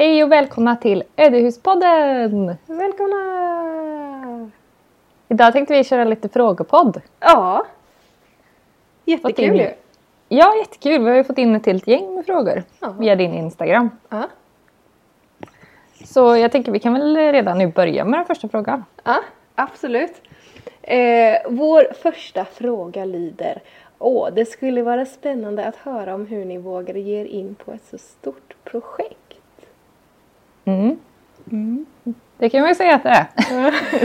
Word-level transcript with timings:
Hej 0.00 0.24
och 0.24 0.32
välkomna 0.32 0.76
till 0.76 1.04
Ödehuspodden! 1.16 2.56
Välkomna! 2.66 4.50
Idag 5.28 5.52
tänkte 5.52 5.74
vi 5.74 5.84
köra 5.84 6.04
lite 6.04 6.28
frågepodd. 6.28 7.00
Ja. 7.18 7.66
Jättekul 9.04 9.56
ju. 9.56 9.70
Ja, 10.28 10.56
jättekul. 10.56 11.04
Vi 11.04 11.10
har 11.10 11.16
ju 11.16 11.24
fått 11.24 11.38
in 11.38 11.56
ett 11.56 11.66
helt 11.66 11.86
gäng 11.86 12.14
med 12.14 12.26
frågor 12.26 12.62
Ja. 12.80 12.94
via 12.98 13.16
din 13.16 13.34
Instagram. 13.34 13.90
Ja. 14.08 14.28
Så 16.04 16.36
jag 16.36 16.52
tänker 16.52 16.72
vi 16.72 16.78
kan 16.78 16.92
väl 16.92 17.16
redan 17.16 17.58
nu 17.58 17.66
börja 17.66 18.04
med 18.04 18.18
den 18.18 18.26
första 18.26 18.48
frågan. 18.48 18.84
ja, 19.04 19.20
absolut. 19.54 20.22
Eh, 20.82 21.36
vår 21.48 21.92
första 21.94 22.44
fråga 22.44 23.04
lyder 23.04 23.62
Åh, 23.98 24.28
det 24.32 24.44
skulle 24.46 24.82
vara 24.82 25.06
spännande 25.06 25.66
att 25.66 25.76
höra 25.76 26.14
om 26.14 26.26
hur 26.26 26.44
ni 26.44 26.58
vågar 26.58 26.94
ge 26.94 27.20
er 27.20 27.24
in 27.24 27.54
på 27.54 27.72
ett 27.72 27.84
så 27.90 27.98
stort 27.98 28.54
projekt. 28.64 29.19
Mm. 31.52 31.86
Det 32.38 32.48
kan 32.48 32.60
man 32.60 32.68
ju 32.68 32.74
säga 32.74 32.94
att 32.94 33.02
det 33.02 33.08
är. 33.08 33.26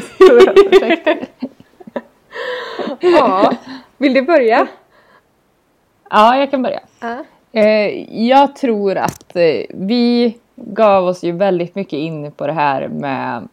Stora 0.01 0.53
projekt. 0.53 1.31
Ja. 2.99 3.53
Vill 3.97 4.13
du 4.13 4.21
börja? 4.21 4.67
Ja, 6.09 6.37
jag 6.37 6.51
kan 6.51 6.61
börja. 6.61 6.79
Ja. 6.99 7.25
Eh, 7.51 8.25
jag 8.27 8.55
tror 8.55 8.97
att 8.97 9.35
eh, 9.35 9.61
vi 9.69 10.37
gav 10.55 11.05
oss 11.05 11.23
ju 11.23 11.31
väldigt 11.31 11.75
mycket 11.75 11.97
in 11.97 12.31
på 12.31 12.47
det 12.47 12.53
här 12.53 12.87
med 12.87 13.47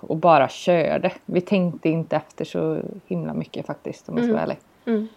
och 0.00 0.16
bara 0.16 0.48
körde. 0.48 1.12
Vi 1.24 1.40
tänkte 1.40 1.88
inte 1.88 2.16
efter 2.16 2.44
så 2.44 2.80
himla 3.06 3.34
mycket 3.34 3.66
faktiskt 3.66 4.08
om 4.08 4.16
jag 4.16 4.24
ska 4.24 4.32
vara 4.32 4.42
ärlig. 4.42 4.58
Mm. 4.86 5.08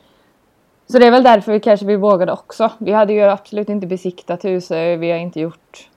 Så 0.88 0.99
det 0.99 1.07
är 1.07 1.12
väl 1.12 1.23
därför 1.23 1.52
vi 1.52 1.59
kanske 1.59 1.85
vi 1.85 1.95
vågade 1.95 2.31
också. 2.31 2.71
Vi 2.77 2.91
hade 2.91 3.13
ju 3.13 3.21
absolut 3.21 3.70
inte 3.70 3.88
besiktat 3.88 4.45
huset. 4.45 4.99
Vi 4.99 5.12
har 5.12 5.17
inte 5.17 5.40
gjort 5.40 5.90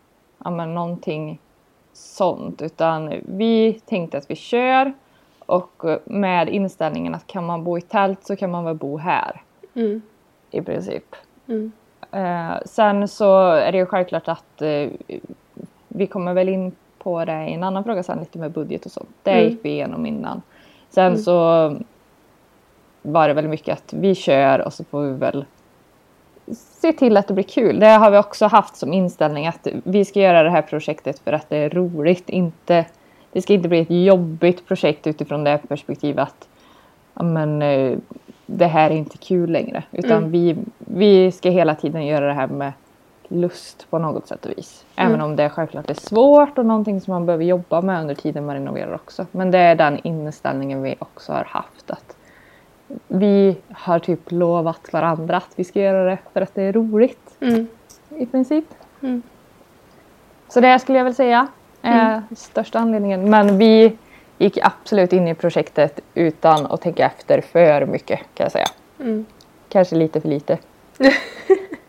ja, 0.44 0.50
men, 0.50 0.74
någonting 0.74 1.38
sånt. 1.92 2.62
Utan 2.62 3.12
vi 3.26 3.80
tänkte 3.86 4.18
att 4.18 4.30
vi 4.30 4.36
kör. 4.36 4.92
Och 5.46 5.82
med 6.04 6.48
inställningen 6.48 7.14
att 7.14 7.26
kan 7.26 7.46
man 7.46 7.64
bo 7.64 7.78
i 7.78 7.80
tält 7.80 8.24
så 8.26 8.36
kan 8.36 8.50
man 8.50 8.64
väl 8.64 8.74
bo 8.74 8.96
här. 8.98 9.42
Mm. 9.74 10.02
I 10.50 10.62
princip. 10.62 11.16
Mm. 11.46 11.72
Eh, 12.12 12.56
sen 12.64 13.08
så 13.08 13.46
är 13.46 13.72
det 13.72 13.78
ju 13.78 13.86
självklart 13.86 14.28
att 14.28 14.62
eh, 14.62 14.88
vi 15.88 16.06
kommer 16.06 16.34
väl 16.34 16.48
in 16.48 16.72
på 16.98 17.24
det 17.24 17.48
i 17.48 17.52
en 17.54 17.62
annan 17.62 17.84
fråga 17.84 18.02
sen 18.02 18.18
lite 18.18 18.38
med 18.38 18.50
budget 18.50 18.86
och 18.86 18.92
sånt. 18.92 19.08
Det 19.22 19.30
Mm. 19.30 19.44
gick 19.50 19.64
vi 19.64 19.68
igenom 19.70 20.06
innan. 20.06 20.42
Sen 20.90 21.18
så 21.18 21.32
var 23.02 23.28
det 23.28 23.34
väl 23.34 23.48
mycket 23.48 23.72
att 23.78 23.92
vi 23.92 24.14
kör 24.14 24.58
och 24.66 24.72
så 24.72 24.84
får 24.84 25.02
vi 25.02 25.12
väl 25.12 25.44
se 26.80 26.92
till 26.92 27.16
att 27.16 27.28
det 27.28 27.34
blir 27.34 27.44
kul. 27.44 27.80
Det 27.80 27.86
har 27.86 28.10
vi 28.10 28.18
också 28.18 28.46
haft 28.46 28.76
som 28.76 28.92
inställning 28.92 29.46
att 29.46 29.66
vi 29.84 30.04
ska 30.04 30.20
göra 30.20 30.42
det 30.42 30.50
här 30.50 30.62
projektet 30.62 31.18
för 31.18 31.32
att 31.32 31.48
det 31.48 31.56
är 31.56 31.70
roligt. 31.70 32.28
Inte, 32.28 32.84
det 33.32 33.42
ska 33.42 33.52
inte 33.52 33.68
bli 33.68 33.80
ett 33.80 33.90
jobbigt 33.90 34.66
projekt 34.68 35.06
utifrån 35.06 35.44
det 35.44 35.58
perspektivet 35.68 36.22
att 36.28 36.48
men, 37.24 37.62
eh, 37.62 37.98
det 38.46 38.66
här 38.66 38.90
är 38.90 38.94
inte 38.94 39.18
kul 39.18 39.50
längre. 39.50 39.82
Utan 39.92 40.16
Mm. 40.18 40.30
vi, 40.30 40.56
vi 40.78 41.32
ska 41.32 41.50
hela 41.50 41.74
tiden 41.74 42.06
göra 42.06 42.26
det 42.26 42.32
här 42.32 42.46
med 42.46 42.72
lust 43.28 43.86
på 43.90 43.98
något 43.98 44.26
sätt 44.26 44.46
och 44.46 44.50
vis. 44.58 44.84
Även 44.96 45.14
Mm. 45.14 45.24
om 45.26 45.36
det 45.36 45.48
självklart 45.50 45.90
är 45.90 45.94
svårt 45.94 46.58
och 46.58 46.66
någonting 46.66 47.00
som 47.00 47.12
man 47.12 47.26
behöver 47.26 47.44
jobba 47.44 47.80
med 47.80 48.00
under 48.00 48.14
tiden 48.14 48.46
man 48.46 48.54
renoverar 48.54 48.94
också. 48.94 49.26
Men 49.32 49.50
det 49.50 49.58
är 49.58 49.74
den 49.74 49.98
inställningen 50.02 50.82
vi 50.82 50.94
också 50.98 51.32
har 51.32 51.44
haft. 51.44 51.90
att 51.90 52.07
Vi 53.08 53.56
har 53.72 53.98
typ 53.98 54.20
lovat 54.32 54.92
varandra 54.92 55.36
att 55.36 55.50
vi 55.56 55.64
ska 55.64 55.80
göra 55.80 56.04
det 56.10 56.18
för 56.32 56.40
att 56.40 56.54
det 56.54 56.62
är 56.62 56.72
roligt 56.72 57.36
Mm. 57.40 57.66
i 58.08 58.26
princip. 58.26 58.64
Mm. 59.02 59.22
Så 60.48 60.60
det 60.60 60.78
skulle 60.78 60.98
jag 60.98 61.04
väl 61.04 61.14
säga 61.14 61.46
är 61.82 62.22
största 62.36 62.78
anledningen. 62.78 63.30
Men 63.30 63.58
vi 63.58 63.96
gick 64.38 64.58
absolut 64.62 65.12
in 65.12 65.28
i 65.28 65.34
projektet 65.34 66.00
utan 66.14 66.66
att 66.66 66.80
tänka 66.80 67.06
efter 67.06 67.40
för 67.40 67.86
mycket 67.86 68.18
kan 68.34 68.44
jag 68.44 68.52
säga. 68.52 68.66
Mm. 69.00 69.26
Kanske 69.68 69.96
lite 69.96 70.20
för 70.20 70.28
lite. 70.28 70.58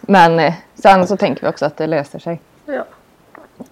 Men 0.00 0.38
eh, 0.38 0.54
sen 0.74 1.06
så 1.06 1.16
tänker 1.16 1.42
vi 1.42 1.48
också 1.48 1.66
att 1.66 1.76
det 1.76 1.86
löser 1.86 2.18
sig. 2.18 2.40
Ja. 2.66 2.84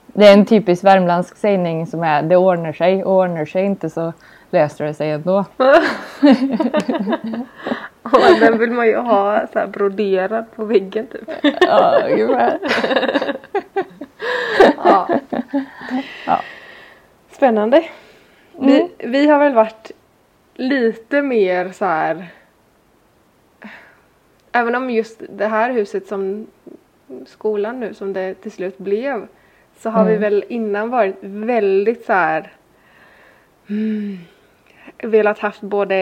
Det 0.06 0.26
är 0.26 0.32
en 0.32 0.46
typisk 0.46 0.84
värmländsk 0.84 1.36
sägning 1.36 1.86
som 1.86 2.02
är 2.02 2.22
det 2.22 2.36
ordnar 2.36 2.72
sig 2.72 3.04
och 3.04 3.12
ordnar 3.12 3.44
sig 3.44 3.64
inte 3.64 3.90
så 3.90 4.12
löser 4.50 4.84
det 4.84 4.94
sig 4.94 5.10
ändå. 5.10 5.44
Ja, 8.12 8.36
den 8.40 8.58
vill 8.58 8.70
man 8.70 8.86
ju 8.86 8.96
ha 8.96 9.46
så 9.52 9.58
här 9.58 9.66
broderad 9.66 10.44
på 10.56 10.64
väggen 10.64 11.06
typ. 11.06 11.30
Ja, 11.60 12.02
ungefär. 12.10 12.58
Ja. 14.84 15.08
Ja. 16.26 16.40
Spännande. 17.30 17.76
Mm. 18.58 18.66
Vi, 18.66 18.90
vi 18.98 19.26
har 19.28 19.38
väl 19.38 19.54
varit 19.54 19.90
lite 20.54 21.22
mer 21.22 21.72
så 21.72 21.84
här. 21.84 22.26
Även 24.52 24.74
om 24.74 24.90
just 24.90 25.22
det 25.28 25.46
här 25.46 25.70
huset 25.72 26.06
som 26.06 26.46
skolan 27.26 27.80
nu 27.80 27.94
som 27.94 28.12
det 28.12 28.34
till 28.34 28.52
slut 28.52 28.78
blev. 28.78 29.26
Så 29.78 29.90
har 29.90 30.04
vi 30.04 30.10
Mm. 30.16 30.20
väl 30.22 30.44
innan 30.48 30.90
varit 30.90 31.16
väldigt 31.20 32.04
så 32.06 32.12
här. 32.12 32.52
Mm, 33.68 34.18
velat 35.02 35.38
haft 35.38 35.60
både 35.60 35.94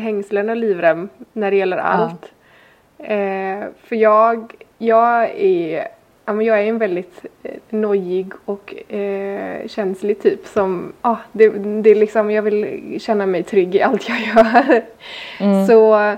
hängslen 0.00 0.50
och 0.50 0.56
livrem 0.56 1.08
när 1.32 1.50
det 1.50 1.56
gäller 1.56 1.76
allt. 1.76 2.32
Eh, 2.98 3.64
för 3.84 3.96
jag, 3.96 4.54
jag 4.78 5.30
är 5.30 5.88
Ja, 6.28 6.32
men 6.32 6.46
jag 6.46 6.60
är 6.60 6.64
en 6.64 6.78
väldigt 6.78 7.24
eh, 7.42 7.54
nojig 7.70 8.32
och 8.44 8.92
eh, 8.94 9.66
känslig 9.66 10.22
typ 10.22 10.46
som, 10.46 10.92
ah, 11.02 11.16
det, 11.32 11.48
det 11.82 11.90
är 11.90 11.94
liksom, 11.94 12.30
jag 12.30 12.42
vill 12.42 12.96
känna 13.00 13.26
mig 13.26 13.42
trygg 13.42 13.74
i 13.74 13.82
allt 13.82 14.08
jag 14.08 14.20
gör. 14.20 14.82
Mm. 15.40 15.66
Så 15.66 16.14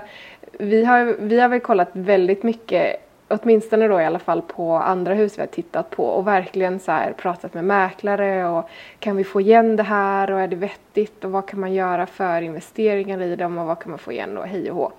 vi 0.59 0.85
har, 0.85 1.15
vi 1.19 1.39
har 1.39 1.49
väl 1.49 1.59
kollat 1.59 1.89
väldigt 1.93 2.43
mycket, 2.43 2.95
åtminstone 3.29 3.87
då 3.87 4.01
i 4.01 4.05
alla 4.05 4.19
fall 4.19 4.41
på 4.41 4.73
andra 4.73 5.13
hus 5.13 5.37
vi 5.37 5.41
har 5.41 5.47
tittat 5.47 5.89
på 5.89 6.05
och 6.05 6.27
verkligen 6.27 6.79
så 6.79 6.91
här 6.91 7.13
pratat 7.13 7.53
med 7.53 7.63
mäklare 7.63 8.47
och 8.47 8.69
kan 8.99 9.15
vi 9.15 9.23
få 9.23 9.41
igen 9.41 9.75
det 9.75 9.83
här 9.83 10.31
och 10.31 10.39
är 10.39 10.47
det 10.47 10.55
vettigt 10.55 11.23
och 11.25 11.31
vad 11.31 11.45
kan 11.45 11.59
man 11.59 11.73
göra 11.73 12.05
för 12.05 12.41
investeringar 12.41 13.21
i 13.21 13.35
dem 13.35 13.57
och 13.57 13.65
vad 13.65 13.79
kan 13.79 13.89
man 13.89 13.99
få 13.99 14.11
igen 14.11 14.37
och 14.37 14.47
hej 14.47 14.71
och 14.71 14.77
hå. 14.77 14.91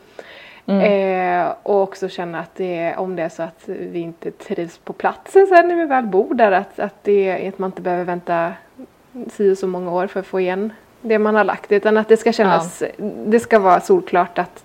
Eh, 0.70 1.48
och 1.62 1.82
också 1.82 2.08
känna 2.08 2.40
att 2.40 2.54
det, 2.54 2.94
om 2.96 3.16
det 3.16 3.22
är 3.22 3.28
så 3.28 3.42
att 3.42 3.62
vi 3.66 3.98
inte 3.98 4.30
trivs 4.30 4.78
på 4.78 4.92
platsen 4.92 5.46
sen 5.46 5.68
när 5.68 5.76
vi 5.76 5.84
väl 5.84 6.04
bor 6.04 6.34
där 6.34 6.52
att, 6.52 6.78
att, 6.78 7.04
det, 7.04 7.48
att 7.48 7.58
man 7.58 7.68
inte 7.68 7.82
behöver 7.82 8.04
vänta 8.04 8.52
si 9.32 9.52
och 9.52 9.58
så 9.58 9.66
många 9.66 9.92
år 9.92 10.06
för 10.06 10.20
att 10.20 10.26
få 10.26 10.40
igen 10.40 10.72
det 11.00 11.18
man 11.18 11.34
har 11.34 11.44
lagt 11.44 11.72
utan 11.72 11.96
att 11.96 12.08
det 12.08 12.16
ska 12.16 12.32
kännas, 12.32 12.82
det 13.26 13.40
ska 13.40 13.58
vara 13.58 13.80
solklart 13.80 14.38
att, 14.38 14.64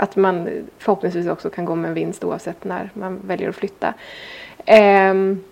att 0.00 0.16
man 0.16 0.48
förhoppningsvis 0.78 1.26
också 1.26 1.50
kan 1.50 1.64
gå 1.64 1.74
med 1.74 1.88
en 1.88 1.94
vinst 1.94 2.24
oavsett 2.24 2.64
när 2.64 2.90
man 2.94 3.20
väljer 3.24 3.48
att 3.48 3.56
flytta. 3.56 3.94
Ehm, 4.64 5.44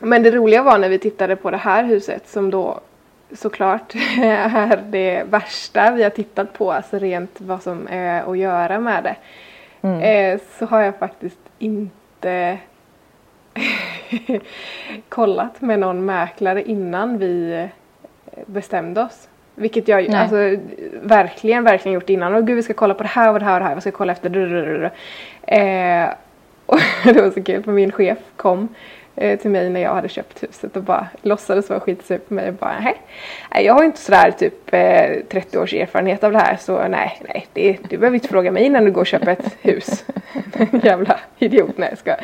men 0.00 0.22
det 0.22 0.30
roliga 0.30 0.62
var 0.62 0.78
när 0.78 0.88
vi 0.88 0.98
tittade 0.98 1.36
på 1.36 1.50
det 1.50 1.56
här 1.56 1.84
huset 1.84 2.28
som 2.28 2.50
då 2.50 2.80
såklart 3.32 3.94
är 4.20 4.76
det 4.90 5.24
värsta 5.30 5.90
vi 5.90 6.02
har 6.02 6.10
tittat 6.10 6.52
på, 6.52 6.72
alltså 6.72 6.98
rent 6.98 7.40
vad 7.40 7.62
som 7.62 7.88
är 7.90 8.30
att 8.30 8.38
göra 8.38 8.80
med 8.80 9.04
det. 9.04 9.16
Mm. 9.88 10.00
Eh, 10.00 10.40
så 10.58 10.66
har 10.66 10.80
jag 10.80 10.98
faktiskt 10.98 11.40
inte 11.58 12.58
kollat 15.08 15.60
med 15.60 15.78
någon 15.78 16.04
mäklare 16.04 16.62
innan 16.62 17.18
vi 17.18 17.68
bestämde 18.46 19.02
oss. 19.02 19.28
Vilket 19.54 19.88
jag 19.88 20.08
Nej. 20.08 20.20
alltså, 20.20 20.36
verkligen, 21.02 21.64
verkligen 21.64 21.94
gjort 21.94 22.10
innan. 22.10 22.34
Och 22.34 22.46
gud 22.46 22.56
vi 22.56 22.62
ska 22.62 22.74
kolla 22.74 22.94
på 22.94 23.02
det 23.02 23.08
här 23.08 23.32
och 23.32 23.38
det 23.38 23.44
här 23.44 23.54
och 23.54 23.60
det 23.60 23.66
här. 23.66 23.74
Vad 23.74 23.82
ska 23.82 23.90
kolla 23.90 24.12
efter? 24.12 24.90
Eh, 25.42 26.08
och 26.66 26.78
det 27.04 27.22
var 27.22 27.30
så 27.30 27.42
kul 27.42 27.62
för 27.62 27.72
min 27.72 27.92
chef 27.92 28.18
kom 28.36 28.68
eh, 29.16 29.38
till 29.38 29.50
mig 29.50 29.70
när 29.70 29.80
jag 29.80 29.94
hade 29.94 30.08
köpt 30.08 30.42
huset 30.42 30.76
och 30.76 30.82
bara 30.82 31.06
låtsades 31.22 31.70
vara 31.70 31.80
skitsur 31.80 32.18
på 32.18 32.34
mig 32.34 32.48
och 32.48 32.54
bara 32.54 32.80
nej 32.80 32.96
jag 33.64 33.74
har 33.74 33.84
inte 33.84 34.00
sådär 34.00 34.30
typ 34.30 34.74
eh, 34.74 35.24
30 35.30 35.58
års 35.58 35.74
erfarenhet 35.74 36.24
av 36.24 36.32
det 36.32 36.38
här 36.38 36.56
så 36.56 36.88
nej, 36.88 37.20
nej 37.28 37.46
det, 37.52 37.76
du 37.88 37.98
behöver 37.98 38.14
inte 38.14 38.28
fråga 38.28 38.52
mig 38.52 38.64
innan 38.64 38.84
du 38.84 38.90
går 38.90 39.00
och 39.00 39.06
köper 39.06 39.32
ett 39.32 39.56
hus. 39.60 40.04
Jävla 40.82 41.18
idiot, 41.38 41.78
nej 41.78 41.88
jag 41.88 41.98
ska. 41.98 42.14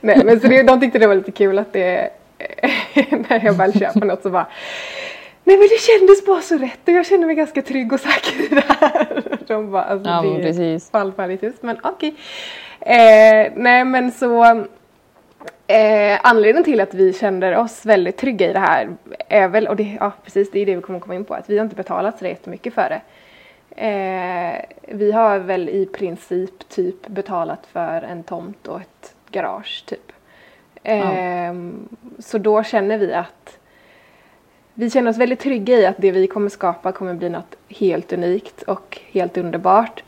Nej 0.00 0.24
men 0.24 0.40
så 0.40 0.46
det, 0.48 0.62
de 0.62 0.80
tyckte 0.80 0.98
det 0.98 1.06
var 1.06 1.14
lite 1.14 1.32
kul 1.32 1.58
att 1.58 1.72
det 1.72 2.10
när 3.28 3.44
jag 3.44 3.52
väl 3.52 3.78
köper 3.78 4.06
något 4.06 4.22
så 4.22 4.30
bara 4.30 4.46
Nej 5.44 5.58
men 5.58 5.68
det 5.68 5.80
kändes 5.80 6.24
bara 6.26 6.40
så 6.40 6.58
rätt 6.58 6.88
och 6.88 6.92
jag 6.94 7.06
kände 7.06 7.26
mig 7.26 7.36
ganska 7.36 7.62
trygg 7.62 7.92
och 7.92 8.00
säker 8.00 8.44
i 8.44 8.48
det 8.48 8.64
här. 8.68 9.22
De 9.46 9.70
bara, 9.70 9.82
alltså, 9.84 10.10
Ja, 10.10 10.22
det 10.22 10.42
precis. 10.42 10.90
fallfärdigt 10.90 11.42
hus 11.42 11.54
men 11.60 11.78
okej. 11.82 12.14
Eh, 12.80 13.52
nej 13.56 13.84
men 13.84 14.12
så 14.12 14.44
eh, 15.66 16.20
anledningen 16.22 16.64
till 16.64 16.80
att 16.80 16.94
vi 16.94 17.12
kände 17.12 17.58
oss 17.58 17.86
väldigt 17.86 18.16
trygga 18.16 18.50
i 18.50 18.52
det 18.52 18.58
här 18.58 18.96
är 19.28 19.48
väl, 19.48 19.68
och 19.68 19.76
det, 19.76 19.96
ja 20.00 20.12
precis 20.24 20.50
det 20.50 20.60
är 20.60 20.66
det 20.66 20.76
vi 20.76 20.82
kommer 20.82 21.00
komma 21.00 21.14
in 21.14 21.24
på, 21.24 21.34
att 21.34 21.50
vi 21.50 21.58
har 21.58 21.64
inte 21.64 21.76
betalat 21.76 22.18
så 22.18 22.24
jättemycket 22.24 22.74
för 22.74 22.88
det. 22.88 23.00
Eh, 23.76 24.64
vi 24.96 25.12
har 25.12 25.38
väl 25.38 25.68
i 25.68 25.86
princip 25.86 26.68
typ 26.68 27.08
betalat 27.08 27.66
för 27.72 28.02
en 28.02 28.22
tomt 28.22 28.68
och 28.68 28.80
ett 28.80 29.14
garage 29.30 29.84
typ. 29.86 30.12
Mm. 30.82 31.88
Så 32.18 32.38
då 32.38 32.62
känner 32.62 32.98
vi 32.98 33.14
att 33.14 33.58
vi 34.74 34.90
känner 34.90 35.10
oss 35.10 35.16
väldigt 35.16 35.40
trygga 35.40 35.78
i 35.78 35.86
att 35.86 35.96
det 35.98 36.12
vi 36.12 36.26
kommer 36.26 36.48
skapa 36.48 36.92
kommer 36.92 37.14
bli 37.14 37.28
något 37.28 37.56
helt 37.68 38.12
unikt 38.12 38.62
och 38.62 39.00
helt 39.12 39.36
underbart. 39.36 40.02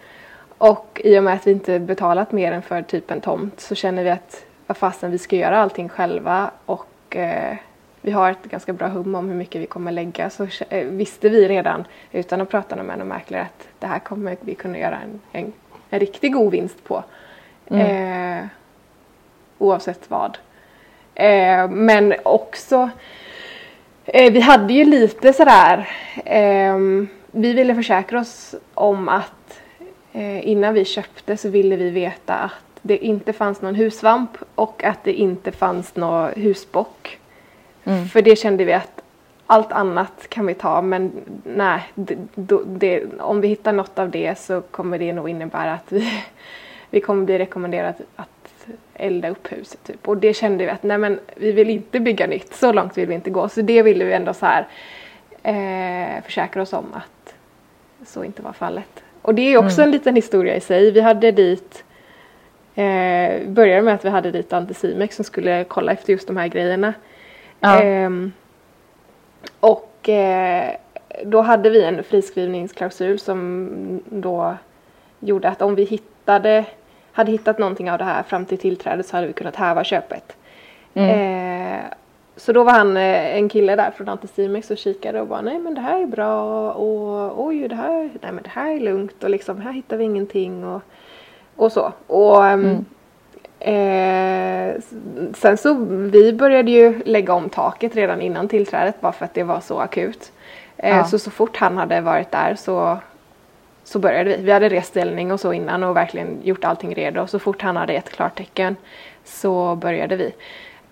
Och 0.59 1.01
i 1.05 1.19
och 1.19 1.25
med 1.25 1.35
att 1.35 1.47
vi 1.47 1.51
inte 1.51 1.79
betalat 1.79 2.33
mer 2.33 2.53
än 2.53 2.63
för 2.63 2.83
typ 2.83 3.11
en 3.11 3.21
tomt 3.21 3.61
så 3.61 3.75
känner 3.75 4.05
vi 4.05 4.11
att 4.11 4.45
vad 4.67 4.77
fasen 4.77 5.11
vi 5.11 5.19
ska 5.19 5.37
göra 5.37 5.59
allting 5.59 5.89
själva 5.89 6.51
och 6.67 7.17
eh, 7.17 7.57
vi 8.01 8.11
har 8.11 8.31
ett 8.31 8.45
ganska 8.45 8.73
bra 8.73 8.89
hum 8.89 9.15
om 9.15 9.29
hur 9.29 9.37
mycket 9.37 9.61
vi 9.61 9.67
kommer 9.67 9.93
lägga 9.93 10.31
så 10.31 10.47
eh, 10.69 10.87
visste 10.87 11.29
vi 11.29 11.49
redan 11.49 11.85
utan 12.13 12.41
att 12.41 12.51
prata 12.51 12.83
med 12.83 12.99
någon 12.99 13.09
mäklare 13.09 13.43
att 13.43 13.69
det 13.79 13.87
här 13.87 13.99
kommer 13.99 14.37
vi 14.41 14.55
kunna 14.55 14.79
göra 14.79 14.99
en, 15.01 15.21
en, 15.33 15.53
en 15.91 16.01
riktigt 16.01 16.33
god 16.33 16.53
vinst 16.53 16.85
på. 16.85 17.05
Mm. 17.67 18.39
Eh, 18.39 18.47
oavsett 19.59 20.11
vad. 20.11 20.39
Eh, 21.15 21.69
men 21.69 22.15
också 22.23 22.91
vi 24.13 24.41
hade 24.41 24.73
ju 24.73 24.85
lite 24.85 25.33
sådär 25.33 25.89
eh, 26.25 26.79
vi 27.37 27.53
ville 27.53 27.75
försäkra 27.75 28.21
oss 28.21 28.55
om 28.75 29.09
att 29.09 29.61
eh, 30.13 30.49
innan 30.49 30.75
vi 30.75 30.85
köpte 30.85 31.37
så 31.37 31.49
ville 31.49 31.77
vi 31.77 31.91
veta 31.91 32.35
att 32.35 32.81
det 32.83 32.99
inte 32.99 33.33
fanns 33.33 33.63
någon 33.63 33.75
hussvamp 33.75 34.31
och 34.55 34.85
att 34.85 35.05
det 35.05 35.13
inte 35.13 35.53
fanns 35.53 35.97
någon 35.97 36.33
husbock. 36.37 37.19
Mm. 37.85 38.09
För 38.09 38.23
det 38.23 38.37
kände 38.37 38.65
vi 38.65 38.73
att 38.73 39.03
allt 39.47 39.73
annat 39.73 40.27
kan 40.29 40.47
vi 40.47 40.55
ta 40.55 40.83
men 40.83 41.13
nej, 41.45 41.83
det, 41.95 42.17
det, 42.67 43.05
om 43.21 43.41
vi 43.41 43.49
hittar 43.49 43.73
något 43.73 43.99
av 43.99 44.11
det 44.11 44.39
så 44.39 44.61
kommer 44.61 44.99
det 44.99 45.13
nog 45.13 45.29
innebära 45.29 45.73
att 45.73 45.93
vi, 45.93 46.13
vi 46.91 47.01
kommer 47.01 47.25
bli 47.25 47.39
rekommenderade 47.39 47.95
att 48.17 48.29
elda 48.95 49.29
upp 49.29 49.53
huset 49.53 49.85
typ. 49.85 50.09
Och 50.09 50.17
det 50.17 50.35
kände 50.35 50.65
vi 50.65 50.71
att 50.71 50.83
nej 50.83 50.99
men 50.99 51.21
vi 51.37 51.53
vill 51.53 51.71
inte 51.71 52.01
bygga 52.01 52.27
nytt, 52.27 52.55
så 52.55 52.73
långt 52.73 52.99
vill 52.99 53.09
vi 53.09 53.15
inte 53.15 53.31
gå. 53.31 53.49
Så 53.49 53.63
det 53.63 53.83
ville 53.83 54.05
vi 54.05 54.13
ändå 54.13 54.35
så 54.35 54.47
här 54.47 54.67
eh, 55.43 56.23
försäkra 56.25 56.63
oss 56.63 56.73
om 56.73 56.87
att 56.95 57.35
så 58.07 58.25
inte 58.25 58.43
var 58.43 58.53
fallet. 58.53 59.03
Och 59.23 59.35
det 59.35 59.43
är 59.43 59.59
också 59.59 59.81
mm. 59.81 59.89
en 59.89 59.91
liten 59.91 60.17
historia 60.17 60.57
i 60.57 60.61
sig. 60.61 60.91
Vi 60.91 61.01
hade 61.01 61.33
dit 61.33 61.85
eh, 62.75 63.49
började 63.49 63.83
med 63.83 63.95
att 63.95 64.05
vi 64.05 64.09
hade 64.09 64.31
dit 64.31 64.53
Anticimex 64.53 65.17
som 65.17 65.25
skulle 65.25 65.65
kolla 65.65 65.93
efter 65.93 66.13
just 66.13 66.27
de 66.27 66.37
här 66.37 66.49
grejerna. 66.49 66.95
Ja. 67.61 67.83
Eh, 67.83 68.11
och 69.61 70.09
eh, 70.09 70.77
då 71.25 71.41
hade 71.41 71.71
vi 71.71 71.85
en 71.85 72.05
friskrivningsklausul 72.05 73.19
som 73.19 74.03
då 74.11 74.57
gjorde 75.21 75.49
att 75.49 75.63
om 75.63 75.75
vi 75.75 75.85
hittade 75.85 76.65
hade 77.15 77.33
hittat 77.33 77.59
någonting 77.59 77.91
av 77.91 77.99
det 77.99 78.05
här 78.05 78.23
fram 78.23 78.45
till 78.45 78.59
tillträdet 78.59 79.07
så 79.07 79.17
hade 79.17 79.27
vi 79.27 79.33
kunnat 79.33 79.57
häva 79.57 79.85
köpet. 79.85 80.37
Mm. 80.95 81.11
Eh, 81.11 81.85
så 82.37 82.53
då 82.53 82.65
var 82.65 82.73
han 82.73 82.97
eh, 82.97 83.37
en 83.37 83.49
kille 83.49 83.77
där 83.77 83.91
från 83.91 84.09
Anticimex 84.09 84.71
och 84.71 84.79
kikade 84.79 85.21
och 85.21 85.27
bara 85.27 85.41
nej 85.41 85.59
men 85.59 85.75
det 85.75 85.81
här 85.81 86.03
är 86.03 86.07
bra 86.07 86.73
och 86.73 87.47
oj 87.47 87.69
det 87.69 87.75
här, 87.75 88.11
nej 88.21 88.33
men 88.33 88.43
det 88.43 88.51
här 88.51 88.75
är 88.75 88.81
lugnt 88.81 89.25
och 89.25 89.31
liksom 89.31 89.61
här 89.61 89.73
hittar 89.73 89.97
vi 89.97 90.05
ingenting 90.05 90.65
och, 90.65 90.83
och 91.57 91.73
så. 91.73 91.93
Och 92.07 92.47
ehm, 92.47 92.65
mm. 92.65 92.85
Eh, 93.61 94.75
sen 95.35 95.57
så 95.57 95.75
vi 95.89 96.33
började 96.33 96.71
ju 96.71 97.03
lägga 97.05 97.35
om 97.35 97.49
taket 97.49 97.97
redan 97.97 98.21
innan 98.21 98.49
tillträdet 98.49 99.01
bara 99.01 99.13
för 99.13 99.25
att 99.25 99.35
det 99.35 99.43
var 99.43 99.61
så 99.61 99.79
akut. 99.79 100.33
Eh, 100.77 100.97
ja. 100.97 101.05
Så 101.05 101.19
så 101.19 101.31
fort 101.31 101.57
han 101.57 101.77
hade 101.77 102.01
varit 102.01 102.31
där 102.31 102.55
så 102.55 102.99
så 103.85 103.99
började 103.99 104.31
vi. 104.31 104.43
Vi 104.43 104.53
hade 104.53 104.69
rest 104.69 104.89
ställning 104.89 105.33
och 105.33 105.41
så 105.41 105.53
innan 105.53 105.83
och 105.83 105.97
verkligen 105.97 106.41
gjort 106.43 106.65
allting 106.65 106.95
redo. 106.95 107.21
Och 107.21 107.31
så 107.31 107.39
fort 107.39 107.63
han 107.63 107.77
hade 107.77 107.93
ett 107.93 108.11
klartecken 108.11 108.77
så 109.25 109.75
började 109.77 110.17
vi. 110.17 110.33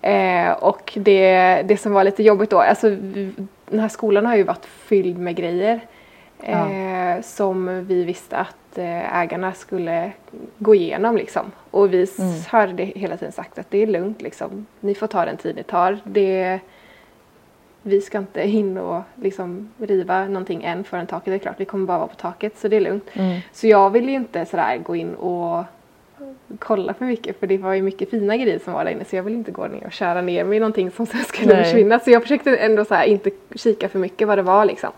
Eh, 0.02 0.50
och 0.50 0.92
det, 0.96 1.62
det 1.64 1.76
som 1.76 1.92
var 1.92 2.04
lite 2.04 2.22
jobbigt 2.22 2.50
då, 2.50 2.60
alltså 2.60 2.90
den 3.70 3.80
här 3.80 3.88
skolan 3.88 4.26
har 4.26 4.36
ju 4.36 4.42
varit 4.42 4.66
fylld 4.66 5.18
med 5.18 5.36
grejer. 5.36 5.80
Eh, 6.42 6.72
ja. 6.72 7.22
Som 7.22 7.84
vi 7.86 8.04
visste 8.04 8.36
att 8.36 8.78
eh, 8.78 9.20
ägarna 9.20 9.52
skulle 9.52 10.12
gå 10.58 10.74
igenom 10.74 11.16
liksom. 11.16 11.52
Och 11.70 11.92
vi 11.92 12.06
mm. 12.18 12.32
hade 12.48 12.82
hela 12.84 13.16
tiden 13.16 13.32
sagt 13.32 13.58
att 13.58 13.70
det 13.70 13.82
är 13.82 13.86
lugnt 13.86 14.22
liksom. 14.22 14.66
Ni 14.80 14.94
får 14.94 15.06
ta 15.06 15.24
den 15.24 15.36
tid 15.36 15.56
det 15.56 15.62
tar. 15.62 15.98
Det, 16.04 16.60
vi 17.82 18.00
ska 18.00 18.18
inte 18.18 18.40
hinna 18.42 18.82
och 18.82 19.02
liksom 19.22 19.68
riva 19.78 20.24
någonting 20.24 20.64
än 20.64 20.84
förrän 20.84 21.06
taket 21.06 21.34
är 21.34 21.38
klart. 21.38 21.60
Vi 21.60 21.64
kommer 21.64 21.86
bara 21.86 21.98
vara 21.98 22.08
på 22.08 22.14
taket 22.14 22.58
så 22.58 22.68
det 22.68 22.76
är 22.76 22.80
lugnt. 22.80 23.10
Mm. 23.12 23.40
Så 23.52 23.66
jag 23.66 23.90
vill 23.90 24.08
ju 24.08 24.14
inte 24.14 24.46
sådär 24.46 24.78
gå 24.78 24.96
in 24.96 25.14
och 25.14 25.64
kolla 26.58 26.94
för 26.94 27.04
mycket 27.04 27.40
för 27.40 27.46
det 27.46 27.58
var 27.58 27.74
ju 27.74 27.82
mycket 27.82 28.10
fina 28.10 28.36
grejer 28.36 28.58
som 28.58 28.72
var 28.72 28.84
där 28.84 28.92
inne 28.92 29.04
så 29.04 29.16
jag 29.16 29.22
vill 29.22 29.34
inte 29.34 29.50
gå 29.50 29.66
ner 29.66 29.86
och 29.86 29.92
köra 29.92 30.20
ner 30.20 30.44
mig 30.44 30.56
i 30.56 30.60
någonting 30.60 30.90
som 30.90 31.06
sen 31.06 31.24
skulle 31.24 31.54
Nej. 31.54 31.64
försvinna. 31.64 32.00
Så 32.00 32.10
jag 32.10 32.22
försökte 32.22 32.56
ändå 32.56 32.84
så 32.84 33.02
inte 33.02 33.30
kika 33.54 33.88
för 33.88 33.98
mycket 33.98 34.28
vad 34.28 34.38
det 34.38 34.42
var 34.42 34.64
liksom. 34.64 34.90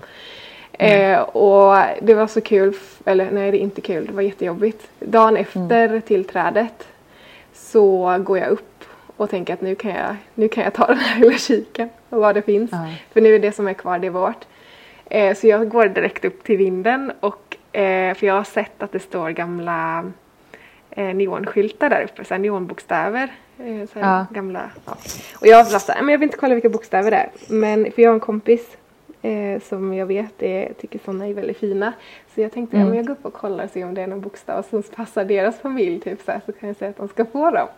Mm. 0.78 1.14
Eh, 1.14 1.20
och 1.20 1.76
det 2.02 2.14
var 2.14 2.26
så 2.26 2.40
kul, 2.40 2.75
eller 3.04 3.31
nej 3.31 3.50
det 3.50 3.56
är 3.56 3.60
inte 3.60 3.81
kul, 3.81 4.06
det 4.06 4.12
var 4.12 4.22
jättejobbigt. 4.22 4.90
Dagen 5.00 5.36
efter 5.36 5.88
mm. 5.88 6.02
tillträdet 6.02 6.88
så 7.52 8.19
går 8.19 8.38
jag 8.38 8.48
upp 8.48 8.74
och 9.16 9.31
tänker 9.31 9.55
att 9.55 9.61
nu 9.61 9.75
kan 9.75 9.90
jag, 9.90 10.16
nu 10.34 10.49
kan 10.49 10.64
jag 10.64 10.72
ta 10.72 10.87
den 10.88 10.96
här 10.96 11.20
lilla 11.20 11.38
kiken 11.38 11.88
och 12.08 12.20
vad 12.20 12.34
det 12.34 12.43
finns. 12.43 12.72
Mm. 12.72 12.90
För 13.12 13.20
nu 13.20 13.34
är 13.34 13.38
det 13.38 13.52
som 13.52 13.69
är 13.69 13.75
kvar, 13.75 13.99
det 13.99 14.06
är 14.06 14.11
vårt. 14.11 14.44
Eh, 15.05 15.37
så 15.37 15.46
jag 15.46 15.69
går 15.69 15.87
direkt 15.87 16.25
upp 16.25 16.44
till 16.44 16.56
vinden 16.56 17.12
och 17.20 17.56
eh, 17.76 18.14
för 18.14 18.26
jag 18.26 18.34
har 18.34 18.44
sett 18.44 18.82
att 18.82 18.93
det 18.93 19.00
står 19.00 19.31
gamla 19.31 20.05
eh, 20.90 21.14
neonskyltar 21.14 21.90
där 21.90 22.02
uppe, 22.02 22.25
så 22.25 22.37
neonbokstäver. 22.37 23.32
Eh, 23.58 23.88
så 23.93 23.99
ja. 23.99 24.26
gamla, 24.31 24.70
ja. 24.84 24.96
Och 25.40 25.46
jag 25.46 25.64
var 25.64 25.78
såhär, 25.78 26.02
men 26.02 26.12
jag 26.12 26.19
vill 26.19 26.26
inte 26.26 26.38
kolla 26.38 26.55
vilka 26.55 26.69
bokstäver 26.69 27.10
det 27.10 27.17
är. 27.17 27.31
Men 27.49 27.93
för 27.93 28.02
jag 28.02 28.10
har 28.10 28.14
en 28.14 28.20
kompis 28.20 28.76
eh, 29.22 29.60
som 29.62 29.94
jag 29.94 30.06
vet 30.06 30.43
är, 30.43 30.72
tycker 30.81 30.99
sådana 31.05 31.26
är 31.26 31.34
väldigt 31.34 31.58
fina. 31.58 31.93
Så 32.34 32.40
jag 32.40 32.52
tänkte, 32.52 32.76
mm. 32.76 32.87
ja, 32.87 32.90
men 32.90 32.96
jag 32.96 33.06
går 33.06 33.12
upp 33.12 33.25
och 33.25 33.32
kollar 33.32 33.64
och 33.64 33.70
ser 33.70 33.84
om 33.84 33.94
det 33.94 34.02
är 34.02 34.06
någon 34.06 34.20
bokstav 34.20 34.62
som 34.70 34.82
passar 34.82 35.25
deras 35.25 35.58
familj 35.58 36.00
typ 36.00 36.20
så, 36.22 36.32
här, 36.32 36.40
så 36.46 36.52
kan 36.52 36.69
jag 36.69 36.76
säga 36.76 36.90
att 36.90 36.96
de 36.96 37.08
ska 37.08 37.25
få 37.25 37.50
dem. 37.50 37.69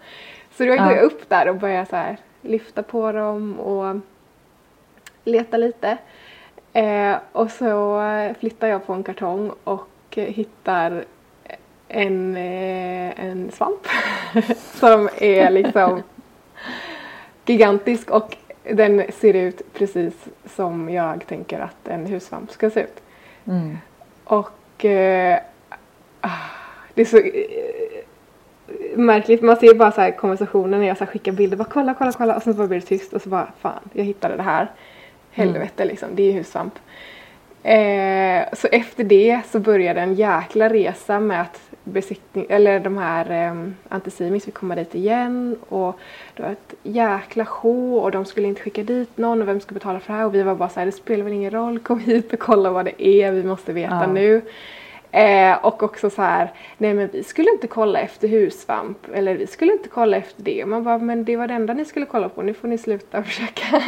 Så 0.57 0.65
då 0.65 0.69
går 0.69 0.93
jag 0.93 1.03
upp 1.03 1.29
där 1.29 1.49
och 1.49 1.57
börjar 1.57 1.85
så 1.85 1.97
här, 1.97 2.17
lyfta 2.43 2.83
på 2.83 3.13
dem 3.13 3.61
och 3.61 3.97
leta 5.25 5.57
lite. 5.57 5.99
Eh, 6.73 7.17
och 7.33 7.51
så 7.51 8.01
flyttar 8.41 8.69
jag 8.69 8.87
på 8.87 8.93
en 8.93 9.03
kartong 9.03 9.53
och 9.65 9.89
hittar 10.11 11.05
en, 11.89 12.37
eh, 12.37 13.25
en 13.25 13.51
svamp 13.53 13.87
som 14.75 15.09
är 15.19 15.51
liksom 15.51 16.03
gigantisk 17.47 18.11
och 18.11 18.37
den 18.63 19.13
ser 19.13 19.35
ut 19.35 19.73
precis 19.73 20.15
som 20.45 20.91
jag 20.91 21.27
tänker 21.27 21.61
att 21.61 21.89
en 21.89 22.07
hussvamp 22.07 22.51
ska 22.51 22.71
se 22.71 22.81
ut. 22.81 23.03
Mm. 23.45 23.79
Och 24.25 24.85
eh, 24.85 25.39
ah, 26.21 26.31
det 26.95 27.01
är 27.01 27.05
så 27.05 27.21
märkligt. 28.95 29.43
Man 29.43 29.57
ser 29.57 29.75
bara 29.75 29.93
så 29.93 30.01
här 30.01 30.11
konversationen 30.11 30.81
när 30.81 30.87
jag 30.87 30.97
så 30.97 31.05
här 31.05 31.13
skickar 31.13 31.33
bilder. 31.33 31.57
Bara 31.57 31.69
kolla, 31.71 31.95
kolla, 31.95 32.13
kolla. 32.13 32.37
Och 32.37 32.43
sen 32.43 32.53
så 32.53 32.59
bara 32.59 32.69
blir 32.69 32.81
det 32.81 32.87
tyst 32.87 33.13
och 33.13 33.23
så 33.23 33.29
bara 33.29 33.49
fan, 33.61 33.81
jag 33.93 34.05
hittade 34.05 34.37
det 34.37 34.43
här. 34.43 34.71
Helvete 35.31 35.83
mm. 35.83 35.89
liksom, 35.89 36.09
det 36.15 36.23
är 36.23 36.33
hussvamp. 36.33 36.75
Eh, 37.63 38.45
så 38.53 38.69
efter 38.73 39.05
det 39.05 39.41
så 39.51 39.59
började 39.59 40.01
en 40.01 40.15
jäkla 40.15 40.69
resa 40.69 41.21
med 41.21 41.41
att 41.41 41.61
besiktning, 41.85 42.47
eller 42.49 42.81
de 42.81 42.99
här 42.99 43.31
eh, 43.31 43.69
Anticimis 43.89 44.45
fick 44.45 44.55
komma 44.55 44.75
dit 44.75 44.95
igen 44.95 45.57
och 45.69 45.99
det 46.35 46.43
var 46.43 46.51
ett 46.51 46.75
jäkla 46.83 47.45
show 47.45 47.95
och 47.95 48.11
de 48.11 48.25
skulle 48.25 48.49
inte 48.49 48.63
skicka 48.63 48.83
dit 48.83 49.19
någon 49.19 49.43
och 49.43 49.49
vem 49.49 49.61
skulle 49.61 49.79
betala 49.79 50.01
för 50.01 50.13
det 50.13 50.19
här 50.19 50.27
och 50.27 50.35
vi 50.35 50.43
var 50.43 50.55
bara 50.55 50.69
så 50.69 50.81
här, 50.81 50.87
det 50.87 50.93
spelar 50.93 51.25
väl 51.25 51.33
ingen 51.33 51.51
roll, 51.51 51.79
kom 51.79 52.01
hit 52.01 52.33
och 52.33 52.39
kolla 52.39 52.71
vad 52.71 52.85
det 52.85 53.07
är, 53.07 53.33
vi 53.33 53.43
måste 53.43 53.73
veta 53.73 53.95
ja. 53.95 54.07
nu. 54.07 54.43
Eh, 55.17 55.65
och 55.65 55.83
också 55.83 56.11
så 56.11 56.23
här, 56.23 56.53
nej 56.79 56.95
men 56.95 57.09
vi 57.13 57.23
skulle 57.23 57.51
inte 57.51 57.67
kolla 57.67 58.01
efter 58.01 58.29
hussvamp 58.29 58.99
eller 59.15 59.35
vi 59.35 59.47
skulle 59.47 59.73
inte 59.73 59.89
kolla 59.89 60.17
efter 60.17 60.43
det. 60.43 60.63
Och 60.63 60.69
man 60.69 60.85
bara, 60.85 60.99
men 60.99 61.25
det 61.25 61.37
var 61.37 61.49
det 61.49 61.55
enda 61.55 61.75
ni 61.75 61.85
skulle 61.85 62.07
kolla 62.07 62.29
på, 62.29 62.43
nu 62.43 62.55
får 62.55 62.69
ni 62.69 62.79
sluta 62.79 63.23
försöka 63.23 63.83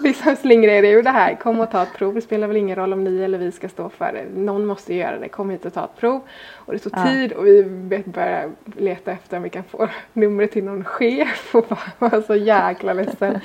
liksom 0.00 0.36
slingra 0.36 0.72
er 0.72 0.82
ur 0.82 1.02
det 1.02 1.10
här. 1.10 1.34
Kom 1.34 1.60
och 1.60 1.70
ta 1.70 1.82
ett 1.82 1.94
prov, 1.94 2.14
det 2.14 2.20
spelar 2.20 2.46
väl 2.46 2.56
ingen 2.56 2.76
roll 2.76 2.92
om 2.92 3.04
ni 3.04 3.22
eller 3.22 3.38
vi 3.38 3.52
ska 3.52 3.68
stå 3.68 3.88
för 3.88 4.12
det. 4.12 4.40
Någon 4.40 4.66
måste 4.66 4.94
göra 4.94 5.18
det, 5.18 5.28
kom 5.28 5.50
hit 5.50 5.64
och 5.64 5.74
ta 5.74 5.84
ett 5.84 6.00
prov. 6.00 6.20
Och 6.54 6.72
det 6.72 6.78
tog 6.78 6.92
ja. 6.96 7.04
tid 7.04 7.32
och 7.32 7.46
vi 7.46 7.64
började 8.04 8.50
leta 8.76 9.12
efter 9.12 9.36
om 9.36 9.42
vi 9.42 9.50
kan 9.50 9.64
få 9.64 9.88
numret 10.12 10.52
till 10.52 10.64
någon 10.64 10.84
chef 10.84 11.54
och 11.54 11.66
bara 11.68 11.90
var 12.10 12.20
så 12.20 12.34
jäkla 12.34 12.92
ledsen. 12.92 13.40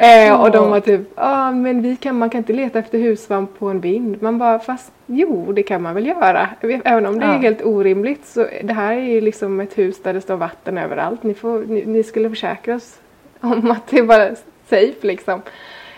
eh, 0.00 0.40
och 0.40 0.50
de 0.50 0.70
var 0.70 0.80
typ, 0.80 1.00
ja 1.14 1.22
ah, 1.48 1.50
men 1.50 1.82
vi 1.82 1.96
kan, 1.96 2.18
man 2.18 2.30
kan 2.30 2.38
inte 2.38 2.52
leta 2.52 2.78
efter 2.78 2.98
hussvamp 2.98 3.58
på 3.58 3.68
en 3.68 3.80
vind. 3.80 4.22
Man 4.22 4.38
bara, 4.38 4.58
fast 4.58 4.92
jo 5.06 5.52
det 5.52 5.62
kan 5.62 5.82
man 5.82 5.94
väl 5.94 6.01
göra. 6.06 6.48
Även 6.84 7.06
om 7.06 7.18
det 7.18 7.26
ja. 7.26 7.34
är 7.34 7.38
helt 7.38 7.62
orimligt 7.62 8.26
så 8.26 8.46
det 8.62 8.72
här 8.72 8.92
är 8.92 9.00
ju 9.00 9.20
liksom 9.20 9.60
ett 9.60 9.78
hus 9.78 10.02
där 10.02 10.14
det 10.14 10.20
står 10.20 10.36
vatten 10.36 10.78
överallt. 10.78 11.22
Ni, 11.22 11.34
får, 11.34 11.58
ni, 11.58 11.86
ni 11.86 12.02
skulle 12.02 12.30
försäkra 12.30 12.74
oss 12.74 13.00
om 13.40 13.70
att 13.70 13.86
det 13.86 13.98
är 13.98 14.02
bara 14.02 14.34
safe 14.68 15.06
liksom. 15.06 15.42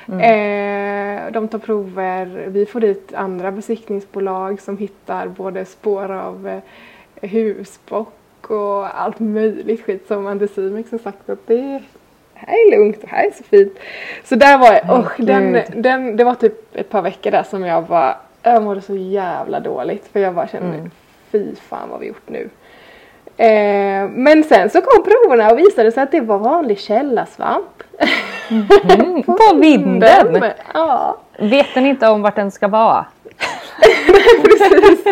Mm. 0.09 0.21
Eh, 0.21 1.33
de 1.33 1.49
tar 1.49 1.59
prover, 1.59 2.45
vi 2.49 2.67
får 2.67 2.81
dit 2.81 3.15
andra 3.15 3.53
besiktningsbolag 3.53 4.61
som 4.61 4.79
hittar 4.79 5.29
både 5.29 5.65
spår 5.65 6.13
av 6.13 6.49
eh, 6.49 7.31
husbock 7.31 8.51
och 8.51 9.01
allt 9.01 9.21
möjligt 9.21 9.85
skit 9.85 10.05
som 10.09 10.27
Anticimex 10.27 10.91
har 10.91 10.99
sagt 10.99 11.31
att 11.31 11.47
det 11.47 11.83
här 12.35 12.55
är 12.55 12.71
lugnt 12.71 13.03
och 13.03 13.09
här 13.09 13.27
är 13.27 13.31
så 13.31 13.45
fint. 13.45 13.79
Så 14.25 14.35
där 14.35 14.59
var 14.59 14.73
jag, 14.73 14.99
och 14.99 15.25
den, 15.25 15.61
den, 15.77 16.17
det 16.17 16.25
var 16.25 16.35
typ 16.35 16.77
ett 16.77 16.91
par 16.91 17.03
veckor 17.03 17.31
där 17.31 17.43
som 17.43 17.65
jag 17.65 17.85
bara, 17.85 18.17
jag 18.45 18.63
mådde 18.63 18.81
så 18.81 18.95
jävla 18.95 19.61
dåligt 19.61 20.09
för 20.13 20.21
jag 20.21 20.35
bara 20.35 20.49
kände 20.49 20.79
mm. 20.79 20.91
fy 21.33 21.55
fan 21.55 21.89
vad 21.91 22.01
vi 22.01 22.07
gjort 22.07 22.29
nu. 22.29 22.49
Eh, 23.37 24.09
men 24.09 24.45
sen 24.45 24.71
så 24.71 24.81
kom 24.81 25.05
proverna 25.05 25.51
och 25.51 25.59
visade 25.59 25.93
sig 25.93 26.03
att 26.03 26.13
det 26.13 26.21
var 26.21 26.39
vanlig 26.39 26.79
källasvamp. 26.79 27.83
Mm, 28.51 29.23
på, 29.23 29.33
på 29.33 29.57
vinden? 29.57 30.45
Ja. 30.75 31.17
Vet 31.39 31.75
den 31.75 31.87
inte 31.87 32.09
om 32.09 32.23
vart 32.23 32.37
den 32.37 32.51
ska 32.51 32.69
vara? 32.69 33.07
Precis. 34.45 35.05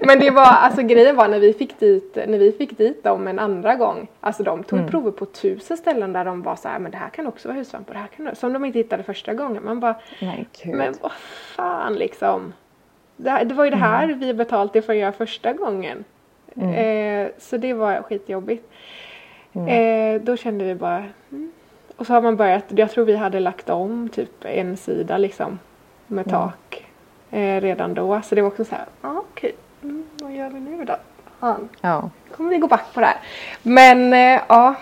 Men 0.00 0.18
det 0.18 0.30
var, 0.30 0.46
alltså 0.46 0.82
grejen 0.82 1.16
var 1.16 1.28
när 1.28 1.38
vi 1.38 1.52
fick 1.52 1.80
dit, 1.80 2.18
när 2.26 2.38
vi 2.38 2.52
fick 2.52 2.78
dit 2.78 3.04
dem 3.04 3.28
en 3.28 3.38
andra 3.38 3.74
gång. 3.74 4.08
Alltså 4.20 4.42
de 4.42 4.62
tog 4.62 4.78
mm. 4.78 4.90
prover 4.90 5.10
på 5.10 5.26
tusen 5.26 5.76
ställen 5.76 6.12
där 6.12 6.24
de 6.24 6.42
var 6.42 6.56
så 6.56 6.68
här, 6.68 6.78
men 6.78 6.90
det 6.90 6.96
här 6.96 7.08
kan 7.08 7.26
också 7.26 7.48
vara 7.48 7.58
husvamp 7.58 7.88
och 7.88 7.94
det 7.94 8.00
här 8.00 8.06
kan 8.06 8.36
Som 8.36 8.52
de 8.52 8.64
inte 8.64 8.78
hittade 8.78 9.02
första 9.02 9.34
gången. 9.34 9.64
Man 9.64 9.80
bara, 9.80 9.94
Nej, 10.20 10.46
men 10.64 10.94
vad 11.00 11.12
fan 11.56 11.94
liksom. 11.94 12.52
Det, 13.16 13.44
det 13.44 13.54
var 13.54 13.64
ju 13.64 13.70
det 13.70 13.76
här 13.76 14.04
mm. 14.04 14.18
vi 14.18 14.34
betalt 14.34 14.72
det 14.72 14.82
för 14.82 14.92
att 14.92 14.98
göra 14.98 15.12
första 15.12 15.52
gången. 15.52 16.04
Mm. 16.56 16.74
Eh, 16.74 17.30
så 17.38 17.56
det 17.56 17.74
var 17.74 18.02
skitjobbigt. 18.02 18.72
Mm. 19.52 19.68
Eh, 19.68 20.22
då 20.22 20.36
kände 20.36 20.64
vi 20.64 20.74
bara, 20.74 21.04
mm. 21.30 21.52
och 21.96 22.06
så 22.06 22.12
har 22.12 22.22
man 22.22 22.36
börjat, 22.36 22.64
jag 22.68 22.90
tror 22.90 23.04
vi 23.04 23.16
hade 23.16 23.40
lagt 23.40 23.70
om 23.70 24.08
typ 24.08 24.44
en 24.44 24.76
sida 24.76 25.18
liksom 25.18 25.58
med 26.06 26.26
mm. 26.26 26.40
tak 26.40 26.91
eh, 27.32 27.60
redan 27.60 27.94
då. 27.94 28.20
Så 28.24 28.34
det 28.34 28.42
var 28.42 28.48
också 28.48 28.64
så 28.64 28.74
här, 28.74 28.84
ah, 29.00 29.10
okej, 29.10 29.54
okay. 29.80 29.90
mm, 29.90 30.04
vad 30.22 30.32
gör 30.32 30.50
vi 30.50 30.60
nu 30.60 30.84
då? 30.84 30.96
Fan. 31.40 31.68
Ja. 31.80 32.10
Kommer 32.36 32.50
vi 32.50 32.58
gå 32.58 32.66
back 32.66 32.94
på 32.94 33.00
det 33.00 33.06
här. 33.06 33.16
Men 33.62 34.12
eh, 34.12 34.40
ja. 34.48 34.74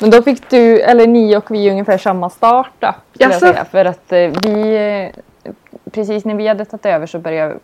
Men 0.00 0.10
då 0.10 0.22
fick 0.22 0.50
du, 0.50 0.80
eller 0.80 1.06
ni 1.06 1.36
och 1.36 1.50
vi 1.50 1.70
ungefär 1.70 1.98
samma 1.98 2.30
start 2.30 2.72
då. 2.78 2.94
Jag 3.12 3.34
säga, 3.34 3.64
för 3.64 3.84
att 3.84 4.12
eh, 4.12 4.30
vi, 4.42 4.76
eh, 5.44 5.52
precis 5.90 6.24
när 6.24 6.34
vi 6.34 6.48
hade 6.48 6.64
tagit 6.64 6.86
över 6.86 7.06
så 7.06 7.18
började 7.18 7.54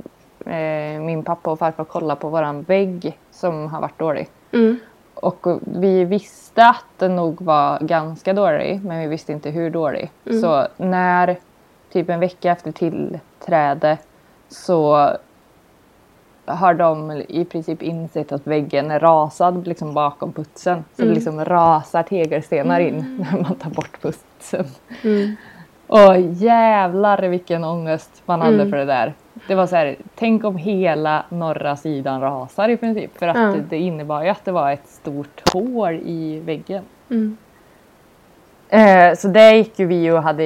eh, 0.47 1.01
min 1.01 1.23
pappa 1.23 1.51
och 1.51 1.59
farfar 1.59 1.85
kolla 1.85 2.17
på 2.17 2.29
våran 2.29 2.63
vägg 2.63 3.19
som 3.31 3.67
har 3.67 3.81
varit 3.81 3.99
dålig. 3.99 4.29
Mm. 4.53 4.79
Och 5.15 5.47
vi 5.61 6.05
visste 6.05 6.67
att 6.67 6.85
den 6.99 7.17
nog 7.17 7.43
var 7.43 7.79
ganska 7.81 8.33
dålig 8.33 8.85
men 8.85 9.01
vi 9.01 9.07
visste 9.07 9.33
inte 9.33 9.51
hur 9.51 9.71
dålig. 9.71 10.11
Mm. 10.27 10.41
Så 10.41 10.67
när 10.77 11.37
typ 11.93 12.09
en 12.09 12.21
vecka 12.21 12.53
efter 12.53 12.73
tillträde 12.73 13.99
så 14.49 15.11
har 16.49 16.75
de 16.75 17.23
i 17.29 17.45
princip 17.45 17.83
insett 17.83 18.33
att 18.33 18.47
väggen 18.47 18.91
är 18.91 19.01
rasad 19.01 19.67
liksom 19.67 19.95
bakom 19.95 20.33
putsen. 20.33 20.85
Så 20.97 21.03
mm. 21.03 21.09
det 21.09 21.15
liksom 21.15 21.45
rasar 21.45 22.03
tegelstenar 22.03 22.81
in 22.81 22.95
mm. 22.95 23.17
när 23.17 23.43
man 23.43 23.55
tar 23.55 23.71
bort 23.71 24.03
putsen. 24.03 24.67
Mm. 25.03 25.37
Och 25.87 26.21
jävlar 26.21 27.23
vilken 27.23 27.65
ångest 27.65 28.23
man 28.27 28.41
hade 28.41 28.55
mm. 28.55 28.71
för 28.71 28.77
det 28.77 28.85
där. 28.85 29.15
Det 29.49 29.55
var 29.55 29.67
så 29.67 29.77
här, 29.77 29.97
tänk 30.15 30.45
om 30.45 30.57
hela 30.57 31.25
norra 31.29 31.77
sidan 31.77 32.21
rasar 32.21 32.69
i 32.69 32.77
princip. 32.77 33.19
För 33.19 33.29
att 33.29 33.37
ja. 33.37 33.55
det 33.69 33.79
innebar 33.79 34.23
ju 34.23 34.29
att 34.29 34.45
det 34.45 34.53
var 34.53 34.73
ett 34.73 34.89
stort 34.89 35.43
hål 35.53 35.95
i 35.95 36.41
väggen. 36.41 36.83
Mm. 37.11 37.37
Eh, 38.69 39.15
så 39.17 39.29
det 39.29 39.57
gick 39.57 39.79
ju 39.79 39.87
vi 39.87 40.11
och 40.11 40.23
hade 40.23 40.45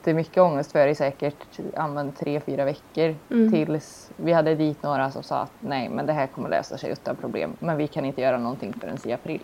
jättemycket 0.00 0.38
ångest 0.38 0.72
för 0.72 0.86
i 0.86 0.94
säkert 0.94 1.60
använd 1.76 2.16
tre, 2.16 2.40
fyra 2.40 2.64
veckor. 2.64 3.14
Mm. 3.30 3.52
Tills 3.52 4.10
vi 4.16 4.32
hade 4.32 4.54
dit 4.54 4.82
några 4.82 5.10
som 5.10 5.22
sa 5.22 5.38
att 5.38 5.52
nej 5.60 5.88
men 5.88 6.06
det 6.06 6.12
här 6.12 6.26
kommer 6.26 6.48
lösa 6.48 6.78
sig 6.78 6.90
utan 6.90 7.16
problem. 7.16 7.56
Men 7.58 7.76
vi 7.76 7.86
kan 7.86 8.04
inte 8.04 8.20
göra 8.20 8.38
någonting 8.38 8.74
förrän 8.80 8.96
i 9.04 9.12
april. 9.12 9.40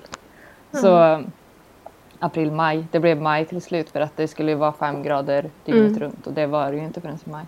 Mm. 0.72 0.82
Så 0.82 1.22
april, 2.18 2.52
maj. 2.52 2.86
Det 2.90 3.00
blev 3.00 3.22
maj 3.22 3.44
till 3.44 3.62
slut 3.62 3.90
för 3.90 4.00
att 4.00 4.16
det 4.16 4.28
skulle 4.28 4.54
vara 4.54 4.72
fem 4.72 5.02
grader 5.02 5.50
dygnet 5.64 5.96
mm. 5.96 5.98
runt 5.98 6.26
och 6.26 6.32
det 6.32 6.46
var 6.46 6.70
det 6.70 6.76
ju 6.76 6.84
inte 6.84 7.00
förrän 7.00 7.18
i 7.26 7.30
maj. 7.30 7.46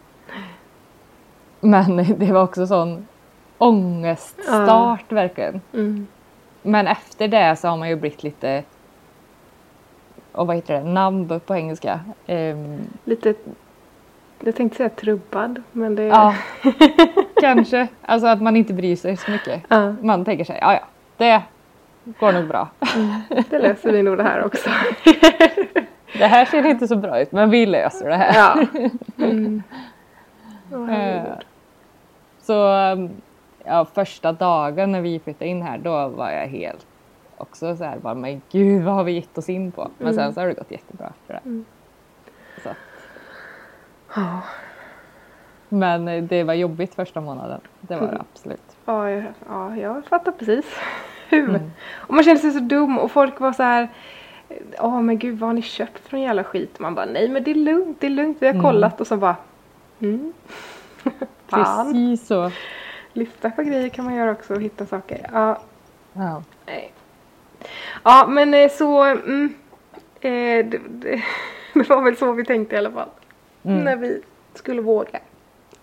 Men 1.60 1.96
det 2.18 2.32
var 2.32 2.42
också 2.42 2.66
sån 2.66 3.06
ångeststart 3.58 5.12
verkligen. 5.12 5.60
Mm. 5.72 6.06
Men 6.62 6.86
efter 6.86 7.28
det 7.28 7.56
så 7.56 7.68
har 7.68 7.76
man 7.76 7.88
ju 7.88 7.96
blivit 7.96 8.22
lite 8.22 8.62
och 10.38 10.46
vad 10.46 10.56
heter 10.56 10.74
det, 10.74 10.84
numb 10.84 11.46
på 11.46 11.54
engelska. 11.54 12.00
Um, 12.26 12.80
lite, 13.04 13.34
jag 14.40 14.56
tänkte 14.56 14.76
säga 14.76 14.88
trubbad 14.88 15.62
men 15.72 15.94
det... 15.94 16.02
Ja, 16.04 16.34
kanske. 17.40 17.88
Alltså 18.02 18.26
att 18.26 18.42
man 18.42 18.56
inte 18.56 18.74
bryr 18.74 18.96
sig 18.96 19.16
så 19.16 19.30
mycket. 19.30 19.62
Ja. 19.68 19.94
Man 20.02 20.24
tänker 20.24 20.44
sig, 20.44 20.58
ja 20.60 20.72
ja, 20.72 20.80
det 21.16 21.42
går 22.18 22.32
nog 22.32 22.48
bra. 22.48 22.68
Mm, 22.96 23.44
det 23.50 23.58
löser 23.58 23.92
vi 23.92 24.02
nog 24.02 24.16
det 24.16 24.22
här 24.22 24.44
också. 24.44 24.70
det 26.18 26.26
här 26.26 26.44
ser 26.44 26.66
inte 26.66 26.88
så 26.88 26.96
bra 26.96 27.20
ut 27.20 27.32
men 27.32 27.50
vi 27.50 27.66
löser 27.66 28.08
det 28.08 28.16
här. 28.16 28.34
Ja. 28.34 28.66
Mm. 29.18 29.62
Oh, 30.72 31.38
så 32.40 32.52
ja, 33.64 33.84
första 33.94 34.32
dagen 34.32 34.92
när 34.92 35.00
vi 35.00 35.20
flyttade 35.20 35.50
in 35.50 35.62
här 35.62 35.78
då 35.78 36.08
var 36.08 36.30
jag 36.30 36.46
helt 36.46 36.86
också 37.38 37.76
så 37.76 37.84
här 37.84 37.98
bara 37.98 38.14
men 38.14 38.42
gud 38.50 38.82
vad 38.82 38.94
har 38.94 39.04
vi 39.04 39.12
gett 39.12 39.38
oss 39.38 39.48
in 39.48 39.72
på? 39.72 39.90
Men 39.98 40.06
mm. 40.06 40.14
sen 40.14 40.34
så 40.34 40.40
har 40.40 40.46
det 40.46 40.54
gått 40.54 40.70
jättebra 40.70 41.12
för 41.26 41.34
det. 41.34 41.40
Mm. 41.44 41.64
Så. 42.62 42.70
Oh. 44.20 44.44
Men 45.68 46.08
eh, 46.08 46.22
det 46.22 46.44
var 46.44 46.54
jobbigt 46.54 46.94
första 46.94 47.20
månaden. 47.20 47.60
Det 47.80 47.94
var 47.94 48.02
det 48.02 48.08
mm. 48.08 48.26
absolut. 48.32 48.76
Ja, 48.84 49.10
jag, 49.10 49.24
ja, 49.48 49.76
jag 49.76 50.04
fattar 50.04 50.32
precis 50.32 50.64
hur. 51.28 51.48
Mm. 51.48 51.70
Och 51.96 52.14
man 52.14 52.24
kände 52.24 52.40
sig 52.40 52.50
så 52.50 52.60
dum 52.60 52.98
och 52.98 53.10
folk 53.10 53.40
var 53.40 53.52
så 53.52 53.62
här 53.62 53.88
Ja 54.76 54.86
oh, 54.86 55.02
men 55.02 55.18
gud 55.18 55.38
vad 55.38 55.48
har 55.48 55.54
ni 55.54 55.62
köpt 55.62 56.08
för 56.08 56.16
en 56.16 56.22
jävla 56.22 56.44
skit? 56.44 56.78
Man 56.78 56.94
bara 56.94 57.06
nej 57.06 57.28
men 57.28 57.42
det 57.42 57.50
är 57.50 57.54
lugnt, 57.54 58.00
det 58.00 58.06
är 58.06 58.10
lugnt, 58.10 58.36
vi 58.40 58.46
har 58.46 58.54
mm. 58.54 58.64
kollat 58.64 59.00
och 59.00 59.06
så 59.06 59.16
bara 59.16 59.36
mm. 60.00 60.32
Precis 61.46 62.26
så. 62.26 62.50
Lyfta 63.12 63.50
på 63.50 63.62
grejer 63.62 63.88
kan 63.88 64.04
man 64.04 64.14
göra 64.14 64.30
också 64.30 64.54
och 64.54 64.62
hitta 64.62 64.86
saker. 64.86 65.30
Ja. 65.32 65.58
Ja. 66.12 66.42
Nej. 66.66 66.92
Ja 68.04 68.26
men 68.28 68.54
eh, 68.54 68.70
så 68.70 69.04
mm, 69.04 69.54
eh, 70.20 70.30
det, 70.66 70.80
det, 70.88 71.22
det, 71.74 71.88
var 71.88 72.02
väl 72.02 72.16
så 72.16 72.32
vi 72.32 72.44
tänkte 72.44 72.74
i 72.74 72.78
alla 72.78 72.90
fall. 72.90 73.08
Mm. 73.62 73.84
När 73.84 73.96
vi 73.96 74.22
skulle 74.54 74.82
våga. 74.82 75.20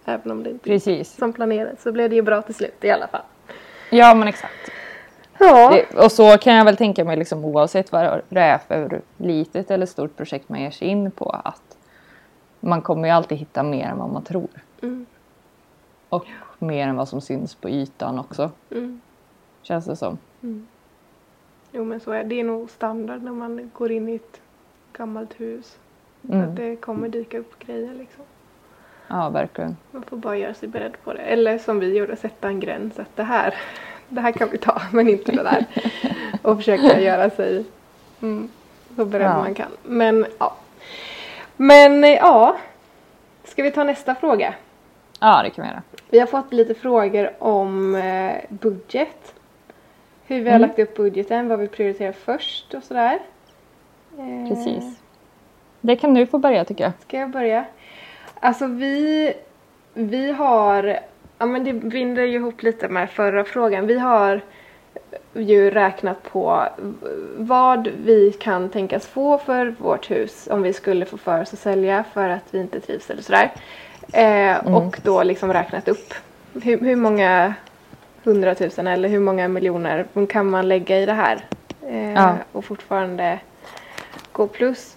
Även 0.05 0.32
om 0.32 0.44
det 0.44 0.50
inte 0.50 0.70
Precis. 0.70 1.15
som 1.15 1.34
planerat 1.34 1.82
så 1.82 1.91
blev 1.91 2.10
det 2.10 2.15
ju 2.15 2.22
bra 2.22 2.41
till 2.41 2.55
slut 2.55 2.84
i 2.84 2.91
alla 2.91 3.08
fall. 3.08 3.22
Ja 3.89 4.13
men 4.13 4.27
exakt. 4.27 4.72
Ja. 5.39 5.72
Det, 5.72 6.03
och 6.03 6.12
så 6.12 6.38
kan 6.38 6.53
jag 6.53 6.65
väl 6.65 6.77
tänka 6.77 7.05
mig 7.05 7.17
liksom 7.17 7.46
oavsett 7.46 7.91
vad 7.91 8.22
det 8.29 8.39
är 8.39 8.58
för 8.58 9.01
litet 9.17 9.72
eller 9.72 9.86
stort 9.86 10.17
projekt 10.17 10.50
man 10.50 10.62
ger 10.62 10.72
sig 10.72 10.88
in 10.88 11.12
på 11.12 11.29
att 11.29 11.77
man 12.60 12.82
kommer 12.82 13.08
ju 13.08 13.13
alltid 13.13 13.38
hitta 13.38 13.63
mer 13.63 13.86
än 13.86 13.98
vad 13.98 14.10
man 14.10 14.24
tror. 14.24 14.50
Mm. 14.82 15.05
Och 16.10 16.25
mer 16.60 16.88
än 16.88 16.96
vad 16.96 17.08
som 17.08 17.22
syns 17.22 17.55
på 17.55 17.70
ytan 17.70 18.20
också. 18.20 18.51
Mm. 18.72 19.01
Känns 19.62 19.86
det 19.86 19.96
som. 19.96 20.17
Mm. 20.44 20.67
Jo 21.77 21.84
men 21.84 22.00
så 22.00 22.12
är 22.12 22.24
det. 22.24 22.29
Det 22.29 22.39
är 22.39 22.44
nog 22.44 22.70
standard 22.70 23.24
när 23.24 23.32
man 23.32 23.72
går 23.74 23.91
in 23.91 24.10
i 24.10 24.15
ett 24.15 24.41
gammalt 24.94 25.39
hus. 25.39 25.77
Mm. 26.29 26.44
Att 26.44 26.55
det 26.55 26.75
kommer 26.75 27.10
dyka 27.10 27.39
upp 27.39 27.60
grejer 27.60 27.94
liksom. 27.94 28.24
Ja 29.08 29.29
verkligen. 29.29 29.77
Man 29.91 30.03
får 30.03 30.17
bara 30.17 30.38
göra 30.38 30.53
sig 30.53 30.70
beredd 30.70 30.94
på 31.03 31.13
det. 31.13 31.20
Eller 31.20 31.58
som 31.58 31.79
vi 31.79 31.98
gjorde, 31.98 32.15
sätta 32.15 32.48
en 32.48 32.60
gräns. 32.60 33.00
Att 33.00 33.15
det 33.15 33.24
här, 33.24 33.55
det 34.10 34.22
här 34.22 34.32
kan 34.32 34.50
vi 34.50 34.58
ta 34.58 34.82
men 34.91 35.10
inte 35.10 35.32
det 35.32 35.44
där. 35.44 35.65
Och 36.41 36.58
försöka 36.58 37.00
göra 37.00 37.29
sig 37.29 37.65
mm, 38.22 38.50
så 38.96 39.05
beredd 39.05 39.27
ja. 39.27 39.38
man 39.38 39.53
kan. 39.53 39.72
Men 39.84 40.25
ja. 40.39 40.55
Men 41.55 42.03
ja. 42.03 42.58
Ska 43.44 43.63
vi 43.63 43.72
ta 43.72 43.84
nästa 43.84 44.15
fråga? 44.15 44.53
Ja 45.20 45.44
det 45.44 45.50
kan 45.50 45.63
vi 45.63 45.70
göra. 45.70 45.82
Vi 46.10 46.20
har 46.20 46.27
fått 46.27 46.53
lite 46.53 46.74
frågor 46.74 47.32
om 47.39 47.96
eh, 47.96 48.36
budget. 48.50 49.35
Hur 50.27 50.41
vi 50.41 50.50
har 50.50 50.58
mm. 50.58 50.62
lagt 50.62 50.79
upp 50.79 50.96
budgeten, 50.96 51.48
vad 51.48 51.60
vi 51.60 51.67
prioriterar 51.67 52.12
först 52.12 52.74
och 52.74 52.84
sådär. 52.84 53.20
Eh, 54.17 54.50
Precis. 54.50 54.84
Det 55.82 55.96
kan 55.96 56.13
du 56.13 56.25
få 56.25 56.38
börja 56.38 56.65
tycker 56.65 56.84
jag. 56.84 56.94
Ska 57.00 57.20
jag 57.20 57.29
börja? 57.29 57.65
Alltså 58.39 58.67
vi, 58.67 59.34
vi 59.94 60.32
har, 60.32 61.00
ja 61.38 61.46
men 61.46 61.63
det 61.63 61.74
binder 61.74 62.24
ju 62.24 62.36
ihop 62.36 62.63
lite 62.63 62.88
med 62.88 63.10
förra 63.10 63.44
frågan. 63.44 63.88
Vi 63.88 64.00
har 64.00 64.41
ju 65.34 65.72
räknat 65.72 66.24
på 66.24 66.65
vad 67.38 67.88
vi 67.88 68.32
kan 68.32 68.70
tänkas 68.70 69.08
få 69.08 69.38
för 69.38 69.75
vårt 69.79 70.12
hus 70.12 70.48
om 70.51 70.62
vi 70.62 70.74
skulle 70.74 71.05
få 71.05 71.17
för 71.17 71.41
oss 71.41 71.53
att 71.53 71.60
sälja 71.60 72.03
för 72.13 72.29
att 72.29 72.44
vi 72.51 72.60
inte 72.60 72.79
trivs 72.79 73.10
eller 73.10 73.22
sådär. 73.22 73.51
Eh, 74.13 74.67
mm. 74.67 74.75
Och 74.75 75.00
då 75.03 75.24
liksom 75.24 75.53
räknat 75.53 75.88
upp 75.88 76.13
hur, 76.63 76.79
hur 76.79 76.96
många 76.96 77.53
hundratusen 78.25 78.88
eller 78.88 79.10
hur 79.10 79.20
många 79.20 79.48
miljoner 79.48 80.05
kan 80.29 80.50
man 80.50 80.67
lägga 80.67 81.00
i 81.00 81.05
det 81.05 81.13
här 81.13 81.46
eh, 81.88 82.13
ja. 82.13 82.36
och 82.51 82.65
fortfarande 82.65 83.39
gå 84.32 84.48
plus. 84.48 84.96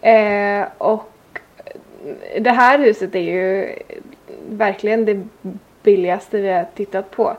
Eh, 0.00 0.66
och 0.78 1.40
det 2.40 2.50
här 2.50 2.78
huset 2.78 3.14
är 3.14 3.20
ju 3.20 3.74
verkligen 4.48 5.04
det 5.04 5.22
billigaste 5.82 6.40
vi 6.40 6.48
har 6.48 6.66
tittat 6.74 7.10
på. 7.10 7.36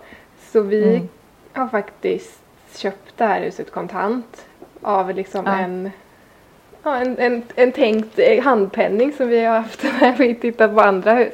Så 0.51 0.62
vi, 0.62 0.95
mm. 0.95 1.09
har 1.53 1.67
faktiskt 1.67 2.41
köpt 2.75 3.17
det 3.17 3.25
här 3.25 3.41
huset 3.41 3.71
kontant 3.71 4.45
av 4.81 5.15
liksom 5.15 5.45
Ja. 5.45 5.59
en, 5.59 5.91
ja, 6.83 6.95
en, 6.95 7.17
en, 7.17 7.43
en 7.55 7.71
tänkt 7.71 8.19
handpenning 8.43 9.13
som 9.13 9.27
vi 9.27 9.45
har 9.45 9.59
haft 9.59 9.83
när 10.01 10.17
vi 10.17 10.36
tittar 10.36 10.67
på 10.67 10.81
andra 10.81 11.13
hus. 11.13 11.33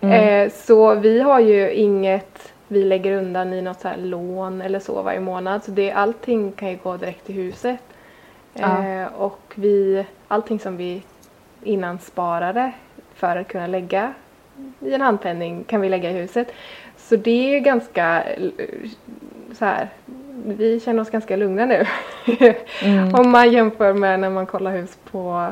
Mm. 0.00 0.12
Eh, 0.12 0.52
så 0.52 0.94
vi 0.94 1.20
har 1.20 1.40
ju 1.40 1.72
inget 1.72 2.52
vi 2.68 2.84
lägger 2.84 3.12
undan 3.12 3.52
i 3.52 3.62
något 3.62 3.80
så 3.80 3.88
här 3.88 3.96
lån 3.96 4.60
eller 4.60 4.80
så 4.80 5.02
varje 5.02 5.20
månad. 5.20 5.64
Så 5.64 5.70
det, 5.70 5.92
allting 5.92 6.52
kan 6.52 6.70
ju 6.70 6.78
gå 6.82 6.96
direkt 6.96 7.26
till 7.26 7.34
huset. 7.34 7.80
Ja. 8.52 8.84
Eh, 8.84 9.06
och 9.06 9.52
vi, 9.54 10.06
allting 10.28 10.58
som 10.58 10.76
vi 10.76 11.02
innan 11.62 11.98
sparade 11.98 12.72
för 13.14 13.36
att 13.36 13.48
kunna 13.48 13.66
lägga 13.66 14.12
i 14.80 14.94
en 14.94 15.00
handpenning 15.00 15.64
kan 15.64 15.80
vi 15.80 15.88
lägga 15.88 16.10
i 16.10 16.12
huset. 16.12 16.52
Så 16.96 17.16
det 17.16 17.54
är 17.54 17.60
ganska 17.60 18.22
eh, 18.22 18.50
så 19.52 19.64
här, 19.64 19.88
vi 20.44 20.80
känner 20.80 21.02
oss 21.02 21.10
ganska 21.10 21.36
lugna 21.36 21.66
nu. 21.66 21.86
Mm. 22.82 23.14
Om 23.14 23.30
man 23.30 23.52
jämför 23.52 23.92
med 23.92 24.20
när 24.20 24.30
man 24.30 24.46
kollar 24.46 24.70
hus 24.70 24.98
på 25.10 25.50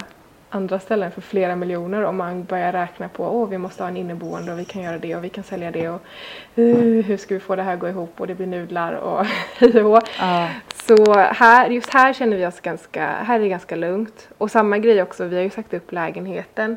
andra 0.51 0.79
ställen 0.79 1.11
för 1.11 1.21
flera 1.21 1.57
miljoner 1.57 2.05
och 2.05 2.15
man 2.15 2.45
börjar 2.45 2.73
räkna 2.73 3.09
på 3.09 3.25
åh 3.25 3.49
vi 3.49 3.59
måste 3.59 3.83
ha 3.83 3.89
en 3.89 3.97
inneboende 3.97 4.53
och 4.53 4.59
vi 4.59 4.65
kan 4.65 4.83
göra 4.83 4.99
det 4.99 5.17
och 5.17 5.25
vi 5.25 5.29
kan 5.29 5.45
sälja 5.45 5.71
det 5.71 5.89
och 5.89 6.01
uh, 6.59 7.05
hur 7.05 7.17
ska 7.17 7.35
vi 7.35 7.41
få 7.41 7.57
det 7.57 7.63
här 7.63 7.75
att 7.75 7.81
gå 7.81 7.89
ihop 7.89 8.21
och 8.21 8.27
det 8.27 8.35
blir 8.35 8.47
nudlar 8.47 8.93
och. 8.93 9.27
Ja. 10.19 10.49
Så 10.75 11.15
här, 11.15 11.71
just 11.71 11.93
här 11.93 12.13
känner 12.13 12.37
vi 12.37 12.47
oss 12.47 12.61
ganska, 12.61 13.07
här 13.07 13.37
är 13.37 13.43
det 13.43 13.49
ganska 13.49 13.77
lugnt. 13.77 14.29
Och 14.39 14.51
samma 14.51 14.79
grej 14.79 15.03
också, 15.03 15.25
vi 15.25 15.37
har 15.37 15.43
ju 15.43 15.51
sagt 15.51 15.75
upp 15.75 15.93
lägenheten. 15.93 16.77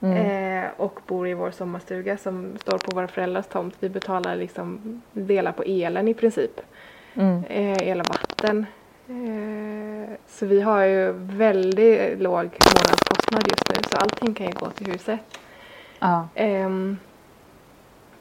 Mm. 0.00 0.62
Eh, 0.64 0.70
och 0.76 1.00
bor 1.06 1.28
i 1.28 1.34
vår 1.34 1.50
sommarstuga 1.50 2.16
som 2.16 2.56
står 2.60 2.78
på 2.78 2.94
våra 2.94 3.08
föräldrars 3.08 3.46
tomt. 3.46 3.74
Vi 3.80 3.88
betalar 3.88 4.36
liksom 4.36 5.02
delar 5.12 5.52
på 5.52 5.62
elen 5.62 6.08
i 6.08 6.14
princip. 6.14 6.60
Mm. 7.14 7.44
Eh, 7.44 7.88
el 7.88 8.00
och 8.00 8.08
vatten. 8.08 8.66
Eh, 9.08 10.14
så 10.28 10.46
vi 10.46 10.60
har 10.60 10.82
ju 10.84 11.12
väldigt 11.16 12.20
låg 12.20 12.34
månadskostnad 12.34 13.42
just 13.48 13.68
nu 13.70 13.76
så 13.90 13.96
allting 13.96 14.34
kan 14.34 14.46
ju 14.46 14.52
gå 14.52 14.70
till 14.70 14.86
huset. 14.92 15.20
Ja. 15.98 16.28
Ehm, 16.34 16.98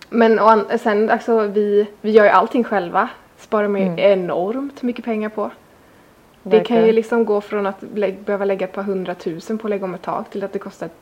men 0.09 0.39
och 0.39 0.79
sen 0.79 1.09
alltså 1.09 1.39
vi, 1.47 1.87
vi 2.01 2.11
gör 2.11 2.23
ju 2.23 2.29
allting 2.29 2.63
själva. 2.63 3.09
Sparar 3.37 3.67
man 3.67 3.81
ju 3.81 3.87
Mm. 3.87 3.99
enormt 3.99 4.81
mycket 4.81 5.05
pengar 5.05 5.29
på. 5.29 5.51
Det 6.43 6.59
kan 6.59 6.85
ju 6.85 6.91
liksom 6.91 7.25
gå 7.25 7.41
från 7.41 7.65
att 7.65 7.83
lä- 7.95 8.15
behöva 8.25 8.45
lägga 8.45 8.67
ett 8.67 8.73
par 8.73 8.83
hundratusen 8.83 9.57
på 9.57 9.67
att 9.67 9.69
lägga 9.69 9.85
om 9.85 9.93
ett 9.93 10.01
tak 10.01 10.29
till 10.29 10.43
att 10.43 10.53
det 10.53 10.59
kostar 10.59 10.85
ett 10.85 10.93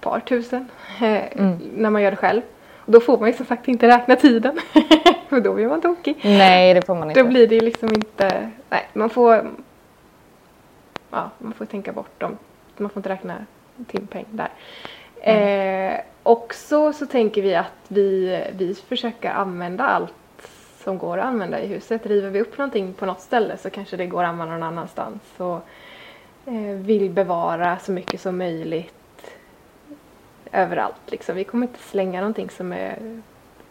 par 0.00 0.20
tusen 0.20 0.68
Mm. 1.00 1.58
när 1.76 1.90
man 1.90 2.02
gör 2.02 2.10
det 2.10 2.16
själv. 2.16 2.40
Då 2.90 3.00
får 3.00 3.18
man 3.18 3.28
ju 3.28 3.34
som 3.34 3.46
sagt 3.46 3.68
inte 3.68 3.88
räkna 3.88 4.16
tiden. 4.16 4.60
För 5.28 5.40
då 5.40 5.54
blir 5.54 5.68
man 5.68 5.80
tokig. 5.80 6.16
Nej, 6.22 6.74
det 6.74 6.86
får 6.86 6.94
man 6.94 7.08
inte. 7.08 7.22
Då 7.22 7.28
blir 7.28 7.46
det 7.46 7.60
liksom 7.60 7.88
inte, 7.94 8.50
nej 8.70 8.88
man 8.92 9.10
får, 9.10 9.50
ja 11.10 11.30
man 11.38 11.52
får 11.52 11.64
tänka 11.64 11.92
bort 11.92 12.20
dem. 12.20 12.38
Man 12.76 12.90
får 12.90 13.00
inte 13.00 13.08
räkna 13.08 13.46
timpeng 13.86 14.24
där. 14.30 14.50
Eh, 15.20 16.00
också 16.22 16.92
så 16.92 17.06
tänker 17.06 17.42
vi 17.42 17.54
att 17.54 17.66
vi, 17.88 18.40
vi 18.56 18.74
försöker 18.74 19.30
använda 19.30 19.84
allt 19.84 20.14
som 20.84 20.98
går 20.98 21.18
att 21.18 21.24
använda 21.24 21.60
i 21.60 21.66
huset. 21.66 22.06
River 22.06 22.30
vi 22.30 22.40
upp 22.40 22.58
någonting 22.58 22.92
på 22.92 23.06
något 23.06 23.20
ställe 23.20 23.56
så 23.56 23.70
kanske 23.70 23.96
det 23.96 24.06
går 24.06 24.22
att 24.22 24.28
använda 24.28 24.52
någon 24.52 24.62
annanstans. 24.62 25.22
Så 25.36 25.60
eh, 26.46 26.76
vill 26.76 27.10
bevara 27.10 27.78
så 27.78 27.92
mycket 27.92 28.20
som 28.20 28.38
möjligt 28.38 28.99
överallt. 30.52 31.00
Liksom. 31.06 31.36
Vi 31.36 31.44
kommer 31.44 31.66
inte 31.66 31.80
slänga 31.80 32.20
någonting 32.20 32.50
som 32.50 32.72
är, 32.72 33.20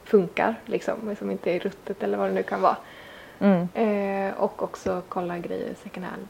funkar, 0.04 0.56
liksom, 0.66 1.16
som 1.20 1.32
inte 1.32 1.52
är 1.52 1.60
ruttet 1.60 2.04
eller 2.04 2.18
vad 2.18 2.30
det 2.30 2.34
nu 2.34 2.44
kan 2.44 2.62
vara. 2.62 2.78
Mm. 3.40 3.68
Eh, 3.74 4.34
och 4.34 4.64
också 4.64 5.02
kolla 5.10 5.38
grejer 5.38 5.74
second 5.84 6.06
hand. 6.06 6.28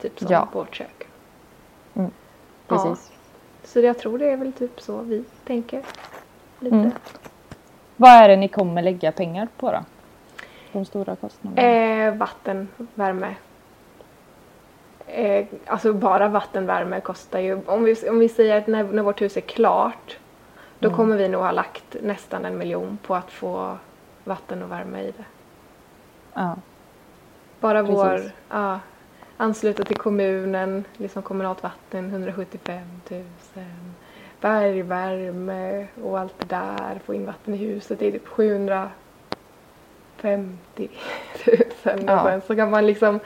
Typ 0.00 0.18
som 0.18 0.28
Ja. 0.30 0.48
vårt 0.52 0.74
kök. 0.74 1.06
Precis. 2.68 3.12
Så 3.64 3.80
jag 3.80 3.98
tror 3.98 4.18
det 4.18 4.30
är 4.30 4.36
väl 4.36 4.52
typ 4.52 4.80
så 4.80 4.98
vi 4.98 5.24
tänker. 5.44 5.82
Lite. 6.60 6.76
Mm. 6.76 6.90
Vad 7.96 8.10
är 8.10 8.28
det 8.28 8.36
ni 8.36 8.48
kommer 8.48 8.82
lägga 8.82 9.12
pengar 9.12 9.48
på 9.56 9.72
då? 9.72 9.84
De 10.72 10.84
stora 10.84 11.16
kostnaderna? 11.16 11.68
Eh, 11.68 12.14
vatten, 12.14 12.68
värme. 12.94 13.34
Eh, 15.12 15.46
alltså 15.66 15.92
bara 15.92 16.28
vattenvärme 16.28 17.00
kostar 17.00 17.38
ju, 17.38 17.60
om 17.66 17.84
vi, 17.84 18.08
om 18.08 18.18
vi 18.18 18.28
säger 18.28 18.58
att 18.58 18.66
när, 18.66 18.84
när 18.84 19.02
vårt 19.02 19.20
hus 19.22 19.36
är 19.36 19.40
klart 19.40 20.18
då 20.78 20.88
Mm. 20.88 20.96
kommer 20.96 21.16
vi 21.16 21.28
nog 21.28 21.42
ha 21.42 21.50
lagt 21.52 21.96
nästan 22.02 22.44
en 22.44 22.58
miljon 22.58 22.98
på 23.06 23.14
att 23.14 23.30
få 23.30 23.76
vatten 24.24 24.62
och 24.62 24.70
värme 24.70 25.00
i 25.02 25.06
det. 25.16 25.24
Ja. 26.34 26.56
Bara 27.60 27.80
Precis. 27.82 27.96
vår, 27.96 28.20
ja, 28.48 28.80
ansluta 29.36 29.84
till 29.84 29.96
kommunen, 29.96 30.84
liksom 30.96 31.22
kommunalt 31.22 31.62
vatten 31.62 32.08
175 32.10 32.78
000. 33.10 33.24
Bergvärme 34.40 35.86
och 36.02 36.18
allt 36.18 36.34
det 36.38 36.46
där, 36.56 37.00
få 37.04 37.14
in 37.14 37.26
vatten 37.26 37.54
i 37.54 37.56
huset, 37.56 37.98
det 37.98 38.06
är 38.06 38.12
typ 38.12 38.28
750 38.28 38.90
000. 41.84 42.04
Ja. 42.06 42.40
Så 42.46 42.56
kan 42.56 42.70
man 42.70 42.86
liksom 42.86 43.20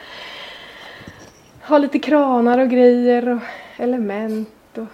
ha 1.68 1.78
lite 1.78 1.98
kranar 1.98 2.58
och 2.58 2.68
grejer 2.68 3.28
och 3.28 3.40
element 3.76 4.48
och 4.78 4.86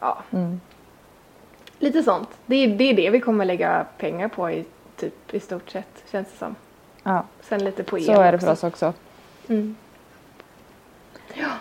ja, 0.00 0.18
Mm. 0.32 0.60
lite 1.78 2.02
sånt. 2.02 2.28
Det 2.46 2.56
är, 2.56 2.68
det 2.68 2.84
är 2.84 2.94
det 2.94 3.10
vi 3.10 3.20
kommer 3.20 3.44
lägga 3.44 3.86
pengar 3.98 4.28
på 4.28 4.50
i 4.50 4.64
typ 4.96 5.34
i 5.34 5.40
stort 5.40 5.70
sett 5.70 6.04
känns 6.12 6.28
det 6.32 6.38
som. 6.38 6.54
ja. 7.02 7.24
Sen 7.40 7.64
lite 7.64 7.82
på 7.84 7.98
el 7.98 8.04
Så 8.04 8.12
är 8.12 8.32
det 8.32 8.36
också. 8.36 8.46
för 8.46 8.52
oss 8.52 8.64
också. 8.64 8.92
Mm. 9.48 9.76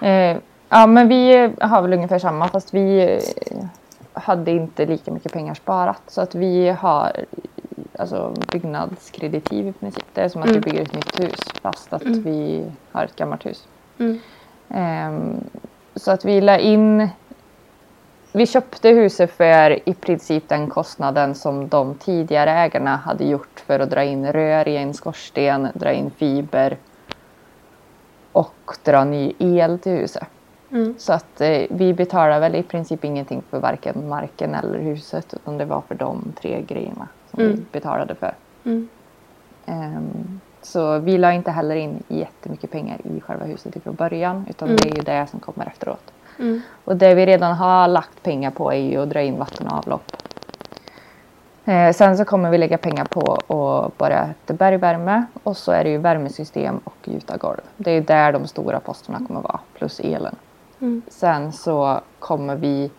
Eh, 0.02 0.38
ja, 0.70 0.88
men 0.88 1.08
vi 1.08 1.52
har 1.62 1.82
väl 1.82 1.94
ungefär 1.94 2.20
samma 2.20 2.48
fast 2.48 2.74
vi 2.74 3.02
eh, 3.52 3.66
hade 4.14 4.52
inte 4.52 4.86
lika 4.86 5.12
mycket 5.12 5.32
pengar 5.34 5.54
sparat. 5.54 6.02
Så 6.08 6.22
att 6.22 6.36
vi 6.36 6.70
har 6.70 7.12
alltså, 8.00 8.34
byggnadskreditiv 8.52 9.68
i 9.68 9.72
princip. 9.74 10.06
Det 10.14 10.22
är 10.22 10.30
som 10.30 10.42
att 10.42 10.48
Mm. 10.50 10.62
vi 10.62 10.70
bygger 10.72 10.82
ett 10.84 10.94
nytt 10.94 11.20
hus 11.20 11.40
fast 11.62 11.94
att 11.94 12.04
Mm. 12.04 12.22
vi 12.24 12.66
har 12.92 13.04
ett 13.04 13.16
gammalt 13.16 13.46
hus. 13.46 13.68
Mm. 13.98 14.20
Ehm, 14.70 15.44
så 15.96 16.12
att 16.12 16.26
vi 16.26 16.42
la 16.42 16.58
in 16.58 17.10
vi 18.32 18.46
köpte 18.48 18.90
huset 18.90 19.32
för 19.32 19.90
i 19.90 19.94
princip 19.94 20.50
den 20.50 20.68
kostnaden 20.70 21.36
som 21.36 21.68
de 21.68 21.96
tidigare 21.96 22.52
ägarna 22.52 22.96
hade 22.96 23.24
gjort 23.26 23.64
för 23.68 23.80
att 23.80 23.90
dra 23.90 24.04
in 24.04 24.34
rör 24.34 24.68
i 24.68 24.78
en 24.78 24.94
skorsten, 24.94 25.68
dra 25.74 25.92
in 25.92 26.12
fiber 26.12 26.78
och 28.32 28.54
dra 28.84 29.04
ny 29.04 29.34
el 29.40 29.80
till 29.80 29.92
huset. 29.92 30.28
Mm. 30.72 30.96
Så 30.98 31.14
att 31.14 31.42
eh, 31.42 31.62
vi 31.70 31.94
betalar 31.94 32.40
väl 32.40 32.56
i 32.56 32.64
princip 32.64 33.04
ingenting 33.06 33.42
för 33.50 33.60
varken 33.60 34.08
marken 34.10 34.56
eller 34.56 34.80
huset 34.80 35.34
utan 35.34 35.58
det 35.58 35.66
var 35.66 35.82
för 35.82 35.96
de 35.96 36.34
tre 36.42 36.62
grejerna 36.62 37.08
som 37.32 37.40
vi 37.44 37.46
Mm. 37.46 37.66
betalade 37.72 38.16
för. 38.16 38.34
Mm. 38.64 38.88
Ehm, 39.66 40.35
så 40.66 41.00
vi 41.00 41.18
la 41.18 41.32
inte 41.34 41.52
heller 41.52 41.76
in 41.76 42.04
jättemycket 42.08 42.72
pengar 42.72 42.98
i 43.04 43.22
själva 43.22 43.46
huset 43.46 43.76
ifrån 43.76 43.96
början 43.96 44.46
utan 44.50 44.68
Mm. 44.68 44.78
det 44.82 44.90
är 44.90 44.96
ju 44.96 45.02
det 45.02 45.28
som 45.32 45.40
kommer 45.40 45.66
efteråt. 45.66 46.12
Mm. 46.40 46.62
Och 46.86 46.96
det 46.96 47.16
vi 47.16 47.26
redan 47.26 47.56
har 47.56 47.88
lagt 47.88 48.24
pengar 48.24 48.52
på 48.52 48.72
är 48.72 48.78
ju 48.78 49.02
att 49.02 49.10
dra 49.10 49.22
in 49.22 49.38
vatten 49.38 49.68
och 49.68 49.78
avlopp. 49.78 50.12
Eh, 51.66 51.94
sen 51.94 52.18
så 52.18 52.26
kommer 52.26 52.50
vi 52.50 52.58
lägga 52.58 52.78
pengar 52.78 53.06
på 53.06 53.34
att 53.34 53.98
bara 53.98 54.20
ett 54.48 54.58
bergvärme 54.58 55.26
och 55.44 55.58
så 55.58 55.72
är 55.72 55.84
det 55.84 55.90
ju 55.90 55.98
värmesystem 55.98 56.80
och 56.84 56.96
gjutargolv. 57.04 57.62
Det 57.78 57.92
är 57.92 58.02
där 58.02 58.32
de 58.32 58.48
stora 58.48 58.80
posterna 58.80 59.20
kommer 59.28 59.42
vara 59.42 59.60
plus 59.78 60.00
elen. 60.00 60.36
Mm. 60.80 61.02
Sen 61.08 61.52
så 61.52 62.00
kommer 62.20 62.56
vi 62.56 62.92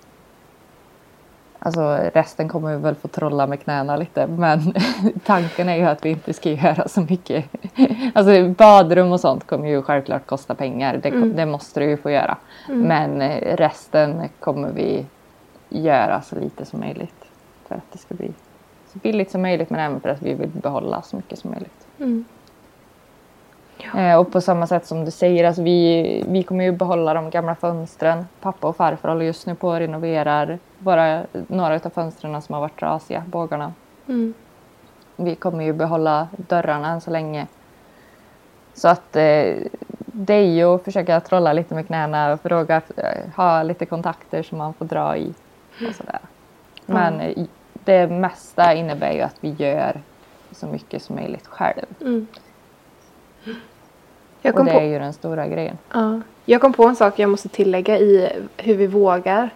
Alltså 1.67 1.99
resten 2.15 2.49
kommer 2.49 2.77
vi 2.77 2.83
väl 2.83 2.95
få 2.95 3.09
trolla 3.09 3.47
med 3.47 3.61
knäna 3.61 3.97
lite 3.97 4.27
men 4.27 4.75
tanken 5.27 5.69
är 5.69 5.77
ju 5.77 5.83
att 5.83 6.05
vi 6.05 6.11
inte 6.11 6.33
ska 6.33 6.51
göra 6.51 6.89
så 6.89 7.01
mycket. 7.01 7.45
Alltså 8.15 8.49
badrum 8.49 9.13
och 9.13 9.21
sånt 9.21 9.47
kommer 9.47 9.69
ju 9.69 9.83
självklart 9.83 10.27
kosta 10.27 10.55
pengar. 10.55 11.01
Det, 11.03 11.09
Mm. 11.09 11.37
det 11.37 11.47
måste 11.47 11.81
det 11.81 11.87
ju 11.87 11.97
få 11.97 12.11
göra. 12.11 12.37
Mm. 12.69 12.81
Men 12.81 13.21
eh, 13.31 13.57
resten 13.57 14.29
kommer 14.41 14.73
vi 14.73 15.07
göra 15.69 16.23
så 16.23 16.37
lite 16.41 16.65
som 16.65 16.81
möjligt. 16.81 17.25
För 17.69 17.75
att 17.75 17.93
det 17.93 17.99
ska 17.99 18.15
bli 18.15 18.33
så 18.93 18.99
billigt 18.99 19.31
som 19.31 19.43
möjligt 19.43 19.71
men 19.71 19.81
även 19.81 20.01
för 20.01 20.09
att 20.09 20.23
vi 20.23 20.35
vill 20.35 20.49
behålla 20.49 21.03
så 21.03 21.17
mycket 21.17 21.39
som 21.39 21.51
möjligt. 21.51 21.87
Mm. 21.99 22.25
Eh, 23.97 24.17
och 24.17 24.33
på 24.33 24.41
samma 24.41 24.67
sätt 24.67 24.87
som 24.87 25.05
du 25.05 25.11
säger, 25.11 25.45
alltså 25.45 25.63
vi, 25.63 26.25
vi 26.29 26.43
kommer 26.43 26.65
ju 26.65 26.73
behålla 26.73 27.15
de 27.15 27.31
gamla 27.31 27.55
fönstren. 27.55 28.27
Pappa 28.41 28.69
och 28.69 28.77
farfar 28.77 29.09
håller 29.09 29.25
just 29.25 29.47
nu 29.47 29.55
på 29.55 29.69
och 29.69 29.79
renoverar 29.79 30.59
bara 30.79 31.23
några 31.33 31.75
av 31.75 31.91
fönstren 31.91 32.43
som 32.43 32.53
har 32.53 32.61
varit 32.61 32.81
trasiga, 32.81 33.25
bågarna. 33.27 33.73
Mm. 34.09 34.35
Vi 35.17 35.35
kommer 35.35 35.65
ju 35.65 35.73
behålla 35.73 36.29
dörrarna 36.37 36.89
än 36.89 37.01
så 37.01 37.11
länge. 37.11 37.47
Så 38.75 38.89
att 38.89 39.17
eh, 39.17 39.55
det 40.07 40.35
är 40.35 40.47
ju 40.47 40.65
att 40.65 40.85
försöka 40.85 41.21
trolla 41.21 41.53
lite 41.53 41.75
med 41.75 41.87
knäna, 41.87 42.39
fråga, 42.43 42.83
eh, 42.97 43.31
ha 43.37 43.63
lite 43.63 43.87
kontakter 43.87 44.43
som 44.43 44.59
man 44.59 44.75
får 44.75 44.85
dra 44.85 45.17
i 45.17 45.35
och 45.89 45.95
sådär. 45.95 46.21
Men 46.87 47.21
eh, 47.21 47.47
det 47.85 48.07
mesta 48.07 48.75
innebär 48.75 49.13
ju 49.13 49.21
att 49.21 49.37
vi 49.41 49.51
gör 49.51 50.01
så 50.53 50.67
mycket 50.67 51.03
som 51.03 51.17
möjligt 51.17 51.47
själv. 51.47 51.87
Mm. 52.01 52.27
Jag 54.47 54.53
Och 54.55 54.57
kom, 54.57 54.67
det 54.67 54.73
på, 54.73 54.79
är 54.79 54.85
ju 54.85 54.99
den 54.99 55.13
stora 55.13 55.49
grejen. 55.49 55.79
ja, 55.93 56.21
jag 56.45 56.61
kom 56.61 56.73
på 56.73 56.85
en 56.85 56.97
sak 56.97 57.19
jag 57.19 57.31
måste 57.31 57.49
tillägga 57.49 57.99
i 57.99 58.29
hur 58.57 58.75
vi 58.75 58.87
vågar. 58.87 59.51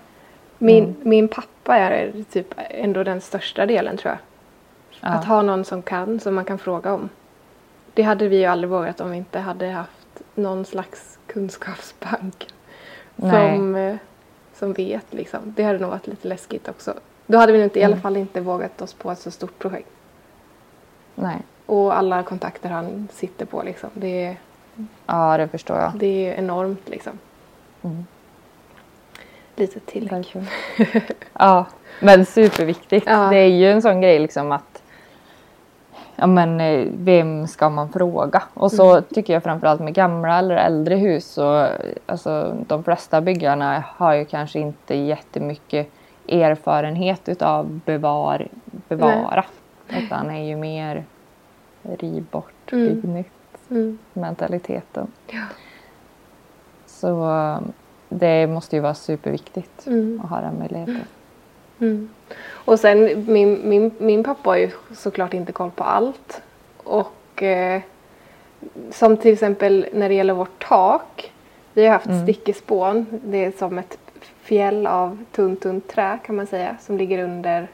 Min, 0.58 0.84
Mm. 0.84 0.96
min 1.02 1.28
pappa 1.28 1.76
är 1.76 2.12
typ 2.32 2.54
ändå 2.70 3.02
den 3.04 3.20
största 3.20 3.66
delen 3.66 3.96
tror 3.96 4.10
jag. 4.12 4.18
Ja. 5.00 5.08
Att 5.18 5.24
ha 5.24 5.42
någon 5.42 5.64
som 5.64 5.82
kan, 5.82 6.20
som 6.20 6.34
man 6.34 6.44
kan 6.44 6.58
fråga 6.58 6.92
om. 6.94 7.08
Det 7.94 8.02
hade 8.02 8.28
vi 8.28 8.36
ju 8.38 8.44
aldrig 8.44 8.70
vågat 8.70 9.00
om 9.00 9.10
vi 9.10 9.16
inte 9.16 9.38
hade 9.38 9.66
haft 9.70 10.22
någon 10.34 10.64
slags 10.64 11.18
kunskapsbank. 11.26 12.46
Nej. 13.16 13.56
Som, 13.56 13.74
eh, 13.76 13.96
som 14.54 14.72
vet 14.72 15.06
liksom. 15.14 15.40
Det 15.56 15.62
hade 15.62 15.78
nog 15.78 15.90
varit 15.90 16.06
lite 16.06 16.28
läskigt 16.28 16.68
också. 16.68 16.94
Då 17.26 17.38
hade 17.38 17.52
vi 17.52 17.62
inte, 17.64 17.80
i 17.80 17.84
alla 17.84 17.92
Mm. 17.94 18.02
fall 18.02 18.16
inte 18.16 18.40
vågat 18.40 18.82
oss 18.82 18.94
på 18.94 19.10
ett 19.10 19.18
så 19.18 19.30
stort 19.30 19.58
projekt. 19.58 19.88
Nej. 21.14 21.36
Och 21.66 21.96
alla 21.98 22.22
kontakter 22.22 22.68
han 22.70 23.08
sitter 23.12 23.46
på 23.46 23.62
liksom. 23.62 23.90
Det, 23.94 24.24
är- 24.24 24.36
Ja, 25.06 25.36
det 25.36 25.48
förstår 25.48 25.76
jag. 25.78 25.92
det 25.94 26.06
är 26.28 26.34
enormt 26.34 26.88
liksom. 26.88 27.12
Mm. 27.82 28.06
Lite 29.56 29.80
tillägg. 29.80 30.10
Verkligen. 30.10 30.46
ja, 31.32 31.66
men 32.00 32.26
superviktigt. 32.26 33.06
Ja. 33.06 33.16
Det 33.30 33.36
är 33.36 33.46
ju 33.48 33.70
en 33.72 33.82
sån 33.82 34.00
grej 34.00 34.18
liksom 34.18 34.52
att 34.52 34.82
ja 36.16 36.26
men 36.26 36.60
eh, 36.60 36.86
vem 36.94 37.46
ska 37.46 37.68
man 37.68 37.92
fråga? 37.92 38.42
Och 38.54 38.72
så 38.72 38.90
Mm. 38.90 39.04
tycker 39.14 39.32
jag 39.32 39.42
framförallt 39.42 39.80
med 39.80 39.94
gamla 39.94 40.38
eller 40.38 40.56
äldre 40.56 40.94
hus 40.96 41.26
så 41.26 41.68
alltså 42.06 42.56
de 42.66 42.84
flesta 42.84 43.20
byggarna 43.20 43.84
har 43.96 44.14
ju 44.14 44.24
kanske 44.24 44.58
inte 44.58 44.94
jättemycket 44.94 45.88
erfarenhet 46.28 47.28
utav 47.28 47.80
bevar, 47.86 48.48
bevara. 48.88 49.44
Utan 49.88 50.30
är 50.30 50.44
ju 50.44 50.56
mer 50.56 51.04
riv 51.82 52.24
bort, 52.30 52.72
Mm. 52.72 52.84
bygg 52.86 52.96
nytt 52.96 53.04
Mm. 53.04 53.24
Mentaliteten. 54.12 55.06
Ja. 55.26 55.42
Så 56.86 57.30
eh, 57.30 57.60
det 58.08 58.46
måste 58.46 58.76
ju 58.76 58.82
vara 58.82 58.94
superviktigt 58.94 59.86
Mm. 59.86 60.20
att 60.24 60.30
ha 60.30 60.40
den 60.40 60.58
möjligheten. 60.58 61.04
Mm. 61.80 62.08
Och 62.48 62.80
sen 62.80 63.24
min, 63.28 63.60
min, 63.68 63.90
min 63.98 64.24
pappa 64.24 64.50
har 64.50 64.56
ju 64.56 64.70
såklart 64.94 65.34
inte 65.34 65.52
koll 65.52 65.70
på 65.70 65.84
allt. 65.84 66.42
Och 66.76 67.42
eh, 67.42 67.80
som 68.90 69.16
till 69.16 69.32
exempel 69.32 69.86
när 69.92 70.08
det 70.08 70.14
gäller 70.14 70.34
vårt 70.34 70.64
tak. 70.68 71.32
Vi 71.72 71.84
har 71.86 71.92
haft 71.92 72.06
Mm. 72.06 72.22
stickespån. 72.22 73.06
Det 73.24 73.44
är 73.44 73.52
som 73.58 73.78
ett 73.78 73.98
fjäll 74.42 74.86
av 74.86 75.18
tunt, 75.32 75.60
tunt 75.62 75.88
trä 75.88 76.18
kan 76.26 76.36
man 76.36 76.46
säga. 76.46 76.76
Som 76.80 76.98
ligger 76.98 77.24
under 77.24 77.68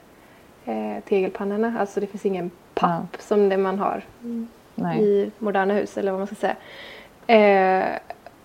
eh, 0.64 1.04
tegelpannorna. 1.08 1.74
Alltså 1.80 2.00
det 2.00 2.06
finns 2.06 2.26
ingen 2.26 2.50
papp 2.74 3.16
som 3.20 3.48
det 3.48 3.56
man 3.56 3.78
har 3.78 4.02
Nej. 4.76 5.02
i 5.04 5.30
moderna 5.38 5.74
hus 5.74 5.98
eller 5.98 6.10
vad 6.12 6.20
man 6.20 6.26
ska 6.26 6.36
säga. 6.36 6.56
Eh, 7.26 7.98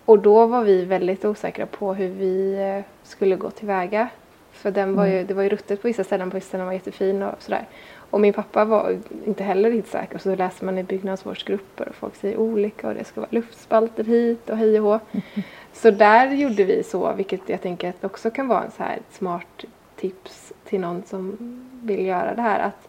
och 0.05 0.19
då 0.19 0.45
var 0.45 0.63
vi 0.63 0.85
väldigt 0.85 1.25
osäkra 1.25 1.65
på 1.65 1.93
hur 1.93 2.09
vi 2.09 2.53
eh, 2.77 2.83
skulle 3.03 3.35
gå 3.35 3.49
tillväga. 3.49 4.09
För 4.51 4.71
den 4.71 4.95
var 4.95 5.05
ju, 5.05 5.13
Mm. 5.13 5.27
det 5.27 5.33
var 5.33 5.43
ju 5.43 5.49
ruttet 5.49 5.81
på 5.81 5.87
vissa 5.87 6.03
ställen, 6.03 6.31
på 6.31 6.35
vissa 6.37 6.47
ställen 6.47 6.65
var 6.65 6.73
jättefin 6.73 7.23
och 7.23 7.41
sådär. 7.43 7.65
Och 7.95 8.21
min 8.21 8.33
pappa 8.33 8.65
var 8.65 8.97
inte 9.25 9.43
heller 9.43 9.71
helt 9.71 9.87
säker. 9.87 10.17
Så 10.17 10.35
läser 10.35 10.65
man 10.65 10.77
i 10.77 10.83
byggnadsvårdsgrupper 10.83 11.89
och 11.89 11.95
folk 11.95 12.15
säger 12.15 12.37
olika 12.37 12.87
och 12.87 12.93
det 12.93 13.03
ska 13.03 13.21
vara 13.21 13.29
luftspalter 13.31 14.03
hit 14.03 14.49
och 14.49 14.57
hej 14.57 14.79
och 14.79 14.85
hå. 14.85 14.99
Så 15.73 15.91
där 15.91 16.31
gjorde 16.31 16.63
vi 16.63 16.83
så, 16.83 17.13
vilket 17.13 17.49
jag 17.49 17.61
tänker 17.61 17.89
att 17.89 18.03
också 18.03 18.31
kan 18.31 18.47
vara 18.47 18.63
en 18.63 18.71
så 18.71 18.83
här 18.83 18.99
smart 19.11 19.65
tips 19.95 20.53
till 20.65 20.79
någon 20.79 21.03
som 21.05 21.37
vill 21.83 22.05
göra 22.05 22.35
det 22.35 22.41
här. 22.41 22.59
Att 22.59 22.87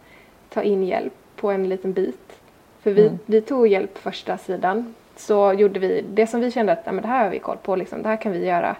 ta 0.49 0.61
in 0.63 0.83
hjälp 0.83 1.13
på 1.35 1.51
en 1.51 1.69
liten 1.69 1.93
bit. 1.93 2.39
För 2.83 2.91
vi, 2.91 3.07
Mm. 3.07 3.19
vi 3.25 3.41
tog 3.41 3.67
hjälp 3.67 3.97
första 3.97 4.37
sidan. 4.37 4.95
Så 5.15 5.53
gjorde 5.53 5.79
vi 5.79 6.05
det 6.13 6.27
som 6.27 6.39
vi 6.39 6.51
kände 6.51 6.71
att 6.71 6.85
"Nej, 6.85 6.93
men 6.95 7.01
det 7.01 7.07
här 7.07 7.23
har 7.23 7.29
vi 7.31 7.39
koll 7.39 7.57
på, 7.63 7.75
liksom, 7.75 8.01
det 8.03 8.09
här 8.09 8.17
kan 8.17 8.31
vi 8.31 8.45
göra. 8.45 8.75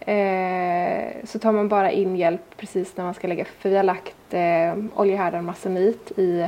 Eh, 0.00 1.08
så 1.24 1.38
tar 1.38 1.52
man 1.52 1.68
bara 1.68 1.90
in 1.90 2.16
hjälp 2.16 2.56
precis 2.56 2.96
när 2.96 3.04
man 3.04 3.14
ska 3.14 3.28
lägga, 3.28 3.44
för 3.44 3.68
vi 3.68 3.76
har 3.76 3.82
lagt 3.82 4.34
eh, 4.34 4.74
oljehärdad 4.94 5.44
masonit 5.44 6.12
i 6.18 6.46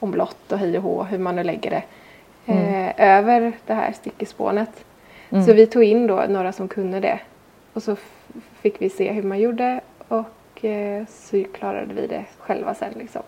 omlott 0.00 0.52
och 0.52 0.58
hej 0.58 0.76
och 0.76 0.82
hå, 0.82 1.02
hur 1.02 1.18
man 1.18 1.36
nu 1.36 1.44
lägger 1.44 1.70
det. 1.70 1.82
Eh, 2.52 3.18
Över 3.18 3.52
det 3.66 3.74
här 3.74 3.92
stickespånet. 3.92 4.84
Mm. 5.30 5.44
Så 5.44 5.52
vi 5.52 5.66
tog 5.66 5.84
in 5.84 6.06
då 6.06 6.24
några 6.28 6.52
som 6.52 6.68
kunde 6.68 7.00
det. 7.00 7.20
Och 7.72 7.82
så 7.82 7.96
fick 8.60 8.82
vi 8.82 8.90
se 8.90 9.12
hur 9.12 9.22
man 9.22 9.38
gjorde 9.38 9.80
och 10.08 10.64
eh, 10.64 11.04
så 11.08 11.44
klarade 11.52 11.94
vi 11.94 12.06
det 12.06 12.24
själva 12.38 12.74
sen 12.74 12.92
liksom. 12.96 13.22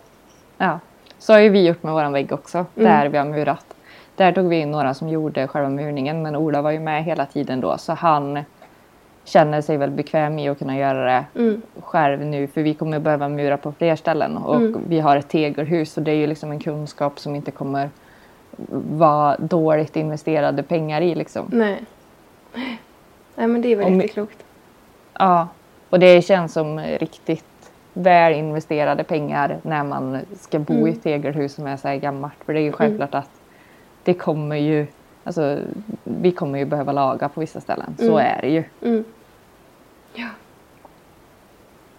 Ja. 0.57 0.79
Så 1.21 1.33
har 1.33 1.39
ju 1.39 1.49
vi 1.49 1.67
gjort 1.67 1.83
med 1.83 1.93
våran 1.93 2.13
vägg 2.13 2.31
också. 2.31 2.57
Mm. 2.57 2.67
Där 2.75 3.09
vi 3.09 3.17
har 3.17 3.25
murat. 3.25 3.65
Där 4.15 4.31
tog 4.31 4.47
vi 4.47 4.59
in 4.59 4.71
några 4.71 4.93
som 4.93 5.09
gjorde 5.09 5.47
själva 5.47 5.69
murningen. 5.69 6.21
Men 6.21 6.35
Ola 6.35 6.61
var 6.61 6.71
ju 6.71 6.79
med 6.79 7.03
hela 7.03 7.25
tiden 7.25 7.61
då. 7.61 7.77
Så 7.77 7.93
han 7.93 8.39
känner 9.23 9.61
sig 9.61 9.77
väl 9.77 9.89
bekväm 9.91 10.39
i 10.39 10.49
att 10.49 10.59
kunna 10.59 10.77
göra 10.77 11.05
det 11.05 11.25
Mm. 11.41 11.61
själv 11.81 12.25
nu. 12.25 12.47
För 12.47 12.61
vi 12.61 12.73
kommer 12.73 12.99
behöva 12.99 13.29
mura 13.29 13.57
på 13.57 13.71
fler 13.71 13.95
ställen. 13.95 14.37
Och 14.37 14.55
Mm. 14.55 14.81
vi 14.87 14.99
har 14.99 15.15
ett 15.15 15.29
tegelhus. 15.29 15.97
Och 15.97 16.03
det 16.03 16.11
är 16.11 16.15
ju 16.15 16.27
liksom 16.27 16.51
en 16.51 16.59
kunskap 16.59 17.19
som 17.19 17.35
inte 17.35 17.51
kommer 17.51 17.89
vara 18.91 19.37
dåligt 19.37 19.95
investerade 19.95 20.63
pengar 20.63 21.01
i 21.01 21.15
liksom. 21.15 21.45
Nej. 21.51 21.79
Nej 23.35 23.47
men 23.47 23.61
det 23.61 23.67
är 23.71 23.75
väl 23.75 23.85
Om- 23.87 23.95
jätteklokt. 23.95 24.43
Ja, 25.19 25.47
och 25.89 25.99
det 25.99 26.21
känns 26.21 26.53
som 26.53 26.79
riktigt 26.79 27.45
väl 27.93 28.33
investerade 28.33 29.03
pengar 29.03 29.57
när 29.61 29.83
man 29.83 30.17
ska 30.39 30.59
bo 30.59 30.73
Mm. 30.73 30.87
i 30.87 30.91
ett 30.91 31.03
tegelhus 31.03 31.53
som 31.53 31.67
är 31.67 31.77
så 31.77 31.87
här 31.87 31.95
gammalt. 31.95 32.33
För 32.45 32.53
det 32.53 32.59
är 32.59 32.63
ju 32.63 32.71
självklart 32.71 33.15
att 33.15 33.29
det 34.03 34.13
kommer 34.13 34.55
ju, 34.55 34.85
alltså 35.23 35.59
vi 36.03 36.31
kommer 36.31 36.59
ju 36.59 36.65
behöva 36.65 36.91
laga 36.91 37.29
på 37.29 37.39
vissa 37.39 37.61
ställen. 37.61 37.95
Så 37.97 38.03
Mm. 38.17 38.17
är 38.37 38.41
det 38.41 38.49
ju. 38.49 38.63
Mm. 38.81 39.03
Ja. 40.13 40.27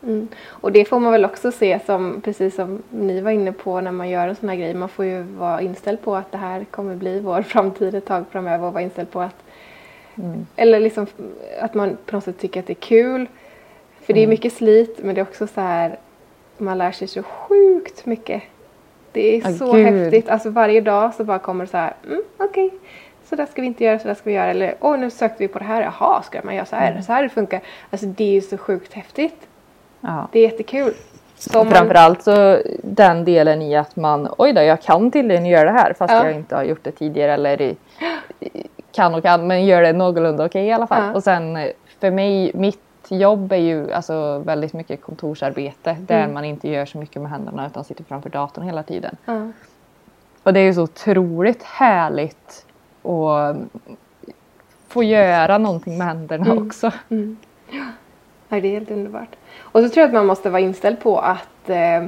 Mm. 0.02 0.28
Och 0.46 0.72
det 0.72 0.84
får 0.84 1.00
man 1.00 1.12
väl 1.12 1.24
också 1.24 1.52
se 1.52 1.80
som, 1.86 2.20
precis 2.24 2.54
som 2.54 2.82
ni 2.90 3.20
var 3.20 3.30
inne 3.30 3.52
på 3.52 3.80
när 3.80 3.92
man 3.92 4.08
gör 4.08 4.28
en 4.28 4.36
sån 4.36 4.48
här 4.48 4.56
grej. 4.56 4.74
Man 4.74 4.88
får 4.88 5.04
ju 5.04 5.22
vara 5.22 5.60
inställd 5.60 6.02
på 6.02 6.16
att 6.16 6.32
det 6.32 6.38
här 6.38 6.64
kommer 6.64 6.96
bli 6.96 7.20
vår 7.20 7.42
framtid 7.52 7.94
ett 7.94 8.06
tag 8.06 8.24
framöver 8.30 8.66
och 8.66 8.72
vara 8.72 8.82
inställd 8.82 9.10
på 9.10 9.20
att 9.20 9.36
Mm. 10.14 10.46
Eller 10.56 10.80
liksom 10.80 11.06
att 11.60 11.74
man 11.74 11.96
på 12.06 12.16
något 12.16 12.24
sätt 12.24 12.38
tycker 12.38 12.60
att 12.60 12.66
det 12.66 12.72
är 12.72 12.74
kul. 12.74 13.26
För 14.02 14.12
det 14.12 14.20
är 14.20 14.24
Mm. 14.24 14.30
mycket 14.30 14.52
slit 14.52 14.98
men 15.02 15.14
det 15.14 15.20
är 15.20 15.22
också 15.22 15.46
så 15.46 15.60
här 15.60 15.98
man 16.58 16.78
lär 16.78 16.92
sig 16.92 17.08
så 17.08 17.22
sjukt 17.22 18.06
mycket. 18.06 18.42
Det 19.12 19.36
är 19.36 19.40
Ja, 19.44 19.52
så 19.52 19.72
gud. 19.72 19.86
häftigt. 19.86 20.28
Alltså 20.28 20.50
varje 20.50 20.80
dag 20.80 21.14
så 21.14 21.24
bara 21.24 21.38
kommer 21.38 21.64
det 21.64 21.70
så 21.70 21.76
här, 21.76 21.94
mm, 22.06 22.22
okej, 22.38 22.70
så 23.24 23.36
där 23.36 23.46
ska 23.46 23.60
vi 23.60 23.66
inte 23.66 23.84
göra, 23.84 23.98
så 23.98 24.08
där 24.08 24.14
ska 24.14 24.22
vi 24.24 24.32
göra. 24.36 24.46
Eller 24.50 24.74
åh, 24.80 24.98
nu 24.98 25.10
sökte 25.10 25.36
vi 25.38 25.48
på 25.48 25.58
det 25.58 25.64
här, 25.64 25.82
jaha, 25.82 26.22
ska 26.22 26.40
man 26.44 26.54
göra 26.54 26.64
så 26.66 26.76
här? 26.76 26.90
Mm. 26.90 27.02
Så 27.02 27.12
här 27.12 27.22
det 27.22 27.28
funkar. 27.28 27.60
Alltså 27.90 28.06
det 28.06 28.24
är 28.24 28.32
ju 28.32 28.40
så 28.40 28.58
sjukt 28.58 28.92
häftigt. 28.92 29.46
Ja. 30.00 30.28
Det 30.32 30.38
är 30.38 30.42
jättekul. 30.42 30.94
Så 31.36 31.60
om 31.60 31.66
man- 31.66 31.74
Framförallt 31.76 32.22
så 32.22 32.58
den 32.82 33.24
delen 33.24 33.62
i 33.62 33.76
att 33.76 33.96
man, 33.96 34.28
oj 34.38 34.52
då, 34.52 34.62
jag 34.62 34.82
kan 34.82 35.10
tydligen 35.10 35.46
göra 35.46 35.64
det 35.64 35.78
här 35.78 35.92
fast 35.92 36.12
Ja. 36.14 36.24
jag 36.26 36.34
inte 36.34 36.56
har 36.56 36.62
gjort 36.64 36.84
det 36.84 36.90
tidigare 36.92 37.32
eller 37.34 37.60
i, 37.62 37.76
kan 38.92 39.14
och 39.14 39.22
kan 39.22 39.46
men 39.46 39.66
gör 39.66 39.82
det 39.82 39.92
någorlunda 39.92 40.44
okej 40.46 40.66
i 40.66 40.72
alla 40.72 40.86
fall. 40.86 41.02
Ja. 41.06 41.14
Och 41.14 41.22
sen 41.22 41.56
eh, 41.56 41.68
för 42.00 42.10
mig, 42.10 42.50
mitt 42.54 42.80
jobb 43.18 43.52
är 43.52 43.56
ju 43.56 43.92
alltså 43.92 44.38
väldigt 44.38 44.72
mycket 44.72 45.02
kontorsarbete 45.02 45.96
där 46.06 46.18
Mm. 46.22 46.34
man 46.34 46.44
inte 46.44 46.68
gör 46.68 46.86
så 46.86 46.98
mycket 46.98 47.22
med 47.22 47.30
händerna 47.30 47.66
utan 47.66 47.84
sitter 47.84 48.04
framför 48.04 48.30
datorn 48.30 48.64
hela 48.64 48.82
tiden. 48.82 49.16
Ja. 49.24 49.48
Och 50.42 50.52
det 50.52 50.60
är 50.60 50.64
ju 50.64 50.74
så 50.74 50.82
otroligt 50.82 51.62
härligt 51.62 52.66
att 53.02 53.56
få 54.88 55.02
göra 55.02 55.58
någonting 55.58 55.98
med 55.98 56.06
händerna 56.06 56.46
Mm. 56.46 56.66
också. 56.66 56.90
Mm. 57.08 57.36
Ja, 58.48 58.60
det 58.60 58.68
är 58.68 58.72
helt 58.72 58.90
underbart. 58.90 59.36
Och 59.58 59.82
så 59.82 59.88
tror 59.88 60.00
jag 60.00 60.06
att 60.08 60.14
man 60.14 60.26
måste 60.26 60.50
vara 60.50 60.60
inställd 60.60 61.00
på 61.00 61.18
att, 61.18 61.68
eh, 61.70 62.04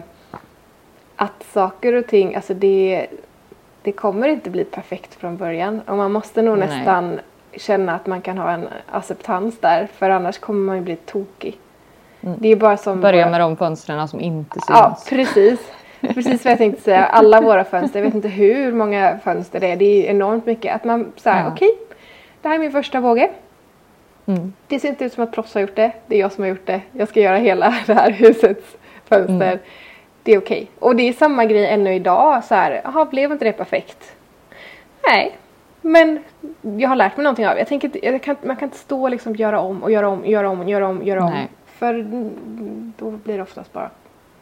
att 1.16 1.42
saker 1.52 1.92
och 1.92 2.06
ting, 2.06 2.34
alltså 2.34 2.54
det, 2.54 3.06
det 3.82 3.92
kommer 3.92 4.28
inte 4.28 4.50
bli 4.50 4.64
perfekt 4.64 5.14
från 5.14 5.36
början. 5.36 5.80
Och 5.80 5.96
man 5.96 6.12
måste 6.12 6.42
nog 6.42 6.58
Nej. 6.58 6.68
nästan 6.68 7.20
känna 7.56 7.94
att 7.94 8.06
man 8.06 8.20
kan 8.20 8.38
ha 8.38 8.50
en 8.50 8.68
acceptans 8.90 9.58
där, 9.60 9.88
för 9.98 10.10
annars 10.10 10.38
kommer 10.38 10.60
man 10.66 10.76
ju 10.76 10.82
bli 10.82 10.96
tokig. 10.96 11.58
Mm. 12.22 12.36
Det 12.40 12.48
är 12.48 12.56
bara 12.56 12.76
som... 12.76 13.00
Börja 13.00 13.22
våra- 13.24 13.30
med 13.30 13.40
de 13.40 13.56
fönstren 13.56 14.08
som 14.08 14.20
inte 14.20 14.52
syns. 14.54 14.64
Ja, 14.68 14.98
precis. 15.08 15.60
Precis 16.00 16.44
vad 16.44 16.50
jag 16.50 16.58
tänkte 16.58 16.82
säga. 16.82 17.04
Alla 17.04 17.40
våra 17.40 17.64
fönster, 17.64 17.98
jag 17.98 18.04
vet 18.06 18.14
inte 18.14 18.28
hur 18.28 18.72
många 18.72 19.18
fönster 19.24 19.60
det 19.60 19.66
är. 19.66 19.76
Det 19.76 19.84
är 20.06 20.10
enormt 20.10 20.46
mycket. 20.46 20.74
Att 20.74 20.84
man 20.84 21.12
säger, 21.16 21.40
Ja. 21.40 21.48
okej, 21.52 21.70
det 22.42 22.48
här 22.48 22.54
är 22.54 22.58
min 22.58 22.72
första 22.72 23.00
båge. 23.00 23.30
Mm. 24.26 24.52
Det 24.68 24.80
ser 24.80 24.88
inte 24.88 25.04
ut 25.04 25.12
som 25.12 25.24
att 25.24 25.32
proffs 25.32 25.54
har 25.54 25.60
gjort 25.60 25.76
det. 25.76 25.92
Det 26.06 26.16
är 26.16 26.20
jag 26.20 26.32
som 26.32 26.44
har 26.44 26.48
gjort 26.48 26.66
det. 26.66 26.80
Jag 26.92 27.08
ska 27.08 27.20
göra 27.20 27.36
hela 27.36 27.74
det 27.86 27.94
här 27.94 28.10
husets 28.10 28.76
fönster. 29.08 29.34
Mm. 29.52 29.58
Det 30.22 30.32
är 30.32 30.38
okej. 30.38 30.70
Och 30.78 30.96
det 30.96 31.08
är 31.08 31.12
samma 31.12 31.44
grej 31.44 31.66
ännu 31.66 31.94
idag. 31.94 32.44
Så 32.44 32.54
här, 32.54 32.80
jaha, 32.84 33.04
blev 33.04 33.32
inte 33.32 33.44
det 33.44 33.52
perfekt? 33.52 34.12
Nej, 35.08 35.36
men 35.84 36.18
jag 36.78 36.88
har 36.88 36.96
lärt 36.96 37.16
mig 37.16 37.24
någonting 37.24 37.46
av 37.48 37.54
det. 37.54 37.60
Jag 37.60 37.68
tänker 37.68 38.04
jag 38.04 38.22
kan, 38.22 38.36
man 38.42 38.56
kan 38.56 38.66
inte 38.66 38.78
stå 38.78 39.02
och 39.02 39.10
liksom 39.10 39.36
göra 39.36 39.60
om 39.60 39.82
och 39.82 39.90
göra 39.90 40.08
om, 40.08 40.26
göra 40.26 40.48
om, 40.50 40.68
göra 40.68 40.88
om, 40.88 41.02
göra 41.02 41.24
om. 41.24 41.30
Nej. 41.30 41.48
För 41.66 41.94
mm, 41.94 42.92
då 42.98 43.10
blir 43.10 43.36
det 43.36 43.42
oftast 43.42 43.72
bara 43.72 43.90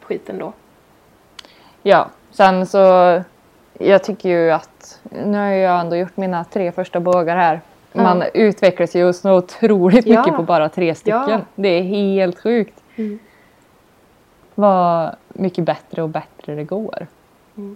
skit 0.01 0.29
ändå. 0.29 0.53
Ja, 1.81 2.09
sen 2.31 2.65
så 2.65 2.77
jag 3.77 4.03
tycker 4.03 4.29
ju 4.29 4.51
att 4.51 5.01
nu 5.25 5.37
har 5.37 5.45
jag 5.45 5.79
ändå 5.79 5.95
gjort 5.95 6.17
mina 6.17 6.43
tre 6.43 6.71
första 6.71 6.99
bågar 6.99 7.37
här. 7.37 7.61
Ja. 7.91 8.03
Man 8.03 8.23
utvecklas 8.33 8.95
ju 8.95 9.13
så 9.13 9.37
otroligt 9.37 10.05
Ja. 10.07 10.19
mycket 10.19 10.35
på 10.35 10.43
bara 10.43 10.69
tre 10.69 10.95
stycken. 10.95 11.29
Ja. 11.29 11.39
Det 11.55 11.67
är 11.67 11.83
helt 11.83 12.39
sjukt. 12.39 12.83
Mm. 12.95 13.19
Vad 14.55 15.15
mycket 15.27 15.63
bättre 15.63 16.01
och 16.03 16.09
bättre 16.09 16.55
det 16.55 16.63
går. 16.63 17.07
Mm. 17.57 17.75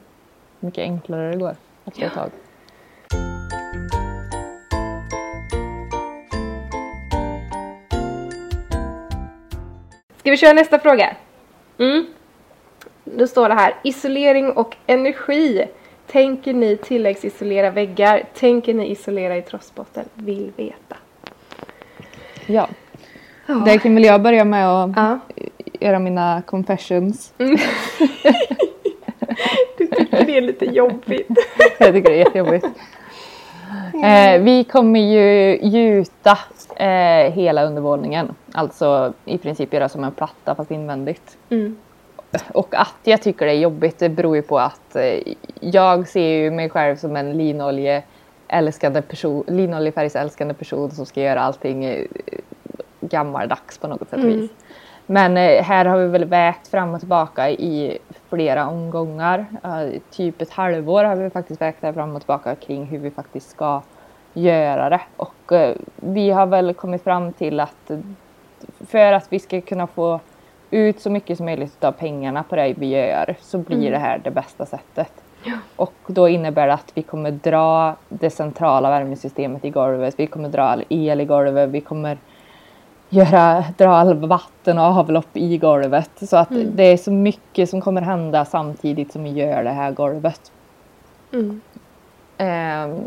Mycket 0.59 0.81
enklare 0.81 1.31
det 1.31 1.37
går 1.37 1.55
efter 1.85 2.05
ett 2.05 2.13
tag. 2.13 2.29
Ska 10.17 10.31
vi 10.31 10.37
köra 10.37 10.53
nästa 10.53 10.79
fråga? 10.79 11.15
Mm. 11.79 12.05
Då 13.03 13.27
står 13.27 13.49
det 13.49 13.55
här. 13.55 13.73
Isolering 13.83 14.51
och 14.51 14.75
energi. 14.87 15.65
Tänker 16.11 16.53
ni 16.53 16.77
tilläggsisolera 16.77 17.69
väggar? 17.71 18.23
Tänker 18.33 18.73
ni 18.73 18.91
isolera 18.91 19.37
i 19.37 19.41
trossbotten? 19.41 20.05
Vill 20.13 20.51
veta. 20.55 20.97
Ja. 22.45 22.67
Ja. 23.45 23.53
Där 23.53 23.77
kan 23.77 23.95
väl 23.95 24.03
jag 24.03 24.21
börja 24.21 24.45
med 24.45 24.69
att 24.69 24.91
Ja. 24.95 25.19
göra 25.79 25.99
mina 25.99 26.41
confessions. 26.45 27.33
Du 29.77 29.87
tycker 29.87 30.25
det 30.25 30.37
är 30.37 30.41
lite 30.41 30.65
jobbigt. 30.65 31.27
Jag 31.79 31.93
tycker 31.93 32.09
det 32.09 32.15
är 32.15 32.19
jättejobbigt. 32.25 32.65
Eh, 34.03 34.41
vi 34.41 34.63
kommer 34.63 34.99
ju 34.99 35.57
gjuta 35.61 36.37
eh, 36.75 37.31
hela 37.33 37.63
undervåningen. 37.63 38.35
Alltså 38.51 39.13
i 39.25 39.37
princip 39.37 39.73
göra 39.73 39.89
som 39.89 40.03
en 40.03 40.11
platta 40.11 40.55
fast 40.55 40.71
invändigt. 40.71 41.37
Mm. 41.49 41.77
Och 42.53 42.75
att 42.75 42.95
jag 43.03 43.21
tycker 43.21 43.45
det 43.45 43.51
är 43.51 43.59
jobbigt 43.59 43.99
det 43.99 44.09
beror 44.09 44.35
ju 44.35 44.41
på 44.41 44.59
att 44.59 44.95
eh, 44.95 45.19
jag 45.59 46.07
ser 46.07 46.27
ju 46.29 46.51
mig 46.51 46.69
själv 46.69 46.95
som 46.95 47.15
en 47.15 47.37
linoljeälskande 47.37 49.01
person, 49.01 49.43
linoljefärgsälskande 49.47 50.53
person 50.53 50.91
som 50.91 51.05
ska 51.05 51.21
göra 51.21 51.41
allting 51.41 51.85
eh, 51.85 52.05
gammaldags 53.01 53.77
på 53.77 53.87
något 53.87 54.09
sätt 54.09 54.19
Mm. 54.19 54.27
vis. 54.39 54.51
Men 55.05 55.37
eh, 55.37 55.63
här 55.63 55.85
har 55.85 55.97
vi 55.97 56.07
väl 56.07 56.25
vägt 56.25 56.67
fram 56.67 56.93
och 56.93 56.99
tillbaka 56.99 57.49
i 57.49 57.97
flera 58.29 58.67
omgångar. 58.67 59.45
Eh, 59.63 60.01
typ 60.11 60.41
ett 60.41 60.51
halvår 60.51 61.03
har 61.03 61.15
vi 61.15 61.29
faktiskt 61.29 61.61
vägt 61.61 61.79
fram 61.79 62.15
och 62.15 62.21
tillbaka 62.21 62.55
kring 62.55 62.85
hur 62.85 62.99
vi 62.99 63.11
faktiskt 63.11 63.49
ska 63.49 63.81
göra 64.33 64.89
det. 64.89 65.01
Och 65.17 65.51
eh, 65.51 65.75
vi 65.95 66.29
har 66.29 66.45
väl 66.45 66.73
kommit 66.73 67.03
fram 67.03 67.33
till 67.33 67.59
att 67.59 67.91
för 68.87 69.13
att 69.13 69.33
vi 69.33 69.39
ska 69.39 69.61
kunna 69.61 69.87
få 69.87 70.19
ut 70.71 70.99
så 70.99 71.09
mycket 71.09 71.37
som 71.37 71.45
möjligt 71.45 71.83
av 71.83 71.91
pengarna 71.91 72.43
på 72.43 72.55
det 72.55 72.73
vi 72.77 72.87
gör 72.87 73.35
så 73.41 73.57
blir 73.57 73.77
Mm. 73.77 73.91
det 73.91 73.97
här 73.97 74.21
det 74.23 74.31
bästa 74.31 74.65
sättet. 74.65 75.11
Och 75.75 75.93
då 76.07 76.29
innebär 76.29 76.67
det 76.67 76.73
att 76.73 76.91
vi 76.93 77.01
kommer 77.01 77.31
dra 77.31 77.95
det 78.09 78.29
centrala 78.29 78.89
värmesystemet 78.89 79.65
i 79.65 79.69
golvet. 79.69 80.19
Vi 80.19 80.27
kommer 80.27 80.49
dra 80.49 80.61
all 80.61 80.83
el 80.89 81.21
i 81.21 81.25
golvet. 81.25 81.69
Vi 81.69 81.81
kommer 81.81 82.17
göra, 83.09 83.63
dra 83.77 83.87
all 83.95 84.27
vatten 84.27 84.77
och 84.77 84.83
avlopp 84.83 85.37
i 85.37 85.57
golvet. 85.57 86.11
Så 86.21 86.37
att 86.37 86.51
Mm. 86.51 86.75
det 86.75 86.83
är 86.83 86.97
så 86.97 87.11
mycket 87.11 87.69
som 87.69 87.81
kommer 87.81 88.01
hända 88.01 88.45
samtidigt 88.45 89.11
som 89.11 89.23
vi 89.23 89.29
gör 89.29 89.63
det 89.63 89.69
här 89.69 89.91
golvet. 89.91 90.51
Mm. 91.33 91.61
Ehm, 92.37 92.99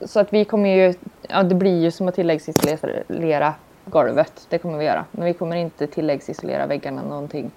så 0.00 0.20
att 0.20 0.32
vi 0.32 0.44
kommer 0.44 0.68
ju, 0.68 0.94
ja 1.28 1.42
det 1.42 1.54
blir 1.54 1.82
ju 1.82 1.90
som 1.90 2.08
att 2.08 2.14
tilläggsisolera 2.14 3.54
golvet. 3.84 4.46
Det 4.50 4.58
kommer 4.58 4.78
vi 4.78 4.84
göra. 4.84 5.04
Men 5.10 5.24
vi 5.24 5.32
kommer 5.32 5.56
inte 5.56 5.86
tilläggsisolera 5.86 6.66
väggarna 6.66 7.02
någonting. 7.02 7.50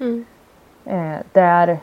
Mm. 0.00 0.24
Eh, 0.84 1.20
där 1.32 1.78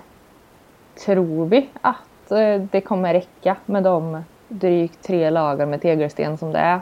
tror 1.05 1.45
vi 1.45 1.69
att 1.81 2.31
eh, 2.31 2.61
det 2.71 2.81
kommer 2.81 3.13
räcka 3.13 3.55
med 3.65 3.83
de 3.83 4.23
drygt 4.47 5.03
tre 5.03 5.29
lager 5.29 5.65
med 5.65 5.81
tegelsten 5.81 6.37
som 6.37 6.51
det 6.51 6.59
är. 6.59 6.81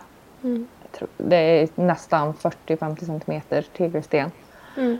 Det 1.18 1.36
är 1.36 1.70
nästan 1.76 2.34
40-50 2.34 3.06
centimeter 3.06 3.66
tegelsten. 3.78 4.32
Mm. 4.78 4.98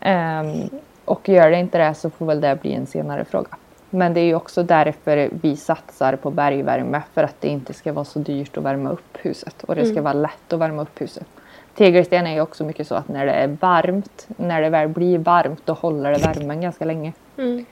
Ehm, 0.00 0.68
och 1.04 1.28
gör 1.28 1.50
det 1.50 1.58
inte 1.58 1.78
det 1.78 1.94
så 1.94 2.10
får 2.10 2.26
väl 2.26 2.40
det 2.40 2.60
bli 2.62 2.72
en 2.74 2.86
senare 2.86 3.24
fråga. 3.24 3.48
Men 3.90 4.14
det 4.14 4.20
är 4.20 4.24
ju 4.24 4.34
också 4.34 4.62
därför 4.62 5.30
vi 5.32 5.56
satsar 5.56 6.16
på 6.16 6.30
bergvärme 6.30 7.02
för 7.14 7.22
att 7.24 7.40
det 7.40 7.48
inte 7.48 7.72
ska 7.72 7.92
vara 7.92 8.04
så 8.04 8.18
dyrt 8.18 8.56
att 8.56 8.64
värma 8.64 8.90
upp 8.90 9.18
huset 9.22 9.62
och 9.62 9.74
det 9.74 9.84
ska 9.84 9.92
Mm. 9.92 10.04
vara 10.04 10.14
lätt 10.14 10.52
att 10.52 10.58
värma 10.58 10.82
upp 10.82 11.00
huset. 11.00 11.26
Tegelsten 11.74 12.26
är 12.26 12.34
ju 12.34 12.40
också 12.40 12.64
mycket 12.64 12.86
så 12.86 12.94
att 12.94 13.08
när 13.08 13.26
det 13.26 13.32
är 13.32 13.56
varmt, 13.60 14.26
när 14.36 14.62
det 14.62 14.70
väl 14.70 14.88
blir 14.88 15.18
varmt 15.18 15.62
då 15.64 15.72
håller 15.72 16.10
det 16.12 16.18
värmen 16.18 16.60
ganska 16.60 16.84
länge. 16.84 17.12
Mm. 17.36 17.64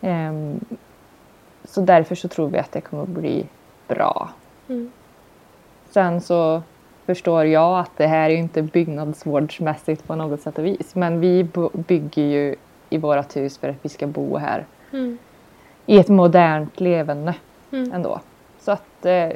Ehm, 0.00 0.60
så 1.64 1.80
därför 1.80 2.14
så 2.14 2.28
tror 2.28 2.48
vi 2.48 2.58
att 2.58 2.72
det 2.72 2.80
kommer 2.80 3.06
bli 3.06 3.46
bra. 3.88 4.30
Mm. 4.68 4.92
Sen 5.90 6.20
så 6.20 6.62
förstår 7.06 7.44
jag 7.44 7.78
att 7.78 7.90
det 7.96 8.06
här 8.06 8.30
är 8.30 8.34
inte 8.34 8.62
byggnadsvårdsmässigt 8.62 10.06
på 10.06 10.14
något 10.14 10.40
sätt 10.40 10.58
och 10.58 10.66
vis. 10.66 10.94
Men 10.94 11.20
vi 11.20 11.46
bygger 11.72 12.22
ju 12.22 12.54
i 12.90 12.98
vårat 12.98 13.36
hus 13.36 13.58
för 13.58 13.68
att 13.68 13.76
vi 13.82 13.88
ska 13.88 14.06
bo 14.06 14.36
här 14.36 14.64
Mm. 14.92 15.18
i 15.86 15.98
ett 15.98 16.08
modernt 16.08 16.80
levande 16.80 17.34
Mm. 17.72 17.92
ändå. 17.92 18.20
Så 18.60 18.70
att 18.72 19.06
eh, 19.06 19.28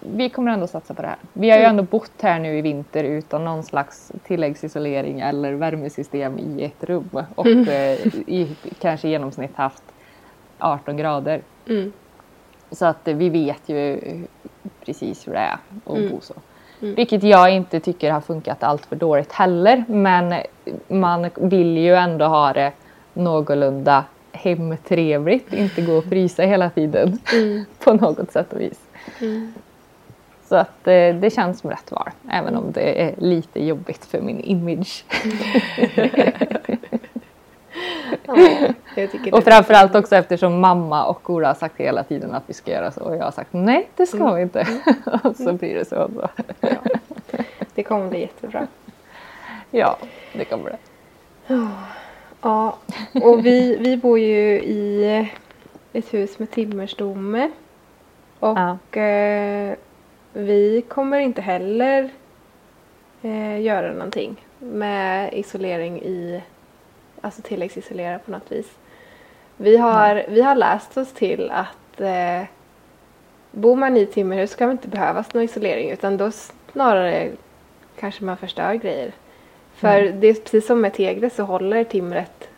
vi 0.00 0.30
kommer 0.30 0.52
ändå 0.52 0.66
satsa 0.66 0.94
på 0.94 1.02
det 1.02 1.08
här. 1.08 1.16
Vi 1.32 1.50
har 1.50 1.56
ju 1.56 1.62
Mm. 1.64 1.70
ändå 1.70 1.82
bott 1.82 2.12
här 2.22 2.38
nu 2.38 2.58
i 2.58 2.60
vinter 2.62 3.04
utan 3.04 3.44
någon 3.44 3.62
slags 3.62 4.12
tilläggsisolering 4.26 5.20
eller 5.20 5.52
värmesystem 5.52 6.38
i 6.38 6.64
ett 6.64 6.84
rum 6.84 7.10
och 7.34 7.46
Mm. 7.46 7.68
eh, 7.68 8.06
i 8.26 8.56
kanske 8.80 9.08
i 9.08 9.10
genomsnitt 9.10 9.56
haft 9.56 9.82
18 10.58 10.96
grader. 10.96 11.40
Mm. 11.68 11.92
Så 12.70 12.86
att 12.86 13.08
eh, 13.08 13.16
vi 13.16 13.28
vet 13.28 13.68
ju 13.68 14.00
precis 14.84 15.28
hur 15.28 15.32
det 15.32 15.38
är 15.38 15.56
att 15.86 15.96
Mm. 15.96 16.10
bo 16.10 16.20
så. 16.20 16.34
Mm. 16.82 16.94
Vilket 16.94 17.22
jag 17.22 17.50
inte 17.50 17.80
tycker 17.80 18.10
har 18.12 18.20
funkat 18.20 18.62
allt 18.62 18.86
för 18.86 18.96
dåligt 18.96 19.32
heller. 19.32 19.84
Men 19.88 20.34
man 20.88 21.30
vill 21.36 21.78
ju 21.78 21.94
ändå 21.94 22.24
ha 22.24 22.52
det 22.52 22.72
någorlunda 23.14 24.04
hemtrevligt. 24.32 25.52
Inte 25.52 25.82
gå 25.82 25.92
och 25.92 26.04
frysa 26.04 26.42
hela 26.42 26.70
tiden 26.70 27.18
Mm. 27.32 27.64
på 27.84 27.92
något 27.92 28.32
sätt 28.32 28.52
och 28.52 28.60
vis. 28.60 28.80
Mm. 29.20 29.54
Så 30.48 30.56
att 30.56 30.88
eh, 30.88 31.14
det 31.14 31.34
känns 31.34 31.60
som 31.60 31.70
rätt 31.70 31.92
val. 31.92 32.10
Även 32.30 32.56
om 32.56 32.72
det 32.72 33.02
är 33.02 33.14
lite 33.18 33.64
jobbigt 33.64 34.04
för 34.04 34.20
min 34.20 34.40
image. 34.40 35.04
Ja, 38.26 39.08
Och 39.32 39.44
framförallt 39.44 39.94
också 39.94 40.16
eftersom 40.16 40.60
mamma 40.60 41.04
och 41.06 41.30
Ola 41.30 41.48
har 41.48 41.54
sagt 41.54 41.76
hela 41.76 42.02
tiden 42.04 42.34
att 42.34 42.42
vi 42.46 42.54
ska 42.54 42.70
göra 42.70 42.90
så. 42.90 43.00
Och 43.00 43.16
jag 43.16 43.24
har 43.24 43.30
sagt 43.30 43.52
nej 43.52 43.88
det 43.96 44.06
ska 44.06 44.16
Mm. 44.18 44.34
vi 44.34 44.42
inte. 44.42 44.66
och 45.24 45.36
så 45.36 45.52
blir 45.52 45.74
det 45.74 45.84
så. 45.84 46.10
så. 46.14 46.28
Ja. 46.60 46.68
Det 47.74 47.82
kommer 47.82 48.08
bli 48.08 48.20
jättebra. 48.20 48.66
Ja, 49.70 49.96
det 50.32 50.44
kommer 50.44 50.70
det. 50.70 50.76
Ja, 52.42 52.76
och 53.22 53.46
vi, 53.46 53.76
vi 53.76 53.96
bor 53.96 54.18
ju 54.18 54.60
i 54.62 55.28
ett 55.92 56.14
hus 56.14 56.38
med 56.38 56.50
timmerstomme. 56.50 57.50
Och 58.40 58.96
eh, 58.96 59.74
vi 60.32 60.82
kommer 60.88 61.18
inte 61.18 61.42
heller 61.42 62.10
eh, 63.22 63.60
göra 63.60 63.92
någonting 63.92 64.36
med 64.58 65.32
isolering 65.34 66.02
i, 66.02 66.42
alltså 67.26 67.42
tilläggsisolera 67.42 68.18
på 68.18 68.30
något 68.30 68.52
vis. 68.52 68.66
Vi 69.56 69.76
har, 69.76 70.24
vi 70.28 70.42
har 70.42 70.54
läst 70.54 70.96
oss 70.96 71.12
till 71.12 71.50
att 71.50 72.00
eh, 72.00 72.42
bor 73.50 73.76
man 73.76 73.96
i 73.96 74.06
timmerhus 74.06 74.50
ska 74.50 74.66
det 74.66 74.72
inte 74.72 74.88
behövas 74.88 75.34
någon 75.34 75.42
isolering 75.42 75.90
utan 75.90 76.16
då 76.16 76.30
snarare 76.72 77.30
kanske 78.00 78.24
man 78.24 78.36
förstör 78.36 78.74
grejer. 78.74 79.12
För 79.74 80.02
det 80.02 80.26
är 80.28 80.34
precis 80.34 80.66
som 80.66 80.80
med 80.80 80.94
teglet 80.94 81.32
så 81.34 81.42
håller 81.42 81.84
timret 81.84 82.48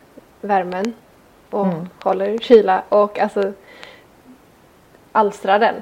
värmen 0.41 0.93
och 1.49 1.65
Mm. 1.65 1.89
håller 2.03 2.37
kyla 2.37 2.83
och 2.89 3.19
alltså 3.19 3.53
alstrar 5.11 5.59
den. 5.59 5.75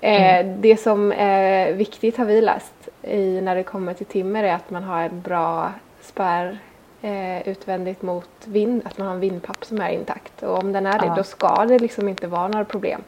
Eh, 0.00 0.46
det 0.46 0.76
som 0.76 1.12
är 1.12 1.72
viktigt 1.72 2.16
har 2.16 2.24
vi 2.24 2.40
läst 2.40 2.88
i, 3.02 3.40
när 3.40 3.54
det 3.56 3.62
kommer 3.62 3.94
till 3.94 4.06
timmer 4.06 4.44
är 4.44 4.54
att 4.54 4.70
man 4.70 4.82
har 4.82 5.02
en 5.02 5.20
bra 5.20 5.72
spärr 6.00 6.58
eh, 7.02 7.48
utvändigt 7.48 8.02
mot 8.02 8.28
vind, 8.44 8.82
att 8.86 8.98
man 8.98 9.06
har 9.06 9.14
en 9.14 9.20
vindpapp 9.20 9.64
som 9.64 9.80
är 9.80 9.90
intakt. 9.90 10.42
Och 10.42 10.58
om 10.58 10.72
den 10.72 10.86
är 10.86 10.98
det 10.98 11.06
Ja. 11.06 11.14
då 11.16 11.22
ska 11.24 11.64
det 11.64 11.78
liksom 11.78 12.08
inte 12.08 12.26
vara 12.26 12.48
några 12.48 12.64
problem. 12.64 13.02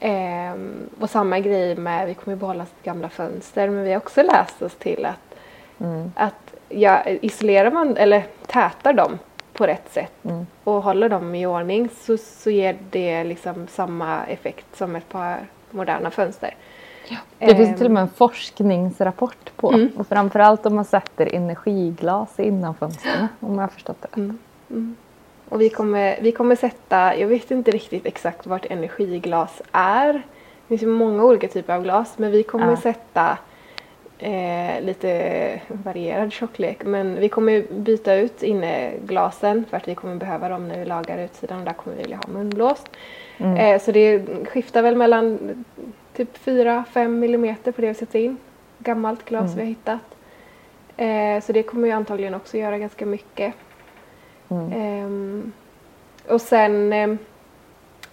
Ehm, 0.00 0.90
och 1.00 1.10
samma 1.10 1.38
grej 1.38 1.76
med, 1.76 2.06
vi 2.06 2.14
kommer 2.14 2.36
ju 2.36 2.40
behålla 2.40 2.66
gamla 2.82 3.08
fönster 3.08 3.68
men 3.68 3.84
vi 3.84 3.90
har 3.90 3.96
också 3.96 4.22
läst 4.22 4.62
oss 4.62 4.74
till 4.74 5.06
att 5.06 5.16
Mm. 5.80 6.12
att 6.16 6.54
ja, 6.68 7.04
isolerar 7.04 7.70
man 7.70 7.96
eller 7.96 8.26
tätar 8.46 8.92
dem 8.92 9.18
på 9.52 9.66
rätt 9.66 9.92
sätt 9.92 10.12
Mm. 10.24 10.46
och 10.64 10.82
håller 10.82 11.08
dem 11.08 11.34
i 11.34 11.46
ordning 11.46 11.88
så, 12.00 12.16
så 12.18 12.50
ger 12.50 12.76
det 12.90 13.24
liksom 13.24 13.66
samma 13.68 14.24
effekt 14.26 14.76
som 14.76 14.96
ett 14.96 15.08
par 15.08 15.36
moderna 15.70 16.10
fönster. 16.10 16.54
Det 17.38 17.54
finns 17.56 17.68
Ehm, 17.68 17.76
till 17.76 17.86
och 17.86 17.92
med 17.92 18.00
en 18.02 18.08
forskningsrapport 18.08 19.56
på. 19.56 19.72
Mm. 19.72 19.88
Och 19.96 20.06
framförallt 20.06 20.66
om 20.66 20.74
man 20.74 20.84
sätter 20.84 21.34
energiglas 21.34 22.40
innan 22.40 22.74
fönstren. 22.74 23.28
Om 23.40 23.54
jag 23.54 23.60
har 23.60 23.68
förstått 23.68 24.02
det. 24.02 24.20
Mm, 24.20 24.38
mm. 24.70 24.96
och 25.48 25.60
vi 25.60 25.68
kommer, 25.70 26.18
vi 26.20 26.32
kommer 26.32 26.56
sätta, 26.56 27.16
jag 27.16 27.28
vet 27.28 27.50
inte 27.50 27.70
riktigt 27.70 28.06
exakt 28.06 28.46
vart 28.46 28.64
energiglas 28.64 29.62
är. 29.72 30.12
Det 30.12 30.22
finns 30.68 30.82
ju 30.82 30.86
många 30.86 31.24
olika 31.24 31.48
typer 31.48 31.74
av 31.74 31.82
glas 31.82 32.14
men 32.16 32.30
vi 32.30 32.42
kommer 32.42 32.70
Ja. 32.70 32.76
sätta 32.76 33.38
eh, 34.18 34.80
lite 34.80 35.60
varierad 35.68 36.32
tjocklek 36.32 36.84
men 36.84 37.20
vi 37.20 37.28
kommer 37.28 37.64
byta 37.70 38.14
ut 38.14 38.42
inneglasen 38.42 39.64
för 39.70 39.76
att 39.76 39.88
vi 39.88 39.94
kommer 39.94 40.14
behöva 40.16 40.48
dem 40.48 40.68
när 40.68 40.78
vi 40.78 40.84
lagar 40.84 41.18
utsidan 41.18 41.58
och 41.58 41.64
där 41.64 41.72
kommer 41.72 41.96
vi 41.96 42.02
vilja 42.02 42.16
ha 42.16 42.32
munblås. 42.32 42.84
Mm. 43.38 43.56
Eh, 43.56 43.80
så 43.80 43.92
det 43.92 44.22
skiftar 44.48 44.82
väl 44.82 44.96
mellan 44.96 45.38
typ 46.16 46.44
4-5 46.44 47.08
millimeter 47.08 47.72
på 47.72 47.80
det 47.80 47.88
vi 47.88 47.94
sätter 47.94 48.18
in. 48.18 48.36
Gammalt 48.78 49.24
glas 49.24 49.52
Mm. 49.52 49.56
vi 49.56 49.60
har 49.62 49.68
hittat. 49.68 50.00
Eh, 50.96 51.44
så 51.46 51.52
det 51.52 51.62
kommer 51.62 51.88
ju 51.88 51.94
antagligen 51.94 52.34
också 52.34 52.56
göra 52.58 52.78
ganska 52.78 53.06
mycket. 53.06 53.54
Mm. 54.48 54.72
Ehm, 54.72 55.52
och 56.28 56.40
sen, 56.40 56.92
ehm, 56.92 57.18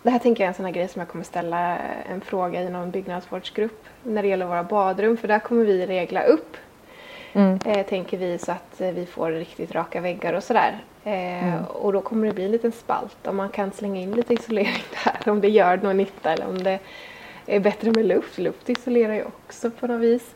det 0.04 0.10
här 0.10 0.20
tänker 0.20 0.44
jag 0.44 0.46
är 0.46 0.52
en 0.52 0.54
sån 0.56 0.66
här 0.66 0.72
grej 0.74 0.88
som 0.88 1.00
jag 1.00 1.10
kommer 1.10 1.24
ställa 1.24 1.78
en 2.12 2.22
fråga 2.22 2.62
i 2.62 2.70
någon 2.70 2.92
byggnadsvårdsgrupp 2.92 3.86
när 4.04 4.22
det 4.22 4.28
gäller 4.28 4.46
våra 4.46 4.64
badrum 4.64 5.18
för 5.18 5.28
där 5.28 5.40
kommer 5.40 5.66
vi 5.66 5.86
regla 5.86 6.24
upp 6.24 6.58
Mm. 7.36 7.60
eh, 7.66 7.86
tänker 7.86 8.18
vi 8.18 8.38
så 8.38 8.52
att 8.52 8.82
eh, 8.82 8.92
vi 8.92 9.06
får 9.06 9.32
riktigt 9.32 9.72
raka 9.72 10.02
väggar 10.02 10.34
och 10.34 10.44
sådär. 10.44 10.84
Eh, 11.04 11.48
Mm. 11.48 11.66
Och 11.66 11.94
då 11.94 12.02
kommer 12.02 12.28
det 12.28 12.34
bli 12.34 12.46
en 12.46 12.52
liten 12.52 12.72
spalt 12.72 13.28
om 13.28 13.36
man 13.36 13.50
kan 13.50 13.72
slänga 13.72 14.02
in 14.02 14.12
lite 14.12 14.34
isolering 14.34 14.84
där 15.24 15.32
om 15.32 15.42
det 15.42 15.50
gör 15.50 15.78
någon 15.78 15.98
nytta 15.98 16.34
eller 16.34 16.48
om 16.48 16.64
det 16.64 16.80
är 17.46 17.60
bättre 17.60 17.92
med 17.92 18.06
luft. 18.06 18.38
Luft 18.38 18.70
isolerar 18.70 19.14
ju 19.14 19.24
också 19.24 19.72
på 19.72 19.88
något 19.88 20.02
vis. 20.02 20.36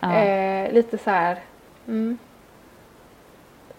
Ja. 0.00 0.14
Eh, 0.14 0.72
lite 0.72 0.98
så 0.98 1.10
här. 1.10 1.38
Mm. 1.86 2.18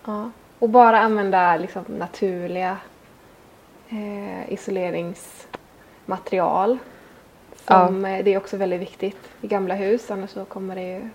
Ja. 0.06 0.32
Och 0.60 0.70
bara 0.70 1.00
använda 1.00 1.58
liksom 1.58 1.84
naturliga 1.88 2.78
eh, 3.90 4.54
isoleringsmaterial. 4.54 6.78
Som, 7.68 8.06
eh, 8.06 8.24
Det 8.24 8.34
är 8.34 8.38
också 8.38 8.58
väldigt 8.58 8.82
viktigt 8.82 9.18
i 9.42 9.48
gamla 9.48 9.76
hus 9.76 10.12
annars 10.12 10.30
så 10.30 10.46
kommer 10.46 10.76
det 10.76 10.92
ju 10.94 11.10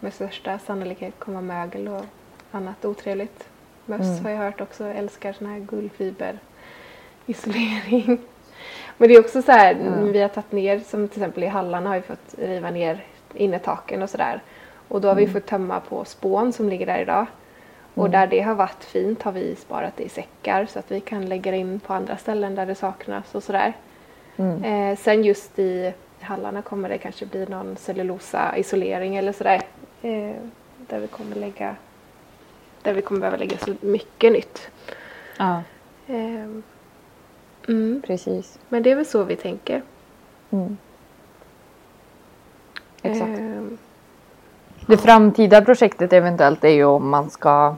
med 0.00 0.14
största 0.14 0.58
sannolikhet 0.58 1.14
komma 1.18 1.40
mögel 1.40 1.88
och 1.88 2.04
annat 2.52 2.84
otrevligt. 2.84 3.48
Möss 3.86 4.00
Mm. 4.10 4.24
har 4.24 4.30
jag 4.30 4.38
hört 4.38 4.60
också 4.60 4.84
älskar 4.84 5.32
sån 5.32 5.46
här 5.46 5.58
guldfiberisolering. 5.60 8.18
Men 8.98 9.08
det 9.08 9.14
är 9.14 9.20
också 9.20 9.42
så 9.42 9.52
här, 9.52 9.74
Mm. 9.74 10.12
vi 10.12 10.22
har 10.22 10.28
tagit 10.28 10.52
ner, 10.52 10.78
som 10.80 11.08
till 11.08 11.22
exempel 11.22 11.44
i 11.44 11.46
hallarna 11.46 11.88
har 11.90 11.96
vi 11.96 12.02
fått 12.02 12.34
riva 12.38 12.70
ner 12.70 13.04
innertaken 13.34 14.02
och 14.02 14.10
sådär. 14.10 14.42
Och 14.88 15.00
då 15.00 15.08
har 15.08 15.14
vi 15.14 15.22
Mm. 15.22 15.34
fått 15.34 15.46
tömma 15.46 15.80
på 15.80 16.04
spån 16.04 16.52
som 16.52 16.68
ligger 16.68 16.86
där 16.86 16.98
idag. 16.98 17.26
Och 17.96 18.06
Mm. 18.06 18.12
där 18.12 18.26
det 18.26 18.40
har 18.40 18.54
varit 18.54 18.84
fint 18.84 19.22
har 19.22 19.32
vi 19.32 19.56
sparat 19.56 19.96
det 19.96 20.02
i 20.04 20.08
säckar 20.08 20.66
så 20.66 20.78
att 20.78 20.90
vi 20.90 21.00
kan 21.00 21.26
lägga 21.26 21.50
det 21.50 21.56
in 21.56 21.80
på 21.80 21.92
andra 21.94 22.16
ställen 22.16 22.54
där 22.54 22.66
det 22.66 22.74
saknas 22.74 23.34
och 23.34 23.42
sådär. 23.42 23.72
Mm. 24.36 24.64
Eh, 24.64 24.98
sen 24.98 25.24
just 25.24 25.58
i 25.58 25.92
hallarna 26.20 26.62
kommer 26.62 26.88
det 26.88 26.98
kanske 26.98 27.26
bli 27.26 27.46
någon 27.46 27.76
cellulosa-isolering 27.76 29.16
eller 29.16 29.32
sådär. 29.32 29.62
Eh, 30.02 30.34
där 30.88 30.98
vi 31.00 31.06
kommer 31.06 31.36
lägga 31.36 31.76
där 32.82 32.92
vi 32.94 33.02
kommer 33.02 33.20
behöva 33.20 33.36
lägga 33.36 33.58
så 33.58 33.74
mycket 33.80 34.32
nytt. 34.32 34.68
ja, 35.38 35.62
Eh, 36.08 36.44
mm. 37.68 38.02
precis. 38.06 38.58
Men 38.68 38.82
det 38.82 38.90
är 38.90 38.96
väl 38.96 39.06
så 39.06 39.24
vi 39.24 39.36
tänker. 39.36 39.82
Mm. 40.50 40.76
Exakt. 43.02 43.38
Eh, 43.40 43.62
Det 44.86 44.96
framtida 44.96 45.62
projektet 45.62 46.12
eventuellt 46.12 46.64
är 46.64 46.68
ju 46.68 46.84
om 46.84 47.08
man 47.08 47.30
ska 47.30 47.76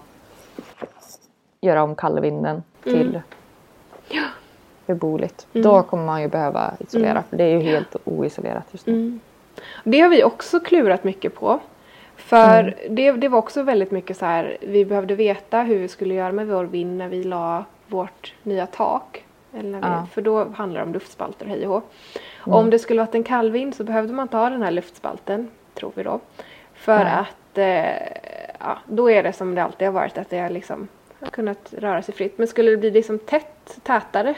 göra 1.60 1.82
om 1.82 1.94
kallvinden 1.94 2.62
till 2.82 3.20
Ja. 4.08 4.22
beboeligt. 4.86 5.46
Mm. 5.52 5.64
Då 5.64 5.82
kommer 5.82 6.04
man 6.06 6.22
ju 6.22 6.28
behöva 6.28 6.74
isolera 6.78 7.10
Mm. 7.10 7.22
för 7.30 7.36
det 7.36 7.44
är 7.44 7.50
ju 7.50 7.60
helt 7.60 7.96
oisolerat 8.04 8.64
just 8.70 8.86
nu. 8.86 8.92
Mm. 8.92 9.20
Det 9.84 10.00
har 10.00 10.08
vi 10.08 10.24
också 10.24 10.60
klurat 10.60 11.04
mycket 11.04 11.34
på. 11.34 11.60
För 12.16 12.60
Mm. 12.60 12.94
det, 12.96 13.12
det 13.12 13.28
var 13.28 13.38
också 13.38 13.62
väldigt 13.62 13.90
mycket 13.90 14.16
så 14.16 14.24
här, 14.24 14.56
vi 14.60 14.84
behövde 14.84 15.14
veta 15.14 15.62
hur 15.62 15.78
vi 15.78 15.88
skulle 15.88 16.14
göra 16.14 16.32
med 16.32 16.46
vår 16.46 16.64
vind 16.64 16.96
när 16.98 17.08
vi 17.08 17.24
la 17.24 17.64
vårt 17.86 18.34
nya 18.42 18.66
tak. 18.66 19.24
Eller 19.58 19.78
Ja. 19.82 20.06
För 20.12 20.22
då 20.22 20.44
handlar 20.44 20.80
det 20.80 20.86
om 20.86 20.92
luftspalter 20.92 21.46
hej 21.46 21.66
och. 21.66 21.92
Mm. 22.46 22.58
Om 22.58 22.70
det 22.70 22.78
skulle 22.78 23.02
varit 23.02 23.14
en 23.14 23.24
kallvind 23.24 23.74
så 23.74 23.84
behövde 23.84 24.12
man 24.12 24.28
ta 24.28 24.50
den 24.50 24.62
här 24.62 24.70
luftspalten, 24.70 25.50
tror 25.74 25.92
vi 25.94 26.02
då. 26.02 26.20
För 26.74 27.00
Ja. 27.00 27.06
att 27.06 27.58
eh, 27.58 28.02
ja, 28.60 28.78
då 28.86 29.10
är 29.10 29.22
det 29.22 29.32
som 29.32 29.54
det 29.54 29.62
alltid 29.62 29.88
har 29.88 29.92
varit, 29.92 30.18
att 30.18 30.30
det 30.30 30.38
har 30.38 30.50
liksom 30.50 30.88
kunnat 31.30 31.74
röra 31.78 32.02
sig 32.02 32.14
fritt. 32.14 32.38
Men 32.38 32.46
skulle 32.48 32.70
det 32.70 32.76
bli 32.76 32.90
liksom 32.90 33.18
tätt, 33.18 33.78
tätare 33.82 34.34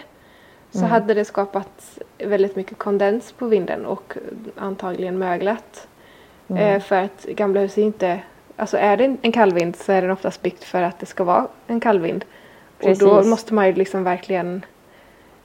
så 0.70 0.79
Mm. 0.79 0.90
hade 0.90 1.14
det 1.14 1.24
skapat 1.24 1.98
väldigt 2.18 2.57
mycket 2.57 2.79
kondens 2.79 3.33
på 3.33 3.46
vinden 3.46 3.87
och 3.87 4.14
antagligen 4.57 5.18
möglat. 5.18 5.88
Mm. 6.48 6.62
Eh, 6.62 6.81
för 6.83 6.96
att 6.96 7.24
gamla 7.24 7.61
hus 7.61 7.79
är 7.79 7.83
inte, 7.83 8.20
alltså 8.57 8.76
är 8.76 8.96
det 8.96 9.16
en 9.22 9.33
kallvind 9.33 9.76
så 9.76 9.92
är 9.92 10.03
den 10.03 10.11
oftast 10.11 10.42
byggt 10.42 10.64
för 10.64 10.83
att 10.83 10.98
det 10.98 11.07
ska 11.07 11.24
vara 11.24 11.46
en 11.66 11.81
kallvind. 11.81 12.24
Och 12.83 12.98
då 12.98 13.14
Precis. 13.16 13.31
måste 13.31 13.55
man 13.55 13.66
ju 13.66 13.72
liksom 13.72 14.05
verkligen 14.05 14.64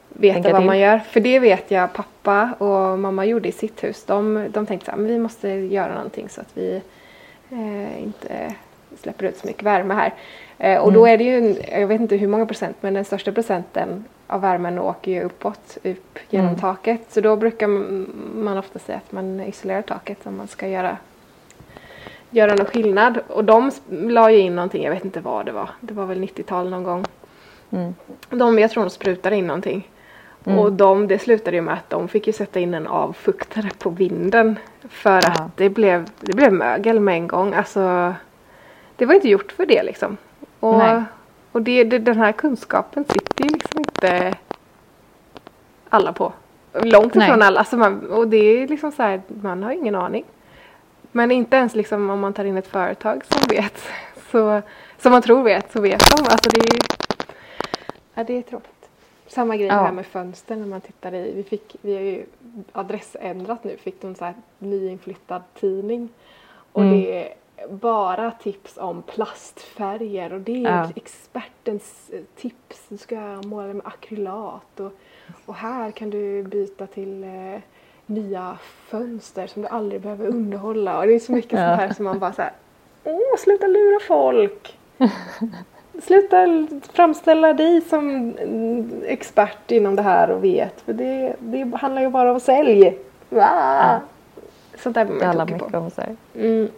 veta 0.10 0.34
Tänka 0.34 0.51
vad 0.51 0.62
till. 0.62 0.65
man 0.65 0.79
gör. 0.79 0.99
För 0.99 1.19
det 1.19 1.39
vet 1.39 1.71
jag 1.71 1.93
pappa 1.93 2.51
och 2.58 2.99
mamma 2.99 3.25
gjorde 3.25 3.47
i 3.49 3.51
sitt 3.51 3.84
hus. 3.84 4.03
De, 4.05 4.47
de 4.49 4.65
tänkte 4.65 4.95
men 4.95 5.08
vi 5.08 5.19
måste 5.19 5.49
göra 5.49 5.93
någonting 5.93 6.29
så 6.29 6.41
att 6.41 6.58
vi 6.58 6.81
eh, 7.51 8.03
inte 8.03 8.55
släpper 9.01 9.25
ut 9.25 9.38
så 9.38 9.47
mycket 9.47 9.63
värme 9.63 9.93
här. 9.93 10.13
Eh, 10.57 10.79
och 10.81 10.93
då 10.93 11.05
Mm. 11.05 11.13
är 11.13 11.17
det 11.17 11.23
ju, 11.23 11.55
jag 11.79 11.87
vet 11.87 12.01
inte 12.01 12.15
hur 12.15 12.27
många 12.27 12.45
procent, 12.45 12.77
men 12.81 12.93
den 12.93 13.05
största 13.05 13.31
procenten 13.31 14.05
av 14.27 14.41
värmen 14.41 14.79
åker 14.79 15.11
ju 15.11 15.21
uppåt, 15.23 15.77
upp 15.83 16.19
genom 16.29 16.47
Mm. 16.47 16.59
taket. 16.59 17.01
Så 17.09 17.21
då 17.21 17.35
brukar 17.35 17.67
man 18.43 18.57
ofta 18.57 18.79
säga 18.79 18.97
att 18.97 19.11
man 19.11 19.41
isolerar 19.41 19.81
taket 19.81 20.17
om 20.27 20.37
man 20.37 20.47
ska 20.47 20.67
göra 20.67 20.97
göra 22.29 22.55
någon 22.55 22.65
skillnad. 22.65 23.19
Och 23.27 23.43
de 23.45 23.71
la 23.89 24.31
ju 24.31 24.37
in 24.37 24.55
någonting, 24.55 24.83
jag 24.83 24.91
vet 24.91 25.05
inte 25.05 25.19
vad 25.19 25.45
det 25.45 25.51
var. 25.51 25.69
Det 25.81 25.93
var 25.93 26.05
väl 26.05 26.19
90-tal 26.19 26.69
någon 26.69 26.83
gång. 26.83 27.05
Mm. 27.69 27.95
De, 28.29 28.59
jag 28.59 28.71
tror 28.71 28.83
de 28.83 28.89
sprutade 28.89 29.35
in 29.35 29.47
någonting. 29.47 29.89
Mm. 30.45 30.59
Och 30.59 30.73
de, 30.73 31.07
det 31.07 31.19
slutade 31.19 31.57
ju 31.57 31.61
med 31.61 31.73
att 31.73 31.89
de 31.89 32.07
fick 32.07 32.27
ju 32.27 32.33
sätta 32.33 32.59
in 32.59 32.73
en 32.73 32.87
avfuktare 32.87 33.69
på 33.79 33.89
vinden. 33.89 34.59
För 34.89 35.21
Ja. 35.23 35.31
att 35.31 35.57
det 35.57 35.69
blev, 35.69 36.09
det 36.19 36.33
blev 36.35 36.53
mögel 36.53 36.99
med 36.99 37.15
en 37.15 37.27
gång. 37.27 37.53
Alltså, 37.53 38.13
det 38.95 39.05
var 39.05 39.13
inte 39.15 39.29
gjort 39.29 39.51
för 39.51 39.65
det 39.65 39.83
liksom. 39.83 40.17
Och, 40.59 40.77
Nej. 40.77 41.03
och 41.51 41.61
det, 41.61 41.83
det, 41.83 41.99
den 41.99 42.17
här 42.17 42.31
kunskapen 42.31 43.05
sitter 43.05 43.43
ju 43.43 43.49
liksom 43.49 43.79
inte 43.79 44.33
alla 45.89 46.13
på. 46.13 46.33
Långt 46.83 47.15
ifrån 47.15 47.41
alla. 47.41 47.59
Alltså 47.59 47.77
man, 47.77 48.09
och 48.11 48.27
det 48.27 48.37
är 48.37 48.67
liksom 48.67 48.91
så 48.91 49.03
här, 49.03 49.21
man 49.41 49.63
har 49.63 49.71
ingen 49.71 49.95
aning. 49.95 50.25
Men 51.11 51.31
inte 51.31 51.57
ens 51.57 51.75
liksom 51.75 52.09
om 52.09 52.19
man 52.19 52.33
tar 52.33 52.45
in 52.45 52.57
ett 52.57 52.67
företag 52.67 53.21
som 53.25 53.41
vet. 53.49 53.83
Så, 54.31 54.61
som 54.97 55.11
man 55.11 55.21
tror 55.21 55.43
vet 55.43 55.71
så 55.71 55.81
vet 55.81 55.99
de. 56.17 56.23
Alltså 56.23 56.49
det 56.49 56.59
är, 56.59 56.79
ja, 58.13 58.23
det 58.23 58.37
är 58.37 58.41
tråkigt. 58.41 58.89
Samma 59.27 59.57
grej 59.57 59.67
Ja. 59.67 59.73
här 59.73 59.91
med 59.91 60.05
fönster 60.05 60.55
när 60.55 60.65
man 60.67 60.81
tittar 60.81 61.13
i. 61.13 61.33
Vi, 61.35 61.43
fick, 61.43 61.75
vi 61.81 61.93
har 61.95 62.01
ju 62.01 62.25
adressändrat 62.71 63.63
nu. 63.63 63.77
Fick 63.77 64.01
de 64.01 64.15
så 64.15 64.25
här 64.25 64.33
nyinflyttad 64.59 65.41
tidning. 65.59 66.09
Och 66.71 66.81
Mm. 66.81 66.93
det 67.01 67.33
bara 67.69 68.31
tips 68.31 68.77
om 68.77 69.01
plastfärger. 69.01 70.33
Och 70.33 70.41
det 70.41 70.65
är 70.65 70.69
Ja. 70.77 70.89
expertens 70.95 72.09
eh, 72.13 72.19
tips. 72.35 72.85
Du 72.89 72.97
ska 72.97 73.15
måla 73.45 73.73
med 73.73 73.85
akrylat. 73.85 74.79
Och, 74.79 74.91
och 75.45 75.55
här 75.55 75.91
kan 75.91 76.09
du 76.09 76.43
byta 76.43 76.87
till 76.87 77.23
eh, 77.23 77.61
nya 78.05 78.57
fönster 78.87 79.47
som 79.47 79.61
du 79.61 79.67
aldrig 79.67 80.01
behöver 80.01 80.27
underhålla. 80.27 80.99
Och 80.99 81.07
det 81.07 81.13
är 81.15 81.19
så 81.19 81.31
mycket 81.31 81.59
Ja. 81.59 81.67
sånt 81.67 81.81
här 81.81 81.93
som 81.93 82.05
man 82.05 82.19
bara 82.19 82.33
så 82.33 82.41
här. 82.41 82.51
Åh, 83.03 83.37
sluta 83.39 83.67
lura 83.67 83.99
folk! 84.07 84.77
Sluta 86.03 86.67
framställa 86.93 87.53
dig 87.53 87.81
som 87.81 88.09
mm, 88.39 88.91
expert 89.05 89.71
inom 89.71 89.95
det 89.95 90.01
här 90.01 90.30
och 90.32 90.43
vet. 90.43 90.82
För 90.82 90.93
det, 90.93 91.36
det 91.39 91.71
handlar 91.77 92.01
ju 92.01 92.09
bara 92.09 92.32
om 92.32 92.39
sälj. 92.39 92.97
Va? 93.30 94.01
Sånt 94.77 94.95
där 94.95 95.05
blir 95.05 95.15
man 95.25 95.38
tokig 95.38 95.53
mycket 95.53 95.71
på. 95.71 95.77
om 95.77 95.89
sig. 95.91 96.15
Mm. 96.36 96.69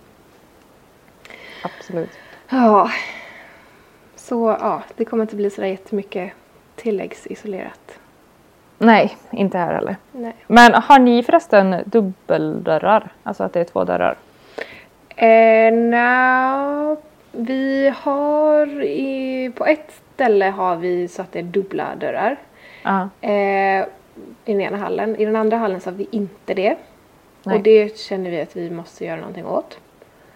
Absolut. 1.64 2.10
Ja. 2.50 2.92
Så 4.16 4.58
ja, 4.60 4.84
det 4.96 5.06
kommer 5.06 5.24
inte 5.24 5.36
bli 5.36 5.50
sådär 5.50 5.68
jättemycket 5.68 6.32
tilläggsisolerat. 6.76 8.00
Nej, 8.78 9.18
inte 9.32 9.58
här 9.58 9.74
heller. 9.74 9.96
Nej. 10.12 10.36
Men 10.48 10.74
har 10.74 11.00
ni 11.00 11.24
förresten 11.24 11.76
dubbeldörrar? 11.86 13.10
Alltså 13.24 13.44
att 13.44 13.54
det 13.54 13.60
är 13.60 13.64
två 13.64 13.84
dörrar? 13.84 14.18
Eh, 15.16 15.74
no, 15.74 16.98
vi 17.32 17.94
har 17.98 18.84
i, 18.84 19.52
på 19.56 19.66
ett 19.66 20.02
ställe 20.14 20.46
har 20.46 20.76
vi 20.76 21.08
så 21.08 21.22
att 21.22 21.32
det 21.32 21.40
är 21.40 21.44
dubbla 21.44 21.96
dörrar. 21.96 22.38
Ja. 22.84 23.10
Eh, 23.22 23.86
I 24.46 24.54
den 24.54 24.62
ena 24.62 24.78
hallen. 24.78 25.16
I 25.16 25.26
den 25.26 25.36
andra 25.36 25.58
hallen 25.58 25.82
så 25.82 25.90
har 25.90 25.96
vi 25.96 26.08
inte 26.12 26.54
det. 26.54 26.78
Nej. 27.44 27.56
Och 27.58 27.64
det 27.64 27.98
känner 27.98 28.30
vi 28.32 28.42
att 28.42 28.56
vi 28.56 28.70
måste 28.70 29.06
göra 29.06 29.20
någonting 29.20 29.46
åt. 29.46 29.80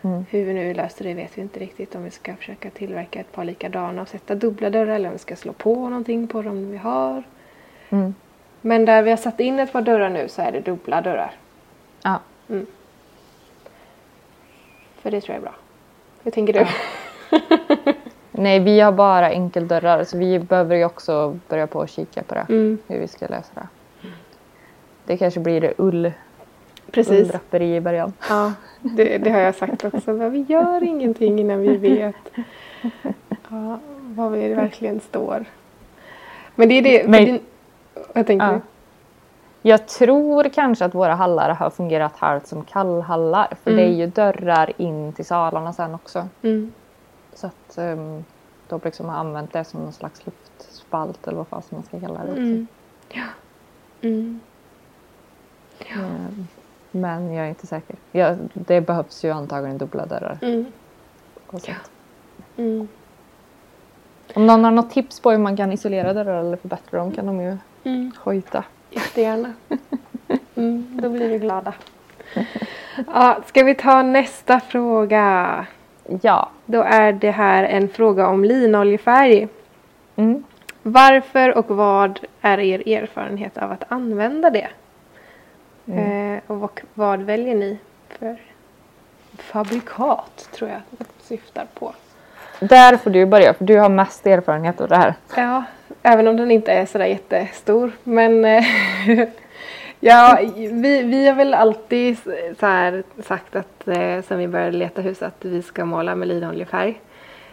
Mm. 0.02 0.26
Hur 0.30 0.46
vi 0.46 0.54
nu 0.54 0.74
löser 0.74 1.06
det 1.06 1.14
vet 1.14 1.38
vi 1.38 1.42
inte 1.42 1.60
riktigt. 1.60 1.96
Om 1.96 2.04
vi 2.04 2.12
ska 2.12 2.36
försöka 2.36 2.70
tillverka 2.70 3.20
ett 3.20 3.32
par 3.32 3.46
likadana 3.46 4.02
och 4.02 4.08
sätta 4.08 4.36
dubbla 4.36 4.70
dörrar 4.70 4.96
eller 4.96 5.10
om 5.10 5.14
vi 5.14 5.20
ska 5.20 5.36
slå 5.36 5.54
på 5.54 5.90
någonting 5.90 6.28
på 6.28 6.42
dem 6.42 6.72
vi 6.72 6.78
har. 6.78 7.24
Mm. 7.90 8.16
Men 8.62 8.86
där 8.86 9.02
vi 9.02 9.10
har 9.10 9.18
satt 9.18 9.40
in 9.40 9.60
ett 9.60 9.72
par 9.74 9.82
dörrar 9.82 10.10
nu 10.10 10.28
så 10.30 10.42
är 10.42 10.52
det 10.52 10.60
dubbla 10.60 11.02
dörrar. 11.02 11.34
Ja. 12.04 12.20
För 15.02 15.12
det 15.12 15.22
tror 15.22 15.36
jag 15.36 15.38
är 15.38 15.42
bra. 15.42 15.56
Hur 16.24 16.32
tänker 16.32 16.54
du? 16.54 16.66
Nej, 18.32 18.60
vi 18.60 18.80
har 18.80 18.92
bara 18.92 19.30
enkeldörrar 19.32 20.04
så 20.04 20.18
vi 20.18 20.40
behöver 20.40 20.76
ju 20.76 20.86
också 20.86 21.40
börja 21.50 21.68
på 21.68 21.82
att 21.82 21.90
kika 21.90 22.24
på 22.24 22.36
det. 22.36 22.46
Mm, 22.50 22.78
Hur 22.88 23.00
vi 23.00 23.08
ska 23.08 23.28
lösa 23.28 23.52
det. 23.54 23.68
Det 25.06 25.18
kanske 25.18 25.40
blir 25.40 25.74
ull, 25.78 26.12
precis. 26.92 27.22
ulldraperi 27.22 27.76
i 27.76 27.82
början. 27.82 28.14
Ja, 28.30 28.54
det, 28.82 29.18
det 29.18 29.30
har 29.32 29.40
jag 29.40 29.56
sagt 29.56 29.84
också. 29.84 30.14
Vi 30.14 30.46
gör 30.50 30.84
ingenting 30.84 31.40
innan 31.40 31.62
vi 31.62 31.78
vet 31.78 32.16
ja, 33.50 33.80
vad 34.02 34.32
vi 34.32 34.54
verkligen 34.54 35.00
står. 35.00 35.46
Men 36.56 36.70
det 36.70 36.76
är 36.76 36.82
det. 36.82 37.08
Men- 37.08 37.26
din, 37.26 37.40
vad 38.14 38.28
tänker 38.28 38.46
Ja. 38.46 38.60
Jag 39.64 39.88
tror 39.88 40.44
kanske 40.44 40.86
att 40.86 40.96
våra 40.96 41.16
hallar 41.16 41.50
har 41.50 41.70
fungerat 41.70 42.18
halvt 42.18 42.48
som 42.48 42.64
kallhallar. 42.64 43.48
För 43.64 43.72
Mm. 43.72 43.84
det 43.84 43.92
är 43.92 43.96
ju 43.96 44.08
dörrar 44.08 44.72
in 44.78 45.14
till 45.14 45.26
salarna 45.26 45.74
sen 45.74 45.96
också. 45.96 46.28
Mm. 46.42 46.72
Så 47.34 47.48
att 47.48 47.78
um, 47.78 48.24
de 48.68 48.82
liksom 48.84 49.10
har 49.10 49.16
använt 49.16 49.54
det 49.54 49.64
som 49.64 49.80
någon 49.80 49.94
slags 49.94 50.26
luftspalt 50.26 51.28
eller 51.28 51.38
vad 51.38 51.48
fan 51.48 51.62
man 51.70 51.84
ska 51.84 52.00
kalla 52.00 52.20
det. 52.26 52.32
Mm. 52.32 52.68
Ja. 53.10 53.24
Mm. 54.02 54.40
Ehm, 55.80 56.48
Men 56.92 57.34
jag 57.34 57.46
är 57.46 57.50
inte 57.50 57.68
säker. 57.68 57.96
Ja, 58.12 58.36
det 58.54 58.82
behövs 58.82 59.24
ju 59.26 59.32
antagligen 59.32 59.78
dubbla 59.78 60.06
dörrar. 60.06 60.38
Mm. 60.42 60.66
Sånt. 61.52 61.70
Mm. 62.58 62.88
Om 64.36 64.46
någon 64.48 64.64
har 64.64 64.72
något 64.72 64.92
tips 64.92 65.20
på 65.20 65.32
hur 65.32 65.38
man 65.38 65.58
kan 65.58 65.72
isolera 65.72 66.14
dörrar 66.14 66.40
eller 66.40 66.58
förbättra 66.58 67.00
dem 67.00 67.12
kan 67.12 67.26
de 67.26 67.42
ju 67.42 67.58
Mm. 67.84 68.12
hojta. 68.18 68.64
Jättegärna. 68.90 69.54
Mm, 70.56 71.00
då 71.02 71.10
blir 71.10 71.30
vi 71.30 71.40
glada. 71.40 71.74
Ja, 73.08 73.38
ska 73.46 73.64
vi 73.64 73.76
ta 73.76 74.02
nästa 74.04 74.60
fråga? 74.60 75.66
Ja. 76.22 76.50
Då 76.66 76.82
är 76.82 77.14
det 77.14 77.32
här 77.32 77.64
en 77.64 77.90
fråga 77.90 78.28
om 78.28 78.44
linoljefärg. 78.46 79.48
Mm. 80.16 80.44
Varför 80.84 81.58
och 81.58 81.68
vad 81.70 82.20
är 82.42 82.60
er 82.60 82.88
erfarenhet 82.88 83.58
av 83.58 83.72
att 83.72 83.84
använda 83.88 84.50
det? 84.50 84.68
Mm. 85.88 86.36
Eh, 86.36 86.42
och 86.48 86.82
vad, 86.94 87.22
väljer 87.22 87.56
ni 87.56 87.78
för 88.10 88.38
fabrikat 89.38 90.50
tror 90.52 90.70
jag 90.70 90.82
det 90.90 91.06
syftar 91.24 91.66
på. 91.74 91.94
Där 92.60 92.98
får 92.98 93.10
du 93.10 93.26
börja 93.26 93.54
för 93.54 93.66
du 93.66 93.78
har 93.78 93.90
mest 93.90 94.28
erfarenhet 94.28 94.82
av 94.82 94.88
det 94.88 94.96
här. 94.96 95.14
Ja, 95.36 95.64
även 96.04 96.28
om 96.28 96.38
den 96.38 96.52
inte 96.52 96.72
är 96.72 96.86
sådär 96.86 97.06
jättestor. 97.06 97.92
Men 98.04 98.46
eh, 98.46 98.64
ja, 100.00 100.40
vi, 100.56 101.04
vi 101.04 101.28
har 101.28 101.36
väl 101.36 101.54
alltid 101.54 102.18
så 102.60 103.02
sagt 103.24 103.56
att 103.56 103.88
eh, 103.88 104.22
sen 104.22 104.38
vi 104.38 104.48
började 104.48 104.78
leta 104.78 105.02
hus 105.02 105.22
att 105.22 105.46
vi 105.46 105.62
ska 105.62 105.86
måla 105.86 106.16
med 106.16 106.28
linoljefärg. 106.28 107.02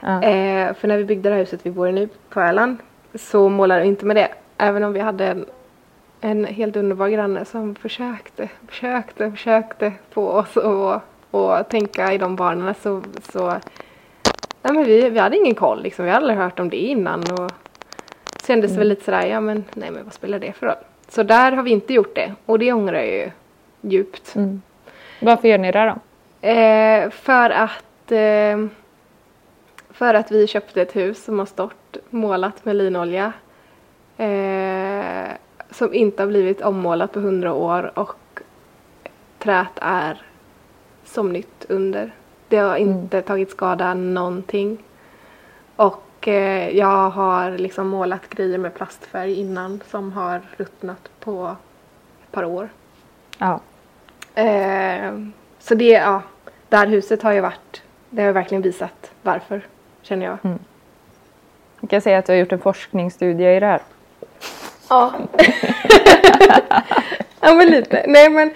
Ja. 0.01 0.23
Eh, 0.23 0.75
för 0.75 0.89
när 0.89 0.97
vi 0.97 1.05
byggde 1.05 1.29
det 1.29 1.35
här 1.35 1.41
huset 1.41 1.61
vi 1.63 1.71
bor 1.71 1.89
i 1.89 1.93
nu 1.93 2.09
på 2.29 2.41
Öland 2.41 2.79
så 3.15 3.49
målade 3.49 3.81
vi 3.81 3.89
inte 3.89 4.07
med 4.07 4.17
det. 4.17 4.29
Även 4.59 4.85
om 4.85 4.93
vi 4.93 5.01
hade 5.01 5.27
en, 5.27 5.47
en 6.21 6.45
helt 6.45 6.77
underbar 6.77 7.09
granne 7.09 7.45
som 7.45 7.75
försökte, 7.75 8.49
försökte, 8.69 9.31
försökte 9.31 9.93
få 10.11 10.29
oss 10.29 10.57
att 10.57 11.03
och 11.31 11.69
tänka 11.69 12.13
i 12.13 12.19
de 12.19 12.37
banorna 12.37 12.75
så, 12.75 13.03
så 13.33 13.49
nej 14.63 14.73
men 14.75 14.85
vi, 14.85 15.11
vi 15.11 15.19
hade 15.19 15.37
ingen 15.37 15.55
koll 15.55 15.83
liksom. 15.83 16.05
Vi 16.05 16.11
hade 16.11 16.23
aldrig 16.23 16.39
hört 16.39 16.61
om 16.61 16.69
det 16.69 16.77
innan 16.77 17.21
och 17.21 17.53
kändes 18.47 18.77
väl 18.77 18.89
lite 18.89 19.05
sådär, 19.05 19.27
ja 19.27 19.41
men 19.41 19.65
nej 19.75 19.91
men 19.91 20.05
vad 20.05 20.13
spelar 20.13 20.39
det 20.39 20.53
för 20.53 20.67
roll? 20.67 20.77
Så 21.09 21.23
där 21.23 21.53
har 21.53 21.63
vi 21.63 21.71
inte 21.71 21.95
gjort 21.95 22.15
det 22.15 22.35
och 22.47 22.59
det 22.59 22.73
ångrar 22.73 22.95
jag 22.95 23.07
ju 23.07 23.31
djupt. 23.81 24.37
Mm. 24.37 24.63
Varför 25.21 25.49
gör 25.49 25.59
ni 25.59 25.73
det 25.73 25.85
då? 25.85 26.49
Eh, 26.49 27.11
för 27.11 27.51
att 27.51 28.13
eh, 28.13 28.67
för 29.91 30.15
att 30.15 30.31
vi 30.31 30.47
köpte 30.47 30.83
ett 30.83 30.97
hus 30.97 31.25
som 31.25 31.39
har 31.39 31.47
stått 31.47 31.97
målat 32.11 32.65
med 32.65 32.77
linolja. 32.77 33.33
Eh, 34.17 35.29
som 35.71 35.95
inte 35.95 36.23
har 36.23 36.29
blivit 36.29 36.61
ommålat 36.61 37.13
på 37.13 37.21
hundra 37.21 37.53
år 37.53 37.99
och 37.99 38.41
träet 39.39 39.73
är 39.77 40.23
som 41.05 41.33
nytt 41.33 41.67
under. 41.69 42.15
Det 42.49 42.57
har 42.57 42.77
inte 42.77 43.23
tagit 43.23 43.51
skada 43.51 43.95
någonting. 43.95 44.79
Och 45.77 46.29
eh, 46.29 46.77
jag 46.77 47.11
har 47.11 47.51
liksom 47.51 47.89
målat 47.89 48.29
grejer 48.29 48.59
med 48.59 48.75
plastfärg 48.75 49.35
innan 49.35 49.81
som 49.91 50.13
har 50.13 50.41
ruttnat 50.57 51.11
på 51.21 51.57
ett 52.23 52.33
par 52.33 52.45
år. 52.45 52.69
Ja. 53.39 53.61
Eh, 54.35 55.13
så 55.59 55.75
det, 55.75 55.91
ja, 55.91 56.23
det 56.69 56.77
här 56.77 56.87
huset 56.87 57.23
har 57.23 57.33
ju 57.33 57.41
varit, 57.41 57.83
det 58.11 58.23
har 58.23 58.33
verkligen 58.33 58.63
visat 58.63 59.11
varför, 59.23 59.63
känner 60.03 60.27
jag. 60.27 60.39
Jag 61.81 61.91
kan 61.91 62.01
säga 62.01 62.19
att 62.19 62.27
du 62.27 62.33
har 62.33 62.39
gjort 62.39 62.53
en 62.53 62.59
forskningsstudie 62.59 63.57
i 63.57 63.61
det 63.61 63.67
här. 63.67 63.83
Ja. 64.89 65.13
ja 67.41 67.55
men 67.55 67.67
lite. 67.69 68.05
Nej 68.09 68.31
men, 68.31 68.51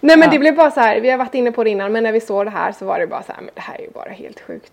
nej, 0.00 0.16
men 0.16 0.20
Ja. 0.22 0.30
det 0.30 0.38
blev 0.38 0.56
bara 0.56 0.70
så 0.70 0.80
här, 0.80 1.00
vi 1.00 1.10
har 1.10 1.18
varit 1.18 1.34
inne 1.34 1.52
på 1.52 1.64
det 1.64 1.70
innan 1.70 1.92
men 1.92 2.02
när 2.02 2.12
vi 2.12 2.20
såg 2.20 2.46
det 2.46 2.50
här 2.50 2.72
så 2.72 2.84
var 2.84 2.98
det 2.98 3.06
bara 3.06 3.22
så 3.22 3.32
här, 3.32 3.40
men 3.40 3.50
det 3.54 3.60
här 3.60 3.74
är 3.74 3.82
ju 3.82 3.90
bara 3.90 4.10
helt 4.10 4.40
sjukt. 4.40 4.72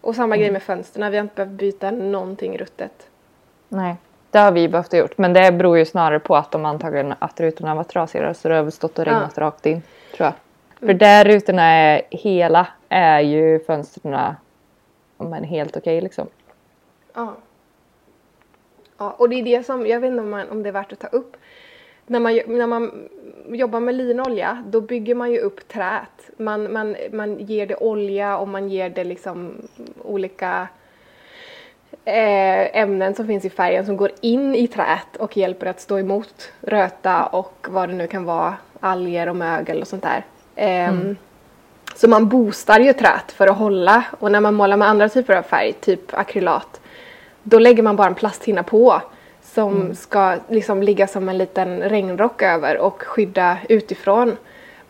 Och 0.00 0.14
samma 0.16 0.36
grej 0.36 0.50
med 0.50 0.62
fönstren, 0.62 1.10
vi 1.10 1.16
har 1.16 1.22
inte 1.22 1.34
behövt 1.34 1.52
byta 1.52 1.90
någonting 1.90 2.58
ruttet. 2.58 3.06
Nej, 3.68 3.96
det 4.30 4.38
har 4.38 4.52
vi 4.52 4.68
behövt 4.68 4.92
gjort. 4.92 5.18
Men 5.18 5.32
det 5.32 5.52
beror 5.52 5.78
ju 5.78 5.84
snarare 5.84 6.18
på 6.20 6.36
att 6.36 6.50
de 6.50 6.64
antagligen 6.64 7.14
att 7.18 7.40
rutorna 7.40 7.74
var 7.74 7.84
trasiga 7.84 8.34
så 8.34 8.48
det 8.48 8.54
har 8.54 8.62
väl 8.62 8.72
stått 8.72 8.98
och 8.98 9.04
regnat 9.04 9.38
rakt 9.38 9.66
in. 9.66 9.82
Tror 10.16 10.26
jag. 10.26 10.34
För 10.88 10.94
där 10.94 11.24
rutorna 11.24 11.62
är 11.62 12.02
hela 12.10 12.66
är 12.88 13.20
ju 13.20 13.60
fönstren 13.64 14.12
ja, 15.18 15.24
men 15.24 15.44
helt 15.44 15.76
okej 15.76 16.00
liksom. 16.00 16.26
Ja. 17.14 17.34
Ja, 18.98 19.10
och 19.18 19.28
det 19.28 19.36
är 19.36 19.42
det 19.42 19.66
som, 19.66 19.86
jag 19.86 20.00
vet 20.00 20.08
inte 20.10 20.22
om, 20.22 20.30
man, 20.30 20.48
om 20.50 20.62
det 20.62 20.68
är 20.68 20.72
värt 20.72 20.92
att 20.92 20.98
ta 20.98 21.06
upp. 21.06 21.36
När 22.06 22.20
man, 22.20 22.40
när 22.46 22.66
man 22.66 23.08
jobbar 23.48 23.80
med 23.80 23.94
linolja, 23.94 24.64
då 24.66 24.80
bygger 24.80 25.14
man 25.14 25.32
ju 25.32 25.38
upp 25.38 25.68
träet. 25.68 26.30
Man, 26.36 26.72
man, 26.72 26.96
man 27.12 27.38
ger 27.38 27.66
det 27.66 27.76
olja 27.76 28.36
och 28.38 28.48
man 28.48 28.68
ger 28.68 28.90
det 28.90 29.04
liksom 29.04 29.54
olika 30.02 30.68
eh, 32.04 32.76
ämnen 32.76 33.14
som 33.14 33.26
finns 33.26 33.44
i 33.44 33.50
färgen 33.50 33.86
som 33.86 33.96
går 33.96 34.10
in 34.20 34.54
i 34.54 34.66
träet 34.68 35.16
och 35.18 35.36
hjälper 35.36 35.66
att 35.66 35.80
stå 35.80 35.98
emot 35.98 36.52
röta 36.60 37.26
och 37.26 37.66
vad 37.70 37.88
det 37.88 37.94
nu 37.94 38.06
kan 38.06 38.24
vara, 38.24 38.54
alger 38.80 39.28
och 39.28 39.36
mögel 39.36 39.80
och 39.80 39.88
sånt 39.88 40.02
där. 40.02 40.24
Ehm, 40.56 41.16
Så 41.94 42.08
man 42.08 42.28
boostar 42.28 42.80
ju 42.80 42.92
träet 42.92 43.32
för 43.32 43.46
att 43.46 43.56
hålla 43.58 44.04
och 44.20 44.32
när 44.32 44.40
man 44.40 44.54
målar 44.54 44.76
med 44.76 44.88
andra 44.88 45.08
typer 45.08 45.36
av 45.36 45.42
färg, 45.42 45.72
typ 45.72 46.14
akrylat, 46.14 46.80
då 47.44 47.58
lägger 47.58 47.82
man 47.82 47.96
bara 47.96 48.08
en 48.08 48.14
plasthinna 48.14 48.62
på 48.62 49.00
som 49.42 49.94
ska 49.94 50.36
liksom 50.48 50.82
ligga 50.82 51.06
som 51.06 51.28
en 51.28 51.38
liten 51.38 51.80
regnrock 51.80 52.42
över 52.42 52.78
och 52.78 53.02
skydda 53.02 53.58
utifrån. 53.68 54.36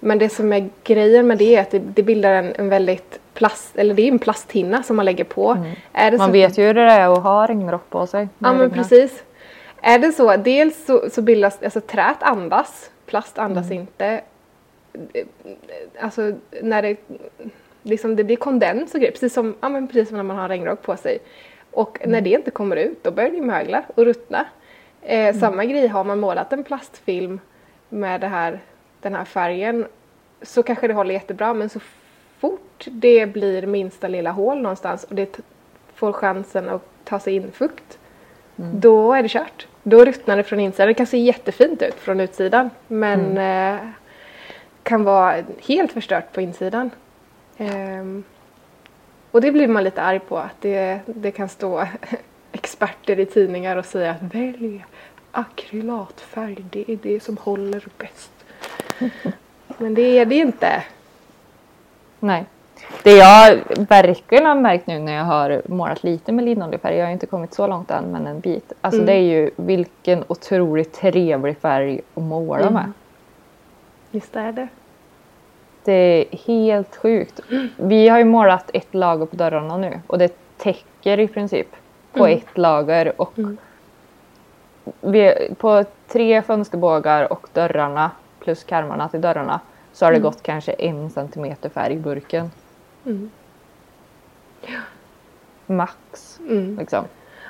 Men 0.01 0.19
det 0.19 0.29
som 0.29 0.53
är 0.53 0.71
grejen 0.85 1.27
med 1.27 1.39
det 1.39 1.57
är 1.57 1.61
att 1.61 1.71
det, 1.71 1.79
det 1.79 2.03
bildar 2.03 2.31
en, 2.33 2.53
en 2.57 2.69
väldigt 2.69 3.21
plast, 3.35 3.77
eller 3.77 3.95
det 3.95 4.03
är 4.03 4.13
en 4.13 4.19
plasthinna 4.19 4.83
som 4.83 4.97
man 4.97 5.05
lägger 5.05 5.25
på. 5.25 5.65
Är 5.93 6.11
det 6.11 6.19
Man 6.19 6.33
vet 6.33 6.59
ju 6.59 6.63
hur 6.67 6.75
det 6.75 6.81
är 6.81 7.13
att 7.13 7.23
ha 7.23 7.47
regnrock 7.47 7.91
på 7.91 8.07
sig. 8.07 8.29
Ja 8.39 8.53
men 8.53 8.71
precis. 8.71 9.25
Är 9.81 9.99
det 9.99 10.13
så, 10.13 10.37
dels 10.37 10.87
så, 10.87 11.11
så 11.11 11.23
bildas, 11.23 11.63
alltså 11.63 11.81
träet 11.81 12.23
andas, 12.23 12.91
plast 13.07 13.39
andas 13.39 13.71
inte. 13.71 14.21
Alltså 16.01 16.33
när 16.63 16.83
det, 16.83 16.97
liksom 17.83 18.17
det 18.17 18.25
blir 18.25 18.37
kondens 18.37 18.95
och 18.95 19.01
grejer, 19.01 19.13
precis 19.13 19.33
som, 19.33 19.55
ja, 19.61 19.69
men 19.69 19.89
precis 19.89 20.09
som 20.09 20.17
när 20.17 20.25
man 20.25 20.37
har 20.37 20.49
regnrock 20.49 20.83
på 20.83 20.97
sig. 20.97 21.19
Och 21.75 21.99
när 22.07 22.21
det 22.21 22.31
inte 22.31 22.51
kommer 22.51 22.77
ut, 22.77 23.05
då 23.05 23.11
börjar 23.11 23.31
det 23.31 23.41
mögla 23.41 23.83
och 23.95 24.05
ruttna. 24.05 24.47
Eh, 25.03 25.37
Samma 25.37 25.65
grej, 25.65 25.87
har 25.87 26.05
man 26.05 26.21
målat 26.21 26.53
en 26.53 26.65
plastfilm 26.65 27.41
med 27.89 28.21
det 28.21 28.29
här, 28.29 28.61
den 29.01 29.15
här 29.15 29.25
färgen 29.25 29.87
så 30.43 30.63
kanske 30.63 30.89
det 30.89 30.95
håller 30.95 31.15
jättebra 31.15 31.55
men 31.55 31.69
så 31.69 31.81
fort 32.39 32.85
det 32.91 33.27
blir 33.27 33.67
minsta 33.67 34.09
lilla 34.09 34.31
hål 34.31 34.63
någonstans 34.63 35.05
och 35.05 35.15
det 35.15 35.41
får 35.95 36.13
chansen 36.13 36.69
att 36.69 36.83
ta 37.05 37.19
sig 37.19 37.35
in 37.35 37.53
fukt 37.53 37.99
då 38.57 39.13
är 39.13 39.23
det 39.23 39.29
kört. 39.29 39.67
Då 39.83 40.05
ruttnar 40.05 40.37
det 40.37 40.43
från 40.43 40.61
insidan. 40.61 40.89
Det 40.89 40.95
kan 40.95 41.07
se 41.07 41.19
jättefint 41.19 41.83
ut 41.83 41.95
från 41.95 42.21
utsidan 42.21 42.71
men 42.87 43.39
eh, 43.39 43.89
kan 44.83 45.05
vara 45.05 45.43
helt 45.67 45.93
förstört 45.93 46.33
på 46.33 46.41
insidan. 46.41 46.91
Ehm, 47.57 48.25
och 49.35 49.41
det 49.41 49.53
blir 49.53 49.69
man 49.69 49.85
lite 49.85 50.03
arg 50.03 50.19
på 50.21 50.39
att 50.39 50.61
det, 50.61 51.01
det 51.07 51.31
kan 51.31 51.49
stå 51.49 51.85
experter 52.53 53.21
i 53.21 53.27
tidningar 53.27 53.77
och 53.77 53.85
säga 53.85 54.11
att 54.11 54.35
välj 54.35 54.85
akrylatfärg, 55.33 56.57
det 56.71 56.91
är 56.93 56.99
det 57.03 57.23
som 57.23 57.37
håller 57.37 57.85
bäst. 57.99 58.31
Men 59.79 59.95
det 59.95 60.19
är 60.19 60.25
det 60.27 60.35
inte. 60.35 60.83
Nej. 62.21 62.45
Det 63.03 63.17
jag 63.17 63.59
verkligen 63.89 64.47
har 64.47 64.55
märkt 64.55 64.87
nu 64.87 64.99
när 64.99 65.13
jag 65.13 65.25
har 65.25 65.63
målat 65.69 66.05
lite 66.05 66.33
med 66.33 66.45
linoljefärg, 66.45 66.97
jag 66.97 67.05
har 67.07 67.13
inte 67.13 67.27
kommit 67.27 67.55
så 67.55 67.67
långt 67.67 67.91
än 67.91 68.05
men 68.05 68.27
en 68.27 68.41
bit. 68.41 68.73
Alltså 68.81 69.01
Mm. 69.01 69.07
det 69.07 69.13
är 69.13 69.23
ju 69.41 69.51
vilken 69.57 70.25
otroligt 70.29 70.93
trevlig 70.93 71.59
färg 71.59 72.01
att 72.15 72.23
måla 72.23 72.61
Mm. 72.63 72.73
med. 72.75 72.93
Visst 74.11 74.37
är 74.37 74.53
det. 74.53 74.69
Det 75.85 75.93
är 75.93 76.37
helt 76.47 76.97
sjukt. 76.97 77.41
Vi 77.77 78.09
har 78.09 78.19
ju 78.19 78.25
målat 78.25 78.71
ett 78.75 78.95
lager 78.95 79.27
på 79.27 79.37
dörrarna 79.37 79.77
nu 79.77 80.01
och 80.07 80.19
det 80.19 80.37
täcker 80.59 81.21
i 81.21 81.29
princip 81.29 81.67
på 82.13 82.27
Mm. 82.27 82.39
ett 82.39 82.59
lager 82.59 83.13
och 83.21 83.39
Mm. 83.39 83.57
vi, 85.01 85.55
på 85.59 85.85
tre 86.09 86.43
fönsterbågar 86.43 87.33
och 87.33 87.49
dörrarna 87.53 88.11
plus 88.41 88.65
karmarna 88.65 89.09
till 89.09 89.21
dörrarna 89.21 89.61
så 89.93 90.05
har 90.07 90.13
det 90.13 90.19
Mm. 90.19 90.31
gått 90.31 90.43
kanske 90.43 90.73
en 90.73 91.11
centimeter 91.11 91.69
färg 91.69 91.93
i 91.95 91.97
burken. 91.99 92.51
Mm. 93.07 93.31
Max. 95.67 96.39
Mm. 96.49 96.79
Liksom. 96.79 97.05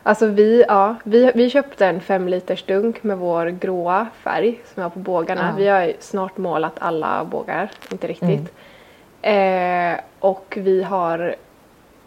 Alltså 0.07 0.26
vi, 0.26 0.64
ja, 0.68 0.94
vi, 1.05 1.32
vi 1.34 1.50
köpte 1.50 1.86
en 1.86 2.00
fem 2.00 2.28
liters 2.28 2.62
dunk 2.62 3.02
med 3.02 3.18
vår 3.18 3.46
gråa 3.46 4.07
färg 4.22 4.61
som 4.64 4.80
jag 4.80 4.84
har 4.84 4.90
på 4.90 4.98
bågarna. 4.98 5.48
Ja. 5.50 5.55
Vi 5.59 5.68
har 5.68 5.92
snart 6.00 6.36
målat 6.36 6.72
alla 6.78 7.24
bågar, 7.24 7.70
inte 7.92 8.07
riktigt. 8.07 8.52
Eh, 9.22 10.00
och 10.20 10.55
vi 10.61 10.82
har 10.82 11.34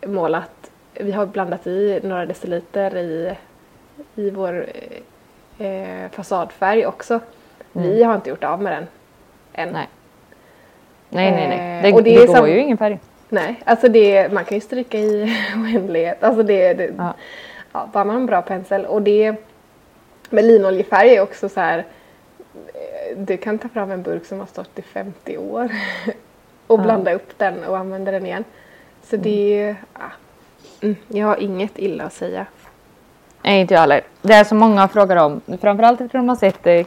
målat, 0.06 0.72
vi 0.94 1.12
har 1.12 1.26
blandat 1.26 1.68
i 1.68 2.00
några 2.04 2.26
deciliter 2.26 2.98
i, 2.98 3.34
i 4.16 4.30
vår 4.30 4.66
eh, 5.58 6.12
fasadfärg 6.12 6.86
också. 6.86 7.20
Vi 7.72 8.04
har 8.04 8.16
inte 8.16 8.30
gjort 8.30 8.44
av 8.44 8.62
med 8.62 8.74
den 8.74 8.88
än. 9.54 9.74
Nej. 9.74 9.88
Nej, 11.10 11.32
nej, 11.32 11.48
nej. 11.48 11.78
Eh, 11.78 11.84
Det, 11.84 11.94
och 11.94 12.04
det 12.04 12.26
det, 12.26 12.40
går 12.40 12.48
ju 12.48 12.60
ingen 12.60 12.78
färg. 12.78 13.00
Nej, 13.30 13.62
alltså 13.66 13.88
det, 13.88 14.34
man 14.34 14.46
kan 14.46 14.58
ju 14.58 14.62
stryka 14.62 14.98
i 15.00 15.36
oändlighet. 15.56 16.24
Alltså 16.24 16.44
det, 16.44 16.74
det 16.74 16.94
Ja. 16.98 17.14
Ja, 17.78 17.90
bara 17.94 18.04
man 18.04 18.16
har 18.16 18.22
en 18.22 18.26
bra 18.26 18.42
pensel. 18.42 18.86
Och 18.86 19.02
det 19.02 19.36
med 20.30 20.46
linoljefärg 20.46 21.16
är 21.16 21.22
också 21.22 21.50
så 21.50 21.60
här. 21.60 21.78
eh, 21.78 23.18
Du 23.18 23.38
kan 23.38 23.58
ta 23.58 23.70
fram 23.70 23.92
en 23.92 24.02
burk 24.02 24.26
som 24.26 24.40
har 24.40 24.46
stått 24.46 24.80
i 24.80 24.82
50 24.82 25.38
år 25.38 25.64
och 26.68 26.80
Ja. 26.80 26.84
blanda 26.84 27.14
upp 27.14 27.38
den 27.38 27.64
och 27.64 27.78
använda 27.78 28.12
den 28.12 28.26
igen. 28.26 28.44
Så 29.04 29.16
det, 29.18 29.76
ja. 29.94 30.00
mm, 30.82 30.96
jag 31.08 31.28
har 31.28 31.38
inget 31.38 31.80
illa 31.80 32.04
att 32.04 32.14
säga. 32.14 32.46
Nej, 33.42 33.62
inte 33.62 33.74
jag 33.74 33.82
heller. 33.82 34.02
Det 34.22 34.34
är 34.34 34.44
så 34.44 34.56
många 34.56 34.88
frågar 34.88 35.16
om. 35.18 35.42
Framförallt 35.62 36.02
efter 36.02 36.20
att 36.20 36.24
de 36.26 36.30
har 36.30 36.36
sett 36.36 36.68
eh, 36.68 36.86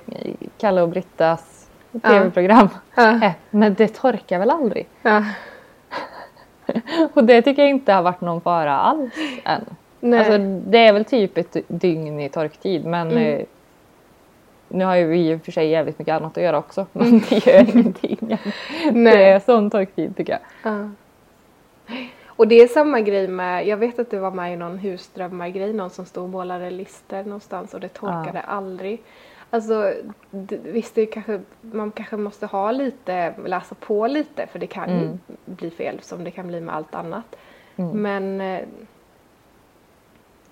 Kalle 0.58 0.82
och 0.82 0.88
Brittas 0.88 1.66
tv-program. 2.02 2.68
Ja. 2.94 3.10
Eh, 3.24 3.32
Men 3.50 3.74
det 3.74 3.88
torkar 3.88 4.38
väl 4.38 4.50
aldrig? 4.50 4.88
Ja. 5.02 5.24
Och 7.14 7.24
det 7.24 7.42
tycker 7.42 7.62
jag 7.62 7.70
inte 7.70 7.92
har 7.92 8.02
varit 8.02 8.20
någon 8.20 8.40
fara 8.40 8.78
alls 8.78 9.14
än. 9.44 9.64
Nej. 10.00 10.18
Alltså, 10.18 10.38
det 10.70 10.78
är 10.78 10.92
väl 10.92 11.04
typ 11.04 11.38
ett 11.38 11.56
dygn 11.68 12.20
i 12.20 12.28
torktid 12.28 12.84
men 12.84 13.10
Mm. 13.10 13.22
eh, 13.40 13.44
nu 14.68 14.84
har 14.84 14.96
ju 14.96 15.06
vi 15.06 15.30
i 15.30 15.34
och 15.34 15.42
för 15.44 15.52
sig 15.52 15.68
jävligt 15.68 15.98
mycket 15.98 16.12
annat 16.14 16.36
att 16.36 16.42
göra 16.44 16.58
också. 16.58 16.86
Men 16.92 17.18
det 17.28 17.46
gör 17.46 17.76
ingenting. 17.76 18.18
Nej. 18.92 19.16
Det 19.16 19.24
är 19.24 19.38
sån 19.40 19.70
torktid 19.70 20.16
tycker 20.16 20.32
jag. 20.32 20.72
Ja. 20.72 20.88
Och 22.26 22.48
det 22.48 22.54
är 22.54 22.66
samma 22.68 23.00
grej 23.00 23.28
med, 23.28 23.66
jag 23.66 23.76
vet 23.76 23.98
att 23.98 24.10
du 24.10 24.18
var 24.18 24.30
med 24.30 24.52
i 24.52 24.56
någon 24.56 24.78
husdrömmar-grej, 24.78 25.72
någon 25.72 25.90
som 25.90 26.04
stod 26.06 26.24
och 26.24 26.30
målade 26.30 26.70
lister 26.70 27.24
någonstans 27.24 27.74
och 27.74 27.80
det 27.80 27.88
torkade 27.88 28.40
aldrig. 28.40 29.02
Alltså 29.50 29.92
visst, 30.62 30.94
det 30.94 31.06
kanske, 31.06 31.40
man 31.60 31.90
kanske 31.90 32.16
måste 32.16 32.46
ha 32.46 32.72
lite, 32.72 33.34
läsa 33.46 33.74
på 33.74 34.06
lite 34.06 34.46
för 34.46 34.58
det 34.58 34.66
kan 34.66 34.90
ju 34.90 35.04
Mm. 35.04 35.18
bli 35.44 35.70
fel 35.70 35.98
som 36.02 36.24
det 36.24 36.30
kan 36.30 36.46
bli 36.48 36.60
med 36.60 36.74
allt 36.74 36.94
annat. 36.94 37.36
Mm. 37.76 38.02
Men 38.02 38.40
eh, 38.40 38.60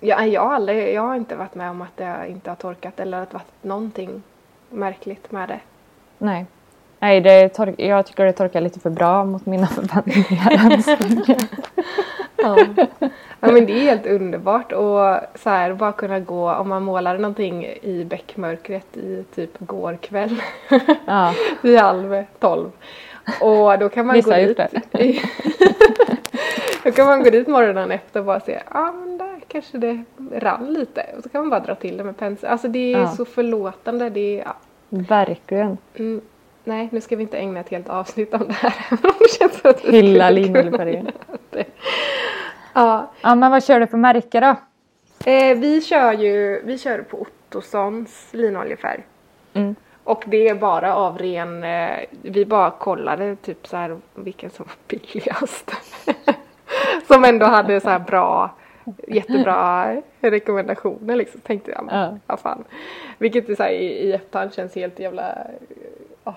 ja, 0.00 0.26
jag, 0.26 0.40
har 0.40 0.54
aldrig, 0.54 0.94
jag 0.94 1.02
har 1.02 1.16
inte 1.16 1.36
varit 1.36 1.54
med 1.54 1.70
om 1.70 1.82
att 1.82 1.96
det 1.96 2.16
inte 2.28 2.50
har 2.50 2.54
torkat 2.56 3.00
eller 3.00 3.22
att 3.22 3.30
det 3.30 3.34
varit 3.34 3.62
någonting 3.64 4.22
märkligt 4.70 5.32
med 5.32 5.48
det. 5.48 5.60
Nej. 6.18 6.46
Nej, 7.00 7.20
det 7.20 7.48
tor- 7.48 7.74
jag 7.80 8.06
tycker 8.06 8.24
det 8.24 8.32
torkar 8.32 8.60
lite 8.60 8.80
för 8.80 8.90
bra 8.90 9.24
mot 9.24 9.46
mina 9.46 9.66
förväntningar. 9.76 11.38
Ja. 12.42 12.56
ja 13.40 13.50
men 13.52 13.66
det 13.66 13.72
är 13.72 13.80
helt 13.82 14.06
underbart 14.06 14.72
och 14.72 15.16
så 15.34 15.50
här 15.50 15.74
bara 15.74 15.92
kunna 15.92 16.20
gå 16.20 16.52
om 16.52 16.68
man 16.68 16.82
målar 16.82 17.18
någonting 17.18 17.64
i 17.66 18.04
bäckmörkret 18.04 18.96
i 18.96 19.24
typ 19.34 19.50
går 19.58 19.96
kväll 19.96 20.42
Ja. 21.06 21.34
vid 21.62 21.78
halv 21.78 22.24
tolv. 22.38 22.70
Och 23.40 23.78
då 23.78 23.88
kan 23.88 24.06
man 24.06 24.16
Vissa 24.16 24.40
gå 24.40 24.46
dit. 24.46 24.58
Då 26.88 26.94
kan 26.94 27.06
man 27.06 27.22
gå 27.22 27.30
dit 27.30 27.48
morgonen 27.48 27.90
efter 27.90 28.20
och 28.20 28.26
bara 28.26 28.40
se, 28.40 28.52
ja 28.52 28.60
ah, 28.80 28.92
men 28.92 29.18
där 29.18 29.40
kanske 29.48 29.78
det 29.78 30.04
rann 30.32 30.72
lite. 30.72 31.06
Och 31.16 31.22
så 31.22 31.28
kan 31.28 31.40
man 31.40 31.50
bara 31.50 31.60
dra 31.60 31.74
till 31.74 31.96
det 31.96 32.04
med 32.04 32.16
pensel. 32.16 32.50
Alltså 32.50 32.68
det 32.68 32.94
är 32.94 32.98
Ja. 32.98 33.08
så 33.08 33.24
förlåtande. 33.24 34.10
Det 34.10 34.40
är, 34.40 34.44
ja. 34.44 34.56
Verkligen. 34.88 35.78
mm, 35.94 36.20
nej 36.64 36.88
nu 36.92 37.00
ska 37.00 37.16
vi 37.16 37.22
inte 37.22 37.38
ägna 37.38 37.60
ett 37.60 37.68
helt 37.68 37.88
avsnitt 37.88 38.34
om 38.34 38.44
det 38.46 38.52
här. 38.52 38.74
det 39.02 39.38
känns 39.38 39.64
att 39.64 39.80
Hylla 39.80 40.30
det. 41.50 41.64
Ja, 42.74 43.10
Ja, 43.20 43.34
men 43.34 43.50
vad 43.50 43.64
kör 43.64 43.80
du 43.80 43.86
för 43.86 43.96
märke 43.98 44.40
då? 44.40 44.56
Eh, 45.30 45.58
vi 45.58 45.82
kör 45.82 46.12
ju 46.12 46.62
vi 46.64 46.78
kör 46.78 46.98
på 47.02 47.20
Ottossons 47.20 48.28
linoljefärg. 48.30 49.04
Mm. 49.54 49.74
Och 50.04 50.24
det 50.26 50.48
är 50.48 50.54
bara 50.54 50.94
av 50.94 51.18
ren, 51.18 51.64
eh, 51.64 51.98
vi 52.22 52.44
bara 52.46 52.70
kollade 52.70 53.36
typ 53.36 53.66
så 53.66 53.76
här 53.76 53.96
vilken 54.14 54.50
som 54.50 54.66
var 54.66 54.98
billigast. 54.98 55.72
som 57.06 57.24
ändå 57.24 57.46
hade 57.46 57.80
så 57.80 57.88
här 57.88 57.98
bra, 57.98 58.50
jättebra 59.08 59.96
rekommendationer 60.20 61.16
liksom. 61.16 61.40
Tänkte 61.40 61.70
jag, 61.70 61.84
men, 61.84 61.94
Ja. 62.00 62.18
ja. 62.26 62.36
fan. 62.36 62.64
Vilket 63.18 63.48
är 63.48 63.54
så 63.54 63.62
här, 63.62 63.70
i, 63.70 63.84
i 63.86 64.12
efterhand 64.12 64.54
känns 64.54 64.74
helt 64.74 64.98
jävla 64.98 65.34
oh, 66.24 66.34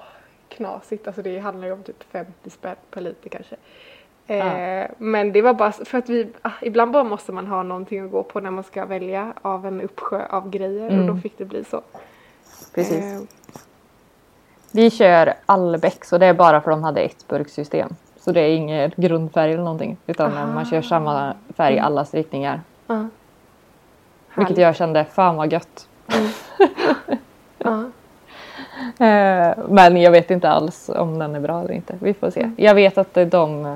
knasigt. 0.50 1.08
Alltså 1.08 1.22
det 1.22 1.40
handlar 1.40 1.68
ju 1.68 1.74
om 1.74 1.84
typ 1.84 2.04
50 2.12 2.50
spänn 2.50 2.76
per 2.92 3.02
liter 3.02 3.30
kanske. 3.30 3.56
Eh, 4.28 4.88
Men 4.98 5.32
det 5.32 5.42
var 5.42 5.54
bara 5.54 5.72
för 5.72 5.98
att 5.98 6.10
vi, 6.10 6.28
ah, 6.42 6.52
ibland 6.62 6.92
bara 6.92 7.04
måste 7.04 7.32
man 7.32 7.48
ha 7.48 7.64
någonting 7.64 8.06
att 8.06 8.12
gå 8.12 8.24
på 8.24 8.40
när 8.40 8.52
man 8.52 8.64
ska 8.64 8.86
välja 8.86 9.34
av 9.42 9.66
en 9.66 9.82
uppsjö 9.82 10.26
av 10.30 10.50
grejer 10.50 10.86
och 10.86 10.92
Mm. 10.94 11.08
då 11.08 11.16
fick 11.16 11.38
det 11.38 11.46
bli 11.46 11.64
så. 11.64 11.82
Precis. 12.76 13.04
Eh, 13.04 13.22
Vi 14.72 14.90
kör 14.92 15.34
Allbäck 15.46 16.12
och 16.12 16.20
det 16.20 16.26
är 16.26 16.34
bara 16.34 16.62
för 16.62 16.72
de 16.72 16.84
hade 16.84 17.02
ett 17.02 17.28
burksystem. 17.28 17.90
Så 18.24 18.32
det 18.32 18.42
är 18.42 18.56
ingen 18.56 18.92
grundfärg 18.96 19.52
eller 19.54 19.64
någonting. 19.64 19.98
Utan 20.08 20.34
Aha. 20.34 20.46
man 20.54 20.66
kör 20.66 20.82
samma 20.82 21.34
färg 21.58 21.76
i 21.76 21.80
allas 21.80 22.14
riktningar. 22.14 22.62
ja. 22.88 23.08
Vilket 24.36 24.58
jag 24.58 24.76
kände, 24.76 25.06
fan 25.06 25.36
vad 25.36 25.52
gött. 25.54 25.88
Ja. 27.58 27.84
Eh, 29.06 29.54
Men 29.70 29.98
jag 29.98 30.12
vet 30.12 30.32
inte 30.32 30.50
alls 30.50 30.90
om 30.96 31.20
den 31.20 31.36
är 31.36 31.40
bra 31.40 31.60
eller 31.62 31.74
inte. 31.74 31.96
Vi 32.00 32.14
får 32.14 32.30
se. 32.30 32.40
Mm. 32.42 32.56
Jag 32.58 32.76
vet 32.76 32.98
att 32.98 33.14
de 33.32 33.66
eh, 33.66 33.76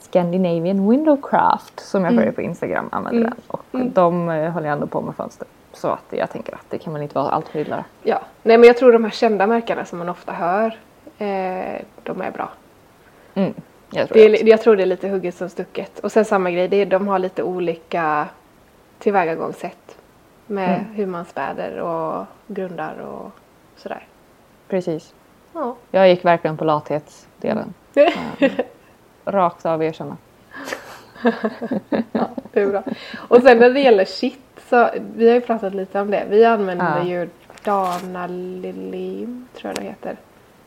Scandinavian 0.00 0.90
Windowcraft 0.90 1.80
som 1.80 2.04
jag 2.04 2.12
Mm. 2.12 2.20
följer 2.20 2.32
på 2.32 2.42
Instagram 2.42 2.88
använder 2.92 3.20
Mm. 3.20 3.30
den. 3.30 3.40
Och 3.48 3.64
Mm. 3.74 3.92
de 3.92 4.28
eh, 4.28 4.50
håller 4.50 4.66
jag 4.66 4.72
ändå 4.72 4.86
på 4.86 5.00
med 5.00 5.14
fönster. 5.14 5.46
Så 5.72 5.88
att 5.88 6.04
jag 6.10 6.30
tänker 6.30 6.54
att 6.54 6.64
det 6.70 6.78
kan 6.78 6.92
väl 6.92 7.02
inte 7.02 7.14
vara 7.14 7.28
allt 7.30 7.48
för 7.48 7.58
illa. 7.58 7.84
ja. 8.02 8.20
Nej 8.42 8.58
men 8.58 8.66
jag 8.66 8.76
tror 8.76 8.92
de 8.92 9.04
här 9.04 9.10
kända 9.10 9.46
märkena 9.46 9.84
som 9.84 9.98
man 9.98 10.08
ofta 10.08 10.32
hör, 10.32 10.66
eh, 11.18 11.80
de 12.02 12.20
är 12.22 12.30
bra. 12.34 12.48
Mm. 13.38 13.54
Jag 13.90 14.08
tror 14.08 14.14
Det 14.18 14.24
är, 14.40 14.48
jag 14.48 14.60
tror 14.62 14.76
det 14.76 14.82
är 14.82 14.86
lite 14.86 15.08
hugget 15.08 15.34
som 15.34 15.48
stucket. 15.48 15.98
Och 15.98 16.12
sen 16.12 16.24
samma 16.24 16.50
grej, 16.50 16.68
det 16.68 16.76
är, 16.76 16.86
de 16.86 17.08
har 17.08 17.18
lite 17.18 17.42
olika 17.42 18.28
tillvägagångssätt. 18.98 19.96
Med 20.46 20.68
Mm. 20.80 20.94
hur 20.94 21.06
man 21.06 21.24
späder 21.24 21.78
och 21.80 22.26
grundar 22.46 22.94
och 23.00 23.30
sådär. 23.76 24.06
Precis. 24.68 25.14
Ja. 25.52 25.76
Jag 25.90 26.08
gick 26.08 26.24
verkligen 26.24 26.56
på 26.56 26.64
lathetsdelen. 26.64 27.74
Eh, 27.94 28.12
Rakt 29.24 29.66
av 29.66 29.82
erkänna. 29.82 30.16
ja, 32.12 32.28
det 32.52 32.60
är 32.60 32.66
bra. 32.66 32.82
Och 33.28 33.42
sen 33.42 33.58
när 33.58 33.70
det 33.70 33.80
gäller 33.80 34.04
shit 34.04 34.40
så, 34.68 34.88
vi 35.16 35.28
har 35.28 35.34
ju 35.34 35.40
pratat 35.40 35.74
lite 35.74 36.00
om 36.00 36.10
det. 36.10 36.24
Vi 36.30 36.44
använder 36.44 36.98
Ja. 36.98 37.04
ju 37.04 37.28
Dana 37.64 38.26
Lilim, 38.26 39.48
tror 39.54 39.72
jag 39.74 39.76
det 39.82 39.88
heter. 39.88 40.16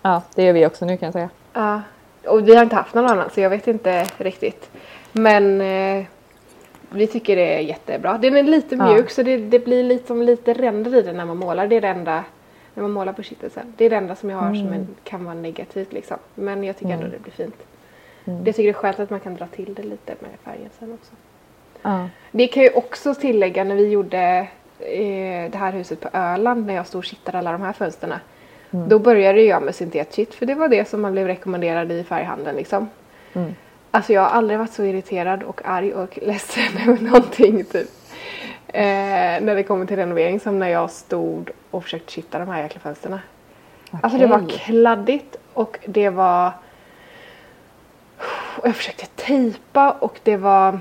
Ja, 0.01 0.21
det 0.35 0.43
gör 0.43 0.53
vi 0.53 0.65
också 0.65 0.85
nu 0.85 0.97
kan 0.97 1.05
jag 1.07 1.13
säga. 1.13 1.29
Ja, 1.53 1.81
och 2.25 2.47
vi 2.47 2.55
har 2.55 2.63
inte 2.63 2.75
haft 2.75 2.93
någon 2.95 3.05
annan 3.05 3.29
så 3.29 3.41
jag 3.41 3.49
vet 3.49 3.67
inte 3.67 4.05
riktigt. 4.17 4.69
Men 5.11 5.61
eh, 5.61 6.05
vi 6.89 7.07
tycker 7.07 7.35
det 7.35 7.55
är 7.55 7.59
jättebra. 7.59 8.17
Den 8.17 8.37
är 8.37 8.43
lite 8.43 8.75
Ja. 8.75 8.93
mjuk 8.93 9.09
så 9.09 9.23
det, 9.23 9.37
det 9.37 9.59
blir 9.59 9.83
liksom 9.83 10.21
lite 10.21 10.53
ränder 10.53 10.95
i 10.95 11.01
den 11.01 11.17
när 11.17 11.25
man 11.25 11.37
målar. 11.37 11.67
Det 11.67 11.75
är 11.75 11.81
det 11.81 11.87
enda, 11.87 12.23
när 12.73 12.81
man 12.81 12.91
målar 12.91 13.13
på 13.13 13.23
kittelsen. 13.23 13.73
Det 13.77 13.85
är 13.85 13.89
det 13.89 13.95
enda 13.95 14.15
som 14.15 14.29
jag 14.29 14.37
har 14.37 14.55
som 14.55 14.73
en, 14.73 14.87
kan 15.03 15.25
vara 15.25 15.35
negativt 15.35 15.93
liksom. 15.93 16.17
Men 16.35 16.63
jag 16.63 16.77
tycker 16.77 16.91
ändå 16.93 17.05
Mm. 17.05 17.17
det 17.17 17.23
blir 17.23 17.33
fint. 17.45 17.55
Mm. 18.25 18.45
Jag 18.45 18.55
tycker 18.55 18.63
det 18.63 18.69
är 18.69 18.73
skönt 18.81 18.99
att 18.99 19.09
man 19.09 19.19
kan 19.19 19.35
dra 19.35 19.47
till 19.47 19.73
det 19.73 19.83
lite 19.83 20.15
med 20.19 20.29
färgen 20.43 20.69
sen 20.79 20.93
också. 20.93 21.11
Ja. 21.81 22.09
Det 22.31 22.47
kan 22.47 22.63
jag 22.63 22.77
också 22.77 23.13
tillägga 23.15 23.63
när 23.63 23.75
vi 23.75 23.89
gjorde 23.89 24.47
eh, 24.79 25.51
det 25.51 25.57
här 25.57 25.71
huset 25.71 25.99
på 25.99 26.09
Öland 26.13 26.65
när 26.65 26.73
jag 26.73 26.87
stod 26.87 26.99
och 26.99 27.05
kittade 27.05 27.37
alla 27.37 27.51
de 27.51 27.61
här 27.61 27.73
fönsterna. 27.73 28.19
Mm. 28.73 28.89
Då 28.89 28.99
började 28.99 29.41
jag 29.41 29.63
med 29.63 29.75
syntetkitt 29.75 30.33
för 30.33 30.45
det 30.45 30.55
var 30.55 30.67
det 30.67 30.89
som 30.89 31.01
man 31.01 31.11
blev 31.11 31.27
rekommenderad 31.27 31.91
i 31.91 32.03
färghandeln 32.03 32.57
liksom. 32.57 32.89
Mm. 33.33 33.55
Alltså 33.91 34.13
jag 34.13 34.21
har 34.21 34.29
aldrig 34.29 34.59
varit 34.59 34.73
så 34.73 34.83
irriterad 34.83 35.43
och 35.43 35.61
arg 35.65 35.93
och 35.93 36.19
ledsen 36.21 36.77
över 36.87 37.01
någonting 37.01 37.63
typ. 37.65 37.89
Eh, 38.67 38.83
när 39.41 39.55
det 39.55 39.63
kommer 39.63 39.85
till 39.85 39.95
renovering 39.95 40.39
som 40.39 40.59
när 40.59 40.69
jag 40.69 40.91
stod 40.91 41.49
och 41.71 41.83
försökte 41.83 42.11
kitta 42.11 42.39
de 42.39 42.47
här 42.47 42.63
jäkla 42.63 42.79
fönsterna. 42.79 43.19
Alltså 43.91 44.19
det 44.19 44.27
var 44.27 44.49
kladdigt 44.49 45.35
och 45.53 45.79
det 45.85 46.09
var... 46.09 46.51
Och 48.57 48.67
jag 48.67 48.75
försökte 48.75 49.05
tejpa 49.05 49.91
och 49.91 50.19
det 50.23 50.37
var... 50.37 50.79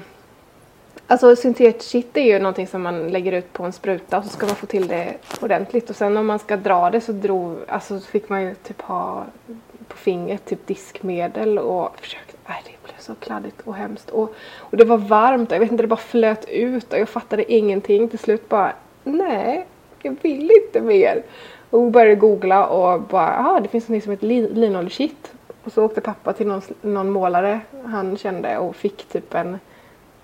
Alltså 1.11 1.37
syntetkitt 1.37 2.17
är 2.17 2.23
ju 2.23 2.39
någonting 2.39 2.67
som 2.67 2.83
man 2.83 3.09
lägger 3.09 3.33
ut 3.33 3.53
på 3.53 3.65
en 3.65 3.73
spruta 3.73 4.19
och 4.19 4.25
så 4.25 4.31
ska 4.31 4.47
man 4.47 4.57
få 4.57 4.67
till 4.67 4.89
det 4.89 5.15
ordentligt. 5.41 5.91
Och 5.91 5.97
sen 5.97 6.17
om 6.17 6.27
man 6.27 6.39
ska 6.39 6.57
dra 6.57 6.91
det 6.91 7.01
så 7.01 7.13
drog, 7.13 7.57
alltså 7.69 8.01
så 8.01 8.07
fick 8.07 8.29
man 8.29 8.43
ju 8.43 8.55
typ 8.55 8.81
ha 8.81 9.25
på 9.89 9.97
fingret 9.97 10.47
typ 10.47 10.67
diskmedel 10.67 11.59
och 11.59 12.01
försökte, 12.01 12.37
nej 12.47 12.63
det 12.65 12.85
blev 12.85 12.99
så 12.99 13.15
kladdigt 13.15 13.61
och 13.65 13.75
hemskt. 13.75 14.11
Och, 14.11 14.35
och 14.59 14.77
det 14.77 14.85
var 14.85 14.97
varmt 14.97 15.49
och 15.49 15.55
jag 15.55 15.61
vet 15.61 15.71
inte 15.71 15.83
det 15.83 15.89
bara 15.89 15.97
flöt 15.97 16.49
ut 16.49 16.93
och 16.93 16.99
jag 16.99 17.09
fattade 17.09 17.53
ingenting. 17.53 18.09
Till 18.09 18.19
slut 18.19 18.49
bara 18.49 18.73
nej 19.05 19.67
jag 20.03 20.17
vill 20.23 20.51
inte 20.65 20.81
mer. 20.81 21.23
Och 21.71 21.91
började 21.91 22.15
googla 22.15 22.67
och 22.67 23.01
bara 23.01 23.35
jaha 23.37 23.61
det 23.61 23.69
finns 23.69 23.89
något 23.89 24.03
som 24.03 24.11
heter 24.11 24.27
linoljekitt. 24.55 25.33
Och 25.65 25.73
så 25.73 25.85
åkte 25.85 26.01
pappa 26.01 26.33
till 26.33 26.47
någon, 26.47 26.63
någon 26.81 27.11
målare 27.11 27.61
han 27.85 28.17
kände 28.17 28.59
och 28.59 28.77
fick 28.77 29.09
typ 29.09 29.35
en 29.35 29.59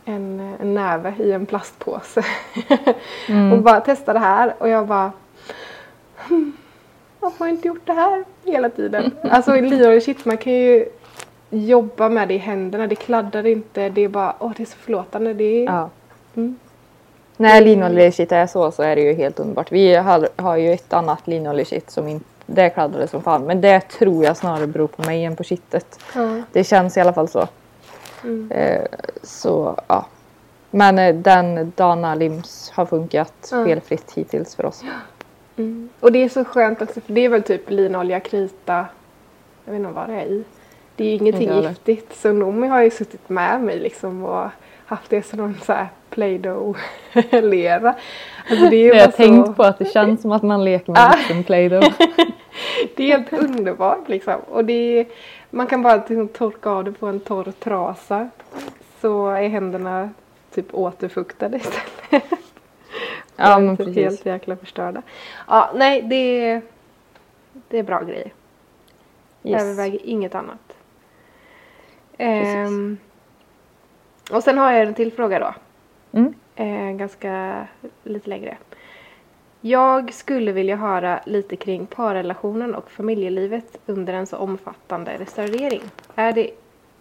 en, 0.06 0.56
en 0.60 0.74
näve 0.74 1.14
i 1.18 1.32
en 1.32 1.46
plastpåse. 1.46 2.24
och 3.52 3.58
bara 3.62 3.80
testa 3.80 4.12
det 4.12 4.18
här 4.18 4.54
och 4.58 4.68
jag 4.68 4.86
bara 4.86 5.12
hmm, 6.28 6.52
varför 7.20 7.38
har 7.38 7.46
jag 7.46 7.54
inte 7.56 7.68
gjort 7.68 7.86
det 7.86 7.92
här 7.92 8.24
hela 8.44 8.70
tiden? 8.70 9.10
Alltså 9.22 9.54
linoljekitt 9.54 10.24
man 10.24 10.36
kan 10.36 10.52
ju 10.52 10.88
jobba 11.50 12.08
med 12.08 12.28
det 12.28 12.34
i 12.34 12.38
händerna, 12.38 12.86
det 12.86 12.94
kladdar 12.94 13.46
inte, 13.46 13.88
det 13.88 14.00
är 14.00 14.08
bara, 14.08 14.34
åh 14.38 14.52
det 14.56 14.62
är 14.62 14.66
så 14.66 14.76
förlåtande. 14.76 15.34
Det 15.34 15.44
är, 15.44 15.64
Ja. 15.64 15.90
Mm. 16.36 16.56
När 17.36 17.60
linoljekitt 17.60 18.32
är 18.32 18.46
så 18.46 18.70
så 18.70 18.82
är 18.82 18.96
det 18.96 19.02
ju 19.02 19.14
helt 19.14 19.40
underbart. 19.40 19.72
Vi 19.72 19.94
har, 19.94 20.28
har 20.36 20.56
ju 20.56 20.72
ett 20.72 20.92
annat 20.92 21.26
linoljekitt 21.26 21.90
som 21.90 22.08
inte 22.08 22.24
det 22.46 22.70
kladdade 22.70 23.08
som 23.08 23.22
fan. 23.22 23.44
Men 23.44 23.60
det 23.60 23.80
tror 23.80 24.24
jag 24.24 24.36
snarare 24.36 24.66
beror 24.66 24.86
på 24.86 25.02
mig 25.02 25.24
än 25.24 25.36
på 25.36 25.44
kittet. 25.44 26.00
Ja. 26.14 26.42
Det 26.52 26.64
känns 26.64 26.96
i 26.96 27.00
alla 27.00 27.12
fall 27.12 27.28
så. 27.28 27.48
Mm. 28.26 28.50
Eh, 28.50 28.84
så 29.22 29.78
ja. 29.86 30.06
Men 30.70 30.98
eh, 30.98 31.14
den 31.14 31.72
Dana 31.76 32.14
Lims 32.14 32.72
har 32.74 32.86
funkat 32.86 33.48
Ja. 33.52 33.64
felfritt 33.64 34.12
hittills 34.14 34.54
för 34.56 34.66
oss. 34.66 34.84
Mm. 35.58 35.88
Och 36.00 36.12
det 36.12 36.24
är 36.24 36.28
så 36.28 36.44
skönt 36.44 36.82
också 36.82 37.00
för 37.00 37.12
det 37.12 37.20
är 37.20 37.28
väl 37.28 37.42
typ 37.42 37.70
linolja, 37.70 38.20
krita, 38.20 38.86
jag 39.64 39.72
vet 39.72 39.80
inte 39.80 39.92
vad 39.92 40.08
det 40.08 40.14
är 40.14 40.24
i. 40.26 40.44
Det 40.96 41.04
är 41.04 41.08
ju 41.08 41.14
ingenting 41.14 41.50
Inte 41.50 41.68
giftigt 41.68 42.16
så 42.16 42.32
Noomi 42.32 42.66
har 42.66 42.82
ju 42.82 42.90
suttit 42.90 43.28
med 43.28 43.60
mig 43.60 43.78
liksom 43.78 44.24
och 44.24 44.48
haft 44.86 45.10
det 45.10 45.22
som 45.22 45.38
någon 45.38 45.54
så 45.66 45.72
här 45.72 45.88
play-doh-lera. 46.10 47.94
Alltså 48.50 48.68
det 48.70 48.76
är 48.76 48.82
ju 48.82 48.86
Jag 48.94 49.04
har 49.04 49.10
så... 49.10 49.16
tänkt 49.16 49.56
på 49.56 49.62
att 49.62 49.78
det 49.78 49.84
känns 49.92 50.22
som 50.22 50.32
att 50.32 50.42
man 50.42 50.64
leker 50.64 50.92
med 50.92 51.02
Ah. 51.02 51.16
vuxen 51.16 51.44
Play-Doh. 51.44 51.84
Det 52.96 53.12
är 53.12 53.18
helt 53.18 53.32
underbart 53.32 54.08
liksom. 54.08 54.34
Och 54.50 54.64
det 54.64 55.00
är, 55.00 55.06
man 55.56 55.66
kan 55.66 55.82
bara 55.82 55.96
liksom 55.96 56.28
torka 56.28 56.70
av 56.70 56.84
det 56.84 56.92
på 56.92 57.06
en 57.06 57.20
torr 57.20 57.52
trasa. 57.58 58.30
Så 59.00 59.28
är 59.28 59.48
händerna 59.48 60.10
typ 60.50 60.74
återfuktade 60.74 61.56
istället. 61.56 62.24
Ja 63.36 63.58
men 63.58 63.76
typ 63.76 63.86
precis. 63.86 64.04
Helt 64.04 64.26
jäkla 64.26 64.56
förstörda. 64.56 65.02
Ja, 65.48 65.70
nej 65.74 66.02
det 66.02 66.16
är, 66.16 66.62
det 67.68 67.78
är 67.78 67.82
bra 67.82 68.02
grejer. 68.02 68.32
Yes. 69.42 69.62
Överväger 69.62 70.06
inget 70.06 70.34
annat. 70.34 70.76
Ehm, 72.18 72.98
och 74.32 74.42
sen 74.42 74.58
har 74.58 74.72
jag 74.72 74.82
en 74.82 74.94
till 74.94 75.12
fråga 75.12 75.38
då. 75.38 75.54
Mm. 76.18 76.34
Eh, 76.56 76.96
ganska 76.96 77.66
lite 78.02 78.28
längre. 78.28 78.56
Jag 79.68 80.14
skulle 80.14 80.52
vilja 80.52 80.76
höra 80.76 81.20
lite 81.24 81.56
kring 81.56 81.86
parrelationen 81.86 82.74
och 82.74 82.90
familjelivet 82.90 83.78
under 83.86 84.14
en 84.14 84.26
så 84.26 84.36
omfattande 84.36 85.18
restaurering. 85.18 85.80
Är 86.14 86.32
det 86.32 86.50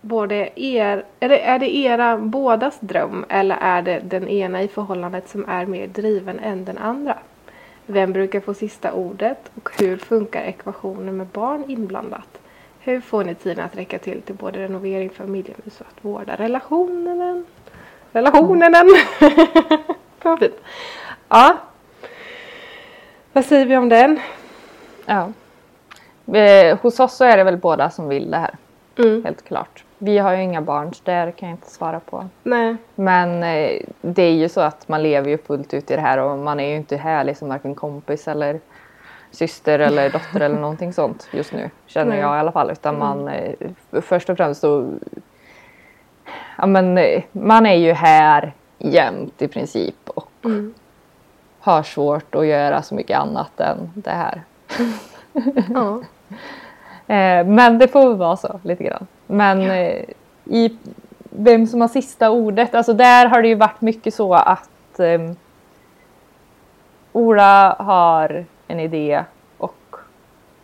både 0.02 0.50
er, 0.56 1.06
eller 1.20 1.36
är 1.36 1.60
det 1.60 1.76
era 1.76 2.18
bådas 2.18 2.78
dröm 2.80 3.26
eller 3.30 3.58
är 3.62 3.82
det 3.82 4.00
den 4.00 4.28
ena 4.28 4.62
i 4.62 4.68
förhållandet 4.68 5.30
som 5.30 5.50
är 5.50 5.66
mer 5.66 5.88
driven 5.88 6.40
än 6.40 6.66
den 6.66 6.78
andra? 6.78 7.18
Vem 7.86 8.14
brukar 8.14 8.40
få 8.40 8.54
sista 8.54 8.94
ordet 8.94 9.52
och 9.56 9.70
hur 9.80 9.98
funkar 9.98 10.42
ekvationen 10.42 11.18
med 11.18 11.28
barn 11.28 11.64
inblandat? 11.68 12.40
Hur 12.80 13.02
får 13.02 13.24
ni 13.24 13.36
tiden 13.36 13.66
att 13.66 13.78
räcka 13.78 14.00
till 14.00 14.22
till 14.22 14.36
både 14.36 14.60
renovering, 14.60 15.10
familjehus 15.10 15.82
och 15.82 15.88
att 15.88 16.06
vårda 16.06 16.36
relationen? 16.36 17.46
Relationen! 18.12 18.74
Vad 20.22 20.40
fint. 20.40 20.54
Ja. 21.30 21.58
Vad 23.36 23.46
säger 23.46 23.66
vi 23.66 23.78
om 23.78 23.90
den? 23.90 24.20
Ja. 25.06 25.32
Eh, 26.38 26.78
hos 26.78 27.00
oss 27.00 27.16
så 27.16 27.24
är 27.24 27.38
det 27.38 27.44
väl 27.44 27.58
båda 27.58 27.90
som 27.90 28.10
vill 28.10 28.32
det 28.32 28.38
här. 28.38 28.56
Mm. 28.98 29.24
Helt 29.24 29.46
klart. 29.46 29.84
Vi 29.98 30.18
har 30.18 30.34
ju 30.34 30.42
inga 30.42 30.62
barn 30.62 30.94
så 30.94 31.02
där 31.04 31.32
kan 31.32 31.50
jag 31.50 31.56
inte 31.56 31.70
svara 31.70 32.00
på. 32.00 32.30
Nej. 32.44 32.76
Men 32.96 33.44
eh, 33.44 33.82
det 34.02 34.24
är 34.24 34.32
ju 34.32 34.50
så 34.50 34.62
att 34.62 34.88
man 34.88 35.04
lever 35.04 35.30
ju 35.30 35.38
fullt 35.38 35.74
ut 35.74 35.92
i 35.92 35.96
det 35.96 36.02
här 36.02 36.18
och 36.18 36.38
man 36.38 36.60
är 36.60 36.70
ju 36.70 36.76
inte 36.76 36.98
här 36.98 37.24
liksom 37.24 37.50
varken 37.50 37.76
kompis 37.76 38.28
eller 38.28 38.60
syster 39.32 39.80
eller 39.80 40.10
dotter 40.10 40.42
eller 40.42 40.60
någonting 40.60 40.94
sånt 40.94 41.28
just 41.32 41.54
nu. 41.54 41.70
Känner 41.86 42.10
Nej. 42.12 42.20
jag 42.20 42.36
i 42.36 42.40
alla 42.40 42.52
fall. 42.52 42.72
Utan 42.72 43.00
man 43.00 43.28
eh, 43.28 43.54
först 44.02 44.30
och 44.30 44.38
främst 44.38 44.62
så 44.62 44.90
ja, 46.58 46.66
men, 46.66 47.00
man 47.32 47.66
är 47.66 47.76
ju 47.76 47.94
här 47.94 48.54
jämt 48.78 49.42
i 49.42 49.48
princip 49.48 50.10
och 50.10 50.30
Mm. 50.46 50.74
Har 51.66 51.84
svårt 51.84 52.36
att 52.36 52.46
göra 52.46 52.82
så 52.82 52.96
mycket 52.96 53.20
annat 53.20 53.60
än 53.60 53.92
det 53.94 54.10
här. 54.10 54.44
Ja. 55.74 56.02
Eh, 57.08 57.46
men 57.46 57.78
det 57.78 57.88
får 57.88 58.08
väl 58.08 58.18
vara 58.18 58.38
så 58.38 58.60
lite 58.64 58.84
grann. 58.84 59.08
Men 59.28 59.62
eh, 59.62 60.04
i 60.46 60.78
vem 61.30 61.68
som 61.68 61.82
har 61.82 61.88
sista 61.88 62.30
ordet, 62.30 62.76
alltså 62.76 62.94
där 62.94 63.26
har 63.26 63.42
det 63.42 63.48
ju 63.48 63.56
varit 63.56 63.82
mycket 63.82 64.14
så 64.14 64.34
att 64.34 65.00
eh, 65.00 65.32
Ola 67.12 67.76
har 67.80 68.46
en 68.68 68.80
idé 68.80 69.24
och 69.58 69.96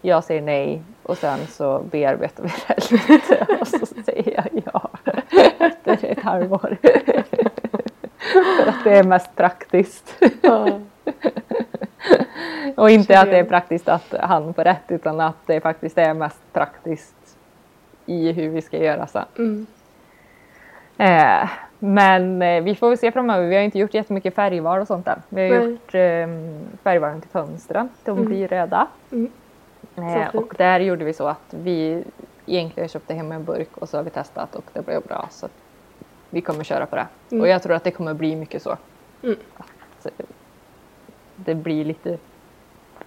jag 0.02 0.24
säger 0.24 0.41
nej 0.41 0.82
och 1.04 1.18
sen 1.18 1.39
så 1.47 1.80
bearbetar 1.91 2.43
vi 2.43 2.52
det 2.68 2.91
lite 2.91 3.47
och 3.60 3.68
så 3.68 3.86
säger 4.06 4.34
jag 4.36 4.64
ja 4.66 4.89
efter 5.60 6.06
ett 6.12 6.24
halvår. 6.24 6.78
För 8.58 8.70
att 8.70 8.84
det 8.84 8.97
är 8.97 9.04
mest 9.04 9.36
praktiskt. 9.36 10.16
Ja. 10.41 10.80
Och 12.76 12.89
inte 12.89 13.20
att 13.20 13.26
det- 13.32 13.38
är 13.39 13.43
praktiskt 13.43 13.89
att 13.89 14.14
han 14.20 14.54
får 14.54 14.64
rätt 14.64 14.84
utan 14.88 15.20
att 15.20 15.36
det 15.45 15.62
faktiskt 15.62 15.97
är 15.97 16.14
mest 16.14 16.39
praktiskt 16.54 17.38
i 18.06 18.32
hur 18.32 18.49
vi 18.49 18.62
ska 18.62 18.78
göra 18.78 19.08
sen. 19.08 19.26
Mm. 19.38 19.66
Eh, 20.97 21.49
men 21.80 22.41
eh, 22.41 22.64
vi 22.64 22.76
får 22.76 22.89
väl 22.89 22.97
se 22.97 23.12
framöver. 23.12 23.47
Vi 23.47 23.56
har 23.56 23.64
inte 23.64 23.80
gjort 23.80 23.93
jättemycket 23.93 24.36
färgval 24.36 24.82
och 24.82 24.88
sånt 24.88 25.08
än. 25.08 25.22
Vi 25.30 25.41
har 25.49 25.60
Nej. 25.60 25.70
gjort 25.72 25.95
eh, 25.95 26.78
färgvalen 26.84 27.22
till 27.22 27.30
fönstren. 27.30 27.89
De 28.04 28.12
Mm. 28.12 28.26
blir 28.26 28.47
röda. 28.47 28.88
Mm. 29.12 29.32
Eh, 29.95 30.36
och 30.36 30.54
där 30.58 30.80
gjorde 30.80 31.06
vi 31.06 31.14
så 31.14 31.28
att 31.28 31.54
vi 31.54 32.04
egentligen 32.45 32.89
köpte 32.89 33.14
hem 33.14 33.32
en 33.32 33.43
burk 33.43 33.78
och 33.78 33.89
så 33.89 33.97
har 33.97 34.04
vi 34.04 34.10
testat 34.10 34.56
och 34.56 34.64
det 34.74 34.86
blev 34.86 35.02
bra. 35.02 35.28
Så 35.32 35.47
vi 36.30 36.41
kommer 36.41 36.64
köra 36.64 36.86
på 36.86 36.95
det. 36.95 37.08
Mm. 37.32 37.41
Och 37.41 37.47
jag 37.47 37.64
tror 37.64 37.76
att 37.76 37.84
det 37.84 37.91
kommer 37.91 38.14
bli 38.14 38.36
mycket 38.36 38.62
så. 38.62 38.78
Mm. 39.24 39.36
Att, 39.58 40.06
eh, 40.06 40.12
det 41.36 41.56
blir 41.56 41.86
lite 41.86 42.18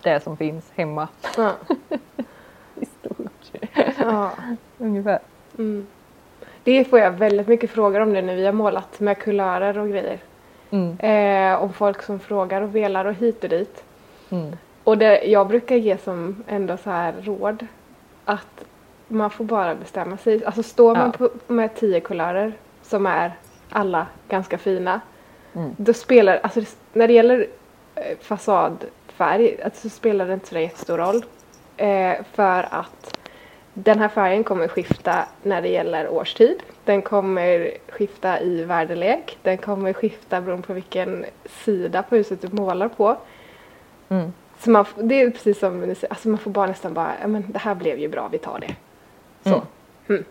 det 0.03 0.21
som 0.21 0.37
finns 0.37 0.65
hemma 0.75 1.09
Ja. 1.37 1.53
i 2.81 2.87
stort. 2.87 3.51
Ja. 3.99 4.31
Ungefär. 4.79 5.19
Mm. 5.59 5.87
Det 6.65 6.85
får 6.85 6.99
jag 6.99 7.11
väldigt 7.11 7.49
mycket 7.49 7.71
frågor 7.71 8.01
om 8.01 8.13
nu 8.13 8.23
när 8.23 8.35
vi 8.37 8.45
har 8.47 8.53
målat 8.53 9.01
med 9.01 9.19
kulörer 9.19 9.79
och 9.79 9.89
grejer. 9.89 10.19
Mm. 10.71 10.99
Eh, 10.99 11.63
om 11.63 11.73
folk 11.73 12.03
som 12.03 12.21
frågar 12.21 12.63
och 12.63 12.75
velar 12.75 13.05
och 13.05 13.15
hit 13.15 13.45
och 13.45 13.51
dit. 13.51 13.85
Mm. 14.31 14.57
Och 14.85 14.99
det 14.99 15.23
jag 15.25 15.49
brukar 15.49 15.77
ge 15.77 15.99
som 15.99 16.45
ändå 16.49 16.77
så 16.77 16.91
här 16.91 17.15
råd 17.23 17.67
att 18.25 18.65
man 19.09 19.31
får 19.31 19.45
bara 19.45 19.75
bestämma 19.75 20.17
sig. 20.17 20.45
Alltså 20.45 20.63
står 20.63 20.95
man 20.95 21.13
Ja. 21.19 21.29
på, 21.29 21.53
med 21.53 21.75
tio 21.75 22.01
kulörer 22.01 22.53
som 22.83 23.07
är 23.07 23.33
alla 23.71 24.07
ganska 24.29 24.59
fina. 24.59 25.01
Mm. 25.55 25.71
Då 25.77 25.93
spelar, 25.93 26.41
alltså 26.43 26.61
när 26.93 27.09
det 27.09 27.15
gäller 27.15 27.47
fasadfärg 28.21 29.63
alltså, 29.65 29.89
så 29.89 29.97
spelar 29.97 30.27
det 30.27 30.35
inte 30.35 30.49
så 30.49 30.59
jättestor 30.59 30.99
roll. 30.99 31.25
Eh, 31.77 32.15
för 32.33 32.69
att 32.71 33.19
den 33.75 33.99
här 33.99 34.09
färgen 34.09 34.45
kommer 34.45 34.69
skifta 34.69 35.27
när 35.43 35.63
det 35.63 35.69
gäller 35.69 36.09
årstid. 36.09 36.63
Den 36.85 37.03
kommer 37.03 37.71
skifta 37.89 38.41
i 38.41 38.65
väderlek. 38.65 39.39
Den 39.43 39.59
kommer 39.59 39.93
skifta 39.93 40.41
beroende 40.41 40.67
på 40.67 40.73
vilken 40.73 41.25
sida 41.65 42.03
på 42.03 42.17
huset 42.17 42.43
du 42.43 42.49
målar 42.57 42.89
på. 42.89 43.17
Mm. 44.09 44.33
Så 44.59 44.71
man, 44.71 44.87
det 44.97 45.21
är 45.21 45.31
precis 45.31 45.59
som 45.59 45.81
ni 45.81 45.95
säger, 45.95 46.13
alltså 46.13 46.29
man 46.29 46.39
får 46.39 46.51
bara 46.51 46.67
nästan 46.67 46.95
bara, 46.95 47.13
ja 47.21 47.27
men 47.27 47.45
det 47.49 47.59
här 47.59 47.75
blev 47.75 47.99
ju 47.99 48.09
bra, 48.09 48.29
vi 48.33 48.39
tar 48.39 48.59
det. 48.59 48.75
Så. 49.43 49.55
Mm. 49.55 49.65
Mm. 50.09 50.25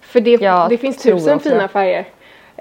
För 0.00 0.20
det, 0.20 0.68
det 0.68 0.78
finns 0.78 1.02
tusen 1.02 1.40
fina 1.40 1.68
färger. 1.68 2.08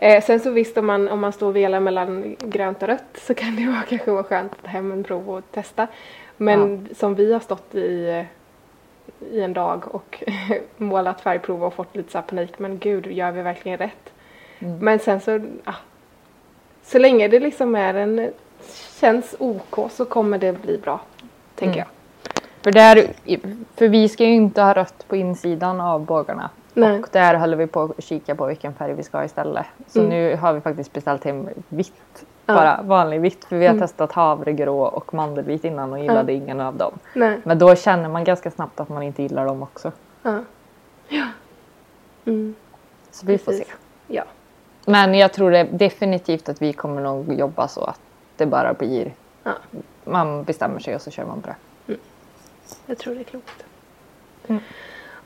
Eh, 0.04 0.24
sen 0.24 0.40
så 0.40 0.52
visst 0.52 0.78
om 0.78 0.86
man, 0.86 1.08
om 1.10 1.20
man 1.20 1.34
står 1.34 1.48
och 1.48 1.56
velar 1.56 1.80
mellan 1.80 2.36
grönt 2.40 2.82
och 2.82 2.88
rött 2.88 3.18
så 3.28 3.34
kan 3.34 3.56
det 3.56 3.68
vara, 3.72 3.82
kanske 3.90 4.12
vara 4.12 4.24
skönt 4.24 4.52
att 4.52 4.62
ta 4.62 4.68
hem 4.68 4.92
en 4.92 5.04
prov 5.04 5.30
och 5.30 5.44
testa. 5.52 5.88
Men 6.38 6.90
som 6.96 7.16
vi 7.16 7.34
har 7.34 7.40
stått 7.40 7.76
i, 7.76 8.26
i 9.32 9.42
en 9.42 9.54
dag 9.54 9.96
och 9.96 10.24
målat 10.78 11.22
färgprov 11.22 11.64
och 11.64 11.74
fått 11.74 11.96
lite 11.96 12.12
så 12.12 12.22
panik. 12.22 12.60
Men 12.60 12.78
gud, 12.80 13.08
gör 13.08 13.32
vi 13.32 13.42
verkligen 13.42 13.78
rätt? 13.78 14.14
Mm. 14.60 14.78
Men 14.80 15.00
sen 15.00 15.22
så, 15.22 15.40
ja. 15.64 15.74
Så 16.84 17.00
länge 17.00 17.28
det 17.28 17.40
liksom 17.40 17.76
är 17.76 17.94
en, 17.94 18.32
känns 19.00 19.36
OK 19.40 19.92
så 19.92 20.06
kommer 20.06 20.38
det 20.38 20.62
bli 20.62 20.78
bra. 20.78 21.00
Tänker 21.56 21.76
Mm. 21.76 21.78
jag. 21.80 21.88
För, 22.62 22.72
där, 22.72 23.08
för 23.76 23.88
vi 23.88 24.10
ska 24.10 24.24
ju 24.24 24.34
inte 24.34 24.62
ha 24.62 24.74
rött 24.74 25.08
på 25.08 25.16
insidan 25.16 25.82
av 25.82 26.06
bågarna. 26.06 26.50
Nej. 26.74 27.00
Och 27.00 27.08
där 27.12 27.36
håller 27.36 27.58
vi 27.58 27.68
på 27.68 27.82
att 27.82 28.04
kika 28.04 28.36
på 28.36 28.46
vilken 28.46 28.74
färg 28.74 28.94
vi 28.94 29.04
ska 29.04 29.18
ha 29.18 29.26
istället. 29.26 29.66
Så 29.88 30.00
Mm. 30.00 30.10
nu 30.10 30.36
har 30.36 30.54
vi 30.54 30.62
faktiskt 30.62 30.94
beställt 30.94 31.24
hem 31.24 31.50
vitt. 31.70 32.26
Ja. 32.46 32.54
Bara 32.56 32.82
vanlig 32.82 33.22
vitt. 33.22 33.46
För 33.46 33.56
vi 33.56 33.66
har 33.66 33.74
Mm. 33.74 33.82
testat 33.88 34.12
havregrå 34.12 34.82
och 34.82 35.14
mandelvit 35.14 35.64
innan 35.66 35.94
och 35.94 36.00
gillade 36.00 36.34
ingen 36.34 36.62
av 36.62 36.76
dem. 36.76 36.94
Nej. 37.16 37.40
Men 37.44 37.60
då 37.60 37.76
känner 37.76 38.10
man 38.10 38.24
ganska 38.24 38.52
snabbt 38.52 38.80
att 38.80 38.90
man 38.90 39.04
inte 39.04 39.22
gillar 39.24 39.46
dem 39.46 39.64
också. 39.64 39.92
Ja. 40.24 40.40
Ja. 41.08 41.26
Mm. 42.26 42.56
Så 43.12 43.26
vi 43.26 43.38
får 43.38 43.52
se. 43.52 43.58
Precis. 43.58 43.76
Ja. 44.08 44.24
Men 44.86 45.14
jag 45.14 45.34
tror 45.34 45.52
det 45.52 45.64
definitivt 45.64 46.50
att 46.50 46.62
vi 46.62 46.74
kommer 46.74 47.02
nog 47.02 47.34
jobba 47.34 47.68
så 47.68 47.84
att 47.84 48.00
det 48.38 48.46
bara 48.46 48.74
blir 48.74 49.14
ja. 49.44 49.52
man 50.04 50.44
bestämmer 50.44 50.80
sig 50.80 50.96
och 50.96 51.02
så 51.02 51.12
kör 51.12 51.26
man 51.26 51.40
bara. 51.42 51.56
Jag 52.86 52.98
tror 52.98 53.16
det 53.16 53.20
är 53.22 53.24
klokt. 53.24 53.66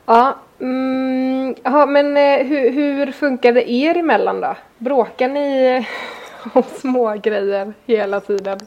Mm. 0.08 0.18
Ja, 0.18 0.36
mm, 0.60 1.56
ja 1.64 1.86
men 1.86 2.18
eh, 2.18 2.46
hur, 2.48 2.72
hur 2.72 3.12
funkar 3.12 3.54
det 3.54 3.72
er 3.72 3.98
emellan 3.98 4.42
då? 4.42 4.56
Bråkar 4.78 5.30
ni 5.30 5.86
om 6.54 6.64
små 6.64 7.16
grejer 7.16 7.74
hela 7.86 8.20
tiden? 8.20 8.60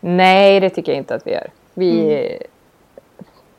Nej, 0.00 0.60
det 0.60 0.70
tycker 0.70 0.92
jag 0.92 0.98
inte 0.98 1.14
att 1.14 1.26
vi 1.26 1.30
gör. 1.30 1.50
Vi, 1.74 2.38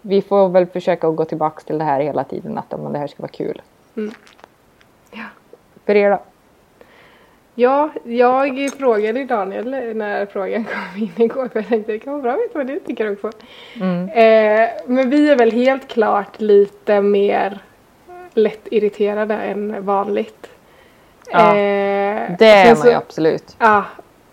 vi 0.02 0.22
får 0.22 0.50
väl 0.50 0.66
försöka 0.66 1.08
att 1.08 1.16
gå 1.16 1.26
tillbaka 1.26 1.62
till 1.62 1.78
det 1.78 1.84
här 1.84 2.00
hela 2.00 2.24
tiden, 2.24 2.58
att 2.58 2.80
men 2.80 2.94
det 2.94 3.00
här 3.00 3.08
ska 3.08 3.24
vara 3.24 3.32
kul. 3.32 3.62
Mm. 3.98 4.14
Ja. 5.12 5.26
För 5.86 5.96
er 5.96 6.10
då? 6.10 6.22
Ja, 7.56 7.90
jag 8.04 8.70
frågade 8.78 9.26
Daniel 9.26 9.96
när 9.96 10.26
frågan 10.26 10.64
kom 10.64 11.04
in 11.04 11.12
igår 11.16 11.48
för 11.48 11.60
jag 11.60 11.68
tänkte 11.68 11.92
det 11.92 12.00
kan 12.00 12.14
vara 12.14 12.22
bra 12.22 12.32
att 12.32 12.40
veta 12.40 12.58
vad 12.60 12.68
du 12.68 12.80
tycker 12.80 13.12
också. 13.12 13.32
Mm. 13.82 14.10
Eh, 14.10 14.70
men 14.88 15.10
vi 15.10 15.30
är 15.30 15.36
väl 15.36 15.52
helt 15.52 15.88
klart 15.88 16.42
lite 16.42 17.02
mer 17.02 17.60
lätt 18.34 18.68
irriterade 18.72 19.34
än 19.36 19.86
vanligt. 19.86 20.50
Ja, 21.32 21.56
Eh, 21.56 22.32
Det 22.40 22.46
är 22.46 22.76
man 22.76 22.88
ju 22.88 22.94
absolut. 22.94 23.56
Ja, 23.60 23.84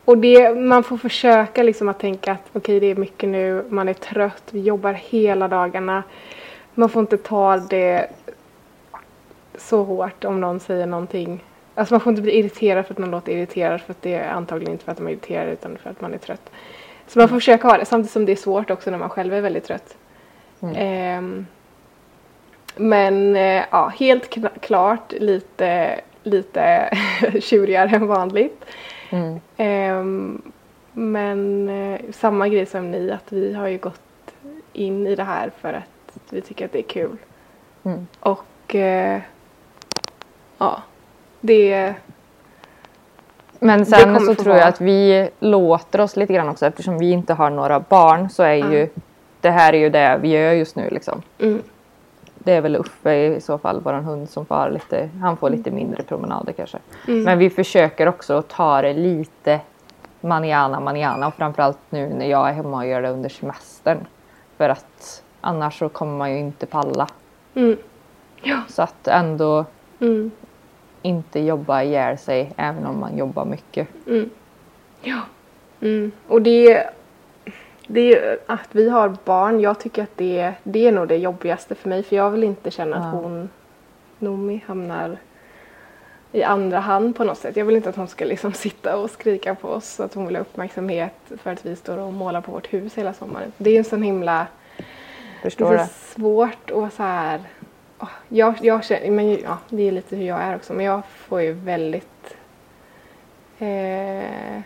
och 0.05 0.19
det, 0.19 0.55
man 0.55 0.83
får 0.83 0.97
försöka 0.97 1.63
liksom 1.63 1.89
att 1.89 1.99
tänka 1.99 2.33
att 2.33 2.49
okej 2.53 2.81
det 2.81 2.87
är 2.87 2.95
mycket 2.95 3.29
nu, 3.29 3.65
man 3.69 3.89
är 3.89 3.95
trött, 3.95 4.43
vi 4.51 4.61
jobbar 4.61 4.93
hela 4.93 5.49
dagarna. 5.49 6.03
Man 6.75 6.89
får 6.89 7.01
inte 7.01 7.17
ta 7.17 7.57
det 7.57 8.07
så 9.59 9.83
hårt 9.83 10.25
om 10.25 10.41
någon 10.41 10.61
säger 10.61 10.87
någonting. 10.87 11.45
Alltså 11.81 11.95
man 11.95 12.01
får 12.01 12.11
inte 12.11 12.23
bli 12.23 12.39
irriterad 12.39 12.87
för 12.87 12.95
att 12.95 12.99
man 12.99 13.11
låter 13.11 13.33
irriterad 13.33 13.81
för 13.81 13.93
att 13.93 14.03
det 14.03 14.15
är 14.15 14.31
antagligen 14.31 14.73
inte 14.73 14.85
för 14.85 14.93
att 14.93 14.99
man 14.99 15.09
är 15.09 15.13
irriterad 15.13 15.49
utan 15.49 15.79
för 15.79 15.91
att 15.91 16.01
man 16.01 16.15
är 16.15 16.19
trött. 16.19 16.51
Så 17.07 17.19
man 17.19 17.29
får 17.29 17.37
försöka 17.37 17.69
ha 17.69 17.79
det 17.79 17.85
samtidigt 17.85 18.13
som 18.13 18.25
det 18.25 18.33
är 18.33 18.37
svårt 18.37 18.71
också 18.71 18.91
när 18.91 18.99
man 18.99 19.09
själv 19.11 19.35
är 19.35 19.41
väldigt 19.41 19.65
trött. 19.65 19.97
Mm. 20.61 20.75
Ehm, 20.79 21.47
men 22.77 23.37
eh, 23.37 23.65
ja, 23.71 23.93
helt 23.99 24.35
kla- 24.35 24.59
klart 24.61 25.13
lite, 25.13 26.01
lite 26.23 26.91
tjurigare 27.41 27.97
än 27.97 28.07
vanligt. 28.07 28.65
Mm. 29.11 29.41
Ehm, 29.57 30.43
men 30.93 31.69
eh, 31.69 32.01
samma 32.13 32.49
grej 32.49 32.67
som 32.67 32.91
ni, 32.91 33.11
att 33.11 33.33
vi 33.33 33.55
har 33.55 33.69
ju 33.69 33.79
gått 33.79 34.35
in 34.73 35.07
i 35.07 35.15
det 35.15 35.25
här 35.25 35.51
för 35.61 35.73
att 35.73 36.19
vi 36.31 36.41
tycker 36.41 36.65
att 36.65 36.73
det 36.73 36.79
är 36.79 36.83
kul. 36.83 37.17
Mm. 37.85 38.07
Och 38.21 38.75
eh, 38.75 39.21
ja, 40.59 40.83
det... 41.41 41.95
Men 43.63 43.87
sen 43.87 44.21
så 44.21 44.35
tror 44.35 44.57
jag 44.57 44.69
att 44.69 44.81
vi 44.81 45.31
låter 45.41 46.01
oss 46.01 46.17
lite 46.17 46.33
grann 46.35 46.49
också 46.49 46.67
eftersom 46.67 46.99
vi 46.99 47.11
inte 47.11 47.35
har 47.35 47.51
några 47.51 47.81
barn 47.81 48.31
så 48.31 48.43
är 48.43 48.55
Ja. 48.55 48.73
ju 48.73 48.89
det 49.41 49.51
här 49.51 49.73
är 49.73 49.79
ju 49.79 49.91
det 49.91 50.19
vi 50.23 50.29
gör 50.29 50.53
just 50.53 50.77
nu 50.77 50.89
liksom. 50.91 51.23
Mm, 51.39 51.63
Det 52.39 52.53
är 52.53 52.61
väl 52.61 52.77
Uffe 52.77 53.15
i 53.15 53.41
så 53.41 53.59
fall, 53.59 53.81
våran 53.81 54.05
hund 54.05 54.29
som 54.31 54.47
får 54.47 54.71
lite, 54.71 55.11
han 55.21 55.37
får 55.37 55.51
lite 55.51 55.71
mindre 55.71 56.03
promenader 56.03 56.53
kanske. 56.53 56.79
mm, 57.09 57.23
Men 57.23 57.39
vi 57.39 57.51
försöker 57.51 58.09
också 58.09 58.35
att 58.39 58.49
ta 58.49 58.83
det 58.83 58.93
lite 58.93 59.61
manana 60.21 60.81
manana 60.81 61.27
och 61.27 61.35
framförallt 61.35 61.79
nu 61.91 62.09
när 62.09 62.27
jag 62.27 62.49
är 62.49 62.53
hemma 62.53 62.77
och 62.77 62.87
gör 62.87 63.03
det 63.03 63.11
under 63.11 63.29
semestern. 63.29 64.07
För 64.57 64.69
att 64.69 65.23
annars 65.41 65.79
så 65.79 65.89
kommer 65.89 66.19
man 66.19 66.31
ju 66.33 66.39
inte 66.39 66.67
palla. 66.67 67.07
mm, 67.55 67.77
ja, 68.43 68.57
Så 68.69 68.83
att 68.83 69.09
ändå 69.09 69.65
mm, 70.01 70.31
inte 71.03 71.41
jobba 71.41 71.83
ihjäl 71.83 72.19
sig 72.19 72.53
även 72.57 72.87
om 72.87 73.01
man 73.01 73.19
jobbar 73.19 73.45
mycket. 73.45 73.89
mm, 74.07 74.31
ja. 75.03 75.21
Mm. 75.81 76.13
Och 76.29 76.43
det, 76.43 76.85
det 77.87 78.19
är 78.19 78.39
att 78.47 78.69
vi 78.73 78.89
har 78.91 79.17
barn, 79.25 79.61
jag 79.61 79.81
tycker 79.81 80.03
att 80.03 80.17
det, 80.17 80.53
det 80.63 80.87
är 80.87 80.93
nog 80.93 81.09
det 81.09 81.17
jobbigaste 81.17 81.75
för 81.75 81.89
mig 81.89 82.03
för 82.03 82.17
jag 82.17 82.31
vill 82.31 82.45
inte 82.45 82.71
känna 82.71 82.97
att 82.97 83.15
Ja. 83.15 83.21
hon, 83.21 83.49
Nomi, 84.19 84.65
hamnar 84.67 85.17
i 86.33 86.43
andra 86.43 86.81
hand 86.81 87.17
på 87.17 87.25
något 87.25 87.39
sätt. 87.39 87.57
Jag 87.57 87.65
vill 87.65 87.77
inte 87.77 87.89
att 87.89 87.97
hon 87.97 88.09
ska 88.09 88.25
liksom 88.25 88.53
sitta 88.53 88.97
och 88.97 89.11
skrika 89.11 89.55
på 89.55 89.69
oss 89.69 90.01
att 90.01 90.15
hon 90.15 90.27
vill 90.27 90.37
ha 90.37 90.41
uppmärksamhet 90.41 91.15
för 91.43 91.53
att 91.53 91.67
vi 91.67 91.77
står 91.77 91.99
och 91.99 92.13
målar 92.13 92.41
på 92.41 92.53
vårt 92.53 92.73
hus 92.73 92.95
hela 92.95 93.13
sommaren. 93.13 93.53
Det 93.57 93.71
är 93.71 93.79
en 93.79 93.85
sån 93.85 94.03
himla 94.03 94.47
Förstår 95.43 95.71
det 95.73 95.79
är 95.79 95.85
så 95.85 95.93
svårt 95.93 96.71
och 96.71 96.93
så 96.93 97.03
här. 97.03 97.41
Jag, 98.29 98.55
jag 98.61 98.85
känner, 98.85 99.11
men 99.11 99.33
ja, 99.33 99.59
det 99.69 99.89
är 99.89 99.93
lite 99.93 100.17
hur 100.17 100.27
jag 100.27 100.43
är 100.43 100.57
också, 100.57 100.73
men 100.73 100.87
jag 100.87 101.03
får 101.07 101.43
ju 101.43 101.53
väldigt 101.53 102.35
eh, 103.59 104.57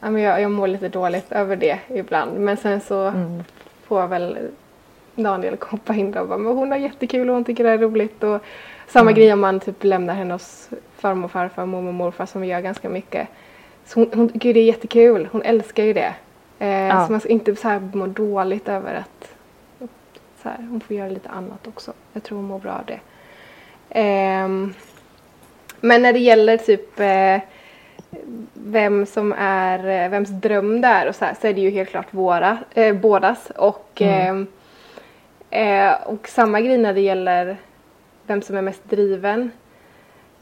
ja, 0.00 0.10
men 0.10 0.18
jag, 0.22 0.40
jag 0.40 0.50
mår 0.50 0.66
lite 0.68 0.88
dåligt 0.88 1.32
över 1.32 1.56
det 1.56 1.78
ibland. 1.88 2.40
Men 2.40 2.56
sen 2.56 2.80
så 2.80 3.00
Mm. 3.06 3.44
får 3.84 4.06
väl 4.06 4.38
Daniel 5.14 5.56
hoppa 5.60 5.94
in 5.94 6.16
och 6.16 6.28
bara, 6.28 6.38
men 6.38 6.56
hon 6.56 6.70
har 6.70 6.78
jättekul 6.78 7.28
och 7.28 7.34
hon 7.34 7.44
tycker 7.44 7.64
det 7.64 7.70
är 7.70 7.78
roligt. 7.78 8.22
Och 8.22 8.40
samma 8.88 9.10
Mm. 9.10 9.14
grej 9.14 9.32
om 9.32 9.40
man 9.40 9.60
typ 9.60 9.84
lämnar 9.84 10.14
henne 10.14 10.34
hos 10.34 10.70
farmor 10.96 11.28
farfar, 11.28 11.66
mormor 11.66 11.88
och 11.88 11.94
morfar 11.94 12.26
som 12.26 12.40
vi 12.40 12.46
gör 12.48 12.60
ganska 12.60 12.88
mycket. 12.88 13.28
Så 13.84 14.00
hon, 14.00 14.10
hon 14.14 14.28
tycker 14.28 14.54
det 14.54 14.60
är 14.60 14.64
jättekul, 14.64 15.28
hon 15.32 15.42
älskar 15.42 15.84
ju 15.84 15.92
det. 15.92 16.14
Eh, 16.58 16.68
Ja. 16.68 17.06
Så 17.06 17.12
man 17.12 17.20
ska 17.20 17.28
inte 17.28 17.56
så 17.56 17.68
här 17.68 17.80
må 17.92 18.06
dåligt 18.06 18.68
över 18.68 18.94
att 18.94 19.34
så 20.42 20.48
här, 20.48 20.56
hon 20.70 20.80
får 20.80 20.96
göra 20.96 21.08
lite 21.08 21.28
annat 21.28 21.66
också. 21.66 21.92
Jag 22.12 22.22
tror 22.22 22.38
hon 22.38 22.46
mår 22.46 22.58
bra 22.58 22.72
av 22.72 22.84
det. 22.86 23.00
Ehm, 23.90 24.74
men 25.80 26.02
när 26.02 26.12
det 26.12 26.18
gäller 26.18 26.56
typ 26.56 27.00
eh, 27.00 27.38
vem 28.54 29.06
som 29.06 29.32
är, 29.38 29.78
eh, 30.04 30.10
vems 30.10 30.28
dröm 30.28 30.80
det 30.80 30.88
är 30.88 31.08
och 31.08 31.14
så 31.14 31.24
här, 31.24 31.34
så 31.40 31.46
är 31.46 31.54
det 31.54 31.60
ju 31.60 31.70
helt 31.70 31.88
klart 31.90 32.06
våra, 32.10 32.58
eh, 32.74 32.94
bådas. 32.96 33.50
Och, 33.56 34.00
Mm. 34.02 34.46
eh, 35.50 35.88
eh, 35.90 36.02
och 36.02 36.28
samma 36.28 36.60
grej 36.60 36.78
när 36.78 36.94
det 36.94 37.00
gäller 37.00 37.56
vem 38.26 38.42
som 38.42 38.56
är 38.56 38.62
mest 38.62 38.84
driven. 38.90 39.50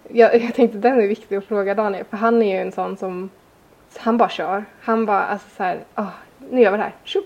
Jag, 0.08 0.42
jag 0.42 0.54
tänkte 0.54 0.78
den 0.78 1.00
är 1.00 1.06
viktig 1.06 1.36
att 1.36 1.44
fråga 1.44 1.74
Daniel 1.74 2.04
för 2.10 2.16
han 2.16 2.42
är 2.42 2.54
ju 2.56 2.60
en 2.62 2.72
sån 2.72 2.96
som 2.96 3.30
han 3.96 4.16
bara 4.16 4.28
kör. 4.28 4.64
Han 4.80 5.06
bara 5.06 5.24
alltså 5.24 5.48
så 5.56 5.62
här, 5.62 5.78
ah, 5.94 6.06
nu 6.50 6.60
gör 6.60 6.70
vi 6.70 6.76
det 6.76 6.82
här, 6.82 6.94
Tjup. 7.04 7.24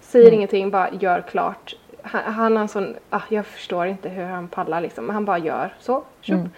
Säger 0.00 0.26
Mm. 0.26 0.34
ingenting, 0.36 0.70
bara 0.70 0.90
gör 1.00 1.20
klart. 1.20 1.74
Han, 2.02 2.32
han 2.34 2.56
har 2.56 2.62
en 2.62 2.68
sån, 2.68 2.96
ah, 3.10 3.22
jag 3.28 3.46
förstår 3.46 3.86
inte 3.86 4.08
hur 4.08 4.24
han 4.24 4.48
pallar 4.48 4.80
liksom, 4.80 5.10
han 5.10 5.24
bara 5.24 5.38
gör 5.38 5.74
så. 5.78 6.02
Mm. 6.28 6.50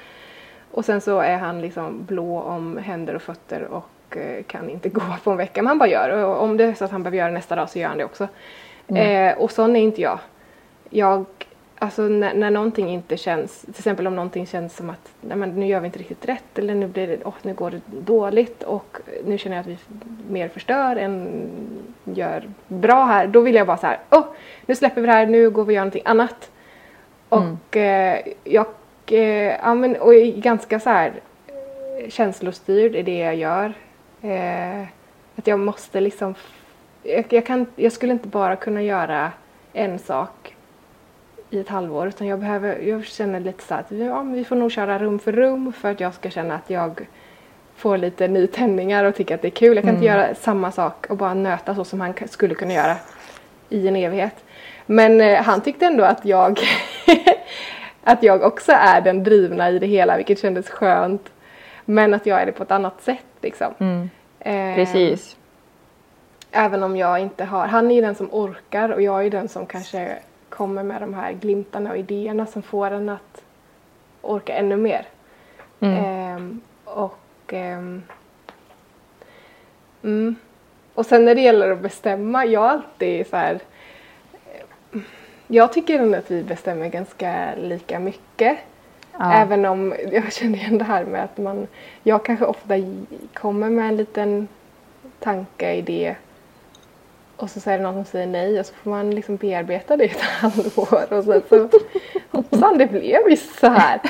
Och 0.71 0.85
sen 0.85 1.01
så 1.01 1.21
är 1.21 1.37
han 1.37 1.61
liksom 1.61 2.05
blå 2.05 2.41
om 2.41 2.77
händer 2.77 3.15
och 3.15 3.23
fötter 3.23 3.63
och 3.63 4.17
eh, 4.17 4.43
kan 4.43 4.71
inte 4.71 4.89
gå 4.89 5.03
på 5.25 5.31
en 5.31 5.37
vecka. 5.37 5.63
Men 5.63 5.67
han 5.69 5.79
bara 5.79 5.89
gör. 5.89 6.25
Och 6.25 6.43
om 6.43 6.57
det 6.57 6.65
är 6.65 6.75
så 6.75 6.85
att 6.85 6.91
han 6.91 7.03
behöver 7.03 7.19
göra 7.19 7.29
det 7.29 7.35
nästa 7.35 7.57
dag 7.57 7.71
så 7.71 7.79
gör 7.79 7.89
han 7.89 7.99
det 7.99 8.05
också. 8.05 8.29
Mm. 8.89 9.29
Eh, 9.29 9.39
och 9.39 9.51
sån 9.51 9.77
är 9.77 9.81
inte 9.81 10.01
jag. 10.01 10.19
Jag, 10.91 11.25
alltså 11.83 12.03
när, 12.03 12.35
när 12.35 12.51
någonting 12.51 12.89
inte 12.89 13.17
känns, 13.17 13.61
till 13.61 13.71
exempel 13.71 14.07
om 14.07 14.17
någonting 14.17 14.47
känns 14.47 14.77
som 14.77 14.91
att 14.91 15.13
nej, 15.21 15.37
men 15.37 15.51
nu 15.51 15.67
gör 15.67 15.81
vi 15.81 15.87
inte 15.87 15.99
riktigt 15.99 16.29
rätt 16.29 16.59
eller 16.59 16.75
nu, 16.75 16.87
blir 16.87 17.07
det, 17.07 17.19
åh, 17.25 17.35
nu 17.43 17.55
går 17.55 17.71
det 17.71 17.81
dåligt 17.87 18.63
och 18.63 18.99
nu 19.25 19.39
känner 19.39 19.57
jag 19.57 19.61
att 19.61 19.69
vi 19.69 19.79
mer 20.31 20.49
förstör 20.49 20.97
än 20.97 21.49
gör 22.05 22.49
bra 22.69 23.05
här. 23.05 23.27
Då 23.27 23.41
vill 23.41 23.55
jag 23.55 23.67
bara 23.67 23.77
så 23.77 23.87
här, 23.87 23.99
åh, 24.11 24.25
nu 24.67 24.75
släpper 24.75 25.01
vi 25.01 25.07
det 25.07 25.13
här, 25.13 25.27
nu 25.27 25.51
går 25.51 25.65
vi 25.65 25.71
och 25.71 25.75
gör 25.75 25.81
någonting 25.81 26.03
annat. 26.05 26.51
Mm. 27.31 27.53
Och 27.53 27.77
eh, 27.77 28.21
jag 28.45 28.67
eh, 29.07 29.57
ja, 29.63 29.75
men, 29.75 29.97
och 29.97 30.15
är 30.15 30.33
ganska 30.33 30.81
så 30.81 30.91
här 30.91 31.13
eh, 31.47 32.09
känslostyrd 32.09 32.97
i 32.97 33.03
det 33.03 33.19
jag 33.19 33.37
gör. 33.37 33.75
Eh, 34.23 34.83
att 35.37 35.47
jag 35.47 35.59
måste 35.59 36.01
liksom, 36.01 36.35
jag, 37.03 37.25
jag, 37.29 37.47
kan, 37.47 37.67
jag 37.77 37.93
skulle 37.93 38.13
inte 38.13 38.29
bara 38.29 38.57
kunna 38.57 38.83
göra 38.83 39.33
en 39.73 39.99
sak 39.99 40.57
i 41.53 41.61
ett 41.61 41.69
halvår 41.69 42.09
utan 42.09 42.27
jag 42.27 42.39
behöver, 42.39 42.79
jag 42.79 43.05
känner 43.05 43.41
lite 43.41 43.63
så 43.63 43.75
att 43.75 43.91
ja, 43.91 44.23
vi 44.23 44.45
får 44.45 44.57
nog 44.57 44.73
köra 44.73 44.99
rum 44.99 45.19
för 45.19 45.33
rum 45.33 45.73
för 45.73 45.91
att 45.91 46.01
jag 46.01 46.15
ska 46.15 46.31
känna 46.31 46.55
att 46.55 46.71
jag 46.71 47.07
får 47.77 47.99
lite 47.99 48.29
nytändningar 48.29 49.05
och 49.05 49.15
tycker 49.15 49.35
att 49.35 49.43
det 49.43 49.49
är 49.49 49.51
kul. 49.51 49.77
Jag 49.77 49.85
kan 49.85 49.89
mm. 49.89 49.95
inte 49.95 50.07
göra 50.07 50.35
samma 50.35 50.73
sak 50.73 51.07
och 51.11 51.17
bara 51.17 51.35
nöta 51.35 51.75
så 51.75 51.85
som 51.85 52.01
han 52.01 52.15
skulle 52.27 52.55
kunna 52.55 52.73
göra 52.73 52.97
i 53.69 53.89
en 53.89 53.97
evighet. 53.97 54.45
Men 54.87 55.21
eh, 55.21 55.43
han 55.43 55.61
tyckte 55.61 55.87
ändå 55.87 56.05
att 56.05 56.25
jag 56.25 56.61
att 58.05 58.23
jag 58.23 58.43
också 58.43 58.73
är 58.73 59.01
den 59.01 59.25
drivna 59.25 59.71
i 59.71 59.79
det 59.79 59.87
hela 59.87 60.17
vilket 60.17 60.41
kändes 60.41 60.71
skönt. 60.71 61.33
Men 61.85 62.15
att 62.15 62.27
jag 62.27 62.43
är 62.43 62.47
det 62.47 62.53
på 62.53 62.63
ett 62.63 62.71
annat 62.71 63.03
sätt 63.03 63.27
liksom. 63.41 63.75
Mm. 63.79 64.11
Eh, 64.41 64.75
Precis. 64.75 65.37
Även 66.51 66.83
om 66.83 66.97
jag 66.97 67.19
inte 67.19 67.45
har, 67.45 67.67
han 67.67 67.91
är 67.91 67.95
ju 67.95 68.01
den 68.01 68.15
som 68.15 68.29
orkar 68.33 68.89
och 68.89 69.03
jag 69.03 69.27
är 69.27 69.31
den 69.31 69.49
som 69.49 69.67
kanske 69.67 70.19
kommer 70.57 70.83
med 70.83 71.03
de 71.03 71.15
här 71.15 71.33
glimtarna 71.33 71.91
och 71.91 71.97
idéerna 71.97 72.47
som 72.47 72.63
får 72.63 72.91
en 72.91 73.09
att 73.09 73.45
orka 74.21 74.55
ännu 74.55 74.77
mer. 74.77 75.07
Mm. 75.81 75.97
Eh, 75.97 76.93
och 76.95 77.53
ehm, 77.53 78.03
mm. 80.03 80.37
Och 80.95 81.07
sen 81.07 81.25
när 81.25 81.35
det 81.35 81.41
gäller 81.41 81.71
att 81.71 81.81
bestämma, 81.81 82.47
jag 82.47 82.65
alltid 82.65 83.27
så 83.27 83.37
här 83.37 83.61
jag 85.47 85.73
tycker 85.73 85.99
ändå 85.99 86.19
att 86.19 86.31
vi 86.31 86.43
bestämmer 86.43 86.89
ganska 86.89 87.55
lika 87.55 87.99
mycket. 87.99 88.59
Ja. 89.13 89.33
Även 89.33 89.65
om 89.65 89.95
jag 90.13 90.33
känner 90.33 90.59
igen 90.59 90.79
det 90.79 90.85
här 90.85 91.05
med 91.05 91.25
att 91.25 91.39
man, 91.39 91.67
jag 92.03 92.25
kanske 92.25 92.45
ofta 92.45 92.75
kommer 93.35 93.71
med 93.71 93.89
en 93.89 93.97
liten 93.97 94.49
tanke, 95.21 95.75
idé 95.75 96.17
och 97.43 97.51
så 97.51 97.71
är 97.71 97.79
det 97.79 97.83
någon 97.85 97.95
som 97.95 98.05
säger 98.05 98.27
nej 98.27 98.61
och 98.61 98.67
så 98.67 98.75
får 98.75 98.91
man 98.91 99.11
liksom 99.11 99.37
bearbeta 99.37 99.97
det 99.97 100.05
i 100.05 100.11
ett 100.11 100.21
halvår 100.21 101.13
och 101.13 101.25
sen 101.25 101.43
så 101.49 101.69
hoppsan 102.31 102.79
det 102.79 102.87
blev 102.87 103.31
ju 103.31 103.37
så 103.37 103.67
här. 103.67 104.01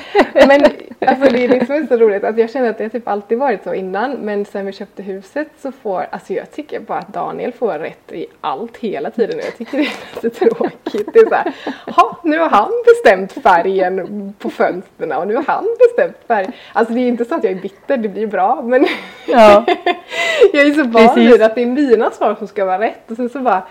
Men 0.47 0.65
alltså 1.09 1.33
det 1.33 1.45
är 1.45 1.49
liksom 1.49 1.87
så 1.87 1.97
roligt 1.97 2.25
att 2.25 2.39
jag 2.39 2.51
känner 2.51 2.71
att 2.71 2.79
det 2.79 2.89
typ 2.89 3.09
alltid 3.09 3.39
varit 3.39 3.65
så 3.65 3.75
innan 3.75 4.13
men 4.13 4.45
sen 4.45 4.67
vi 4.67 4.73
köpte 4.73 5.03
huset 5.03 5.49
så 5.63 5.73
får, 5.73 6.07
alltså 6.11 6.33
jag 6.33 6.51
tycker 6.51 6.81
bara 6.81 6.99
att 6.99 7.15
Daniel 7.15 7.53
får 7.53 7.79
rätt 7.79 8.13
i 8.13 8.27
allt 8.41 8.77
hela 8.77 9.11
tiden 9.11 9.39
och 9.39 9.45
jag 9.45 9.57
tycker 9.57 9.79
det 9.79 9.85
är 9.85 10.23
lite 10.23 10.39
tråkigt. 10.39 10.82
Det 10.93 11.19
är 11.19 11.29
så 11.29 11.35
här, 11.35 11.53
ha 11.87 12.19
nu 12.23 12.39
har 12.39 12.49
han 12.49 12.71
bestämt 12.85 13.33
färgen 13.33 14.35
på 14.39 14.51
fönstren 14.51 15.13
och 15.13 15.27
nu 15.27 15.37
har 15.37 15.43
han 15.43 15.67
bestämt 15.79 16.17
färg. 16.29 16.51
Alltså 16.73 16.95
det 16.95 17.01
är 17.01 17.09
inte 17.09 17.25
så 17.25 17.35
att 17.35 17.45
jag 17.45 17.53
är 17.53 17.61
bitter, 17.61 17.97
det 17.97 18.09
blir 18.09 18.27
bra 18.27 18.63
men 18.63 18.87
ja. 19.27 19.65
jag 20.53 20.67
är 20.67 20.75
så 20.75 20.85
van 20.85 21.15
vid 21.15 21.43
att 21.43 21.55
det 21.55 21.63
är 21.63 21.67
mina 21.67 22.11
svar 22.11 22.35
som 22.35 22.49
ska 22.49 22.65
vara 22.65 22.79
rätt 22.79 23.11
och 23.11 23.17
sen 23.17 23.29
så 23.29 23.39
bara 23.39 23.63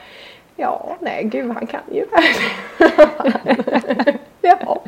Ja, 0.56 0.98
nej 1.00 1.24
gud 1.24 1.52
han 1.52 1.68
kan 1.68 1.82
ju 1.92 2.06
det. 2.06 2.24
Jaha, 4.42 4.80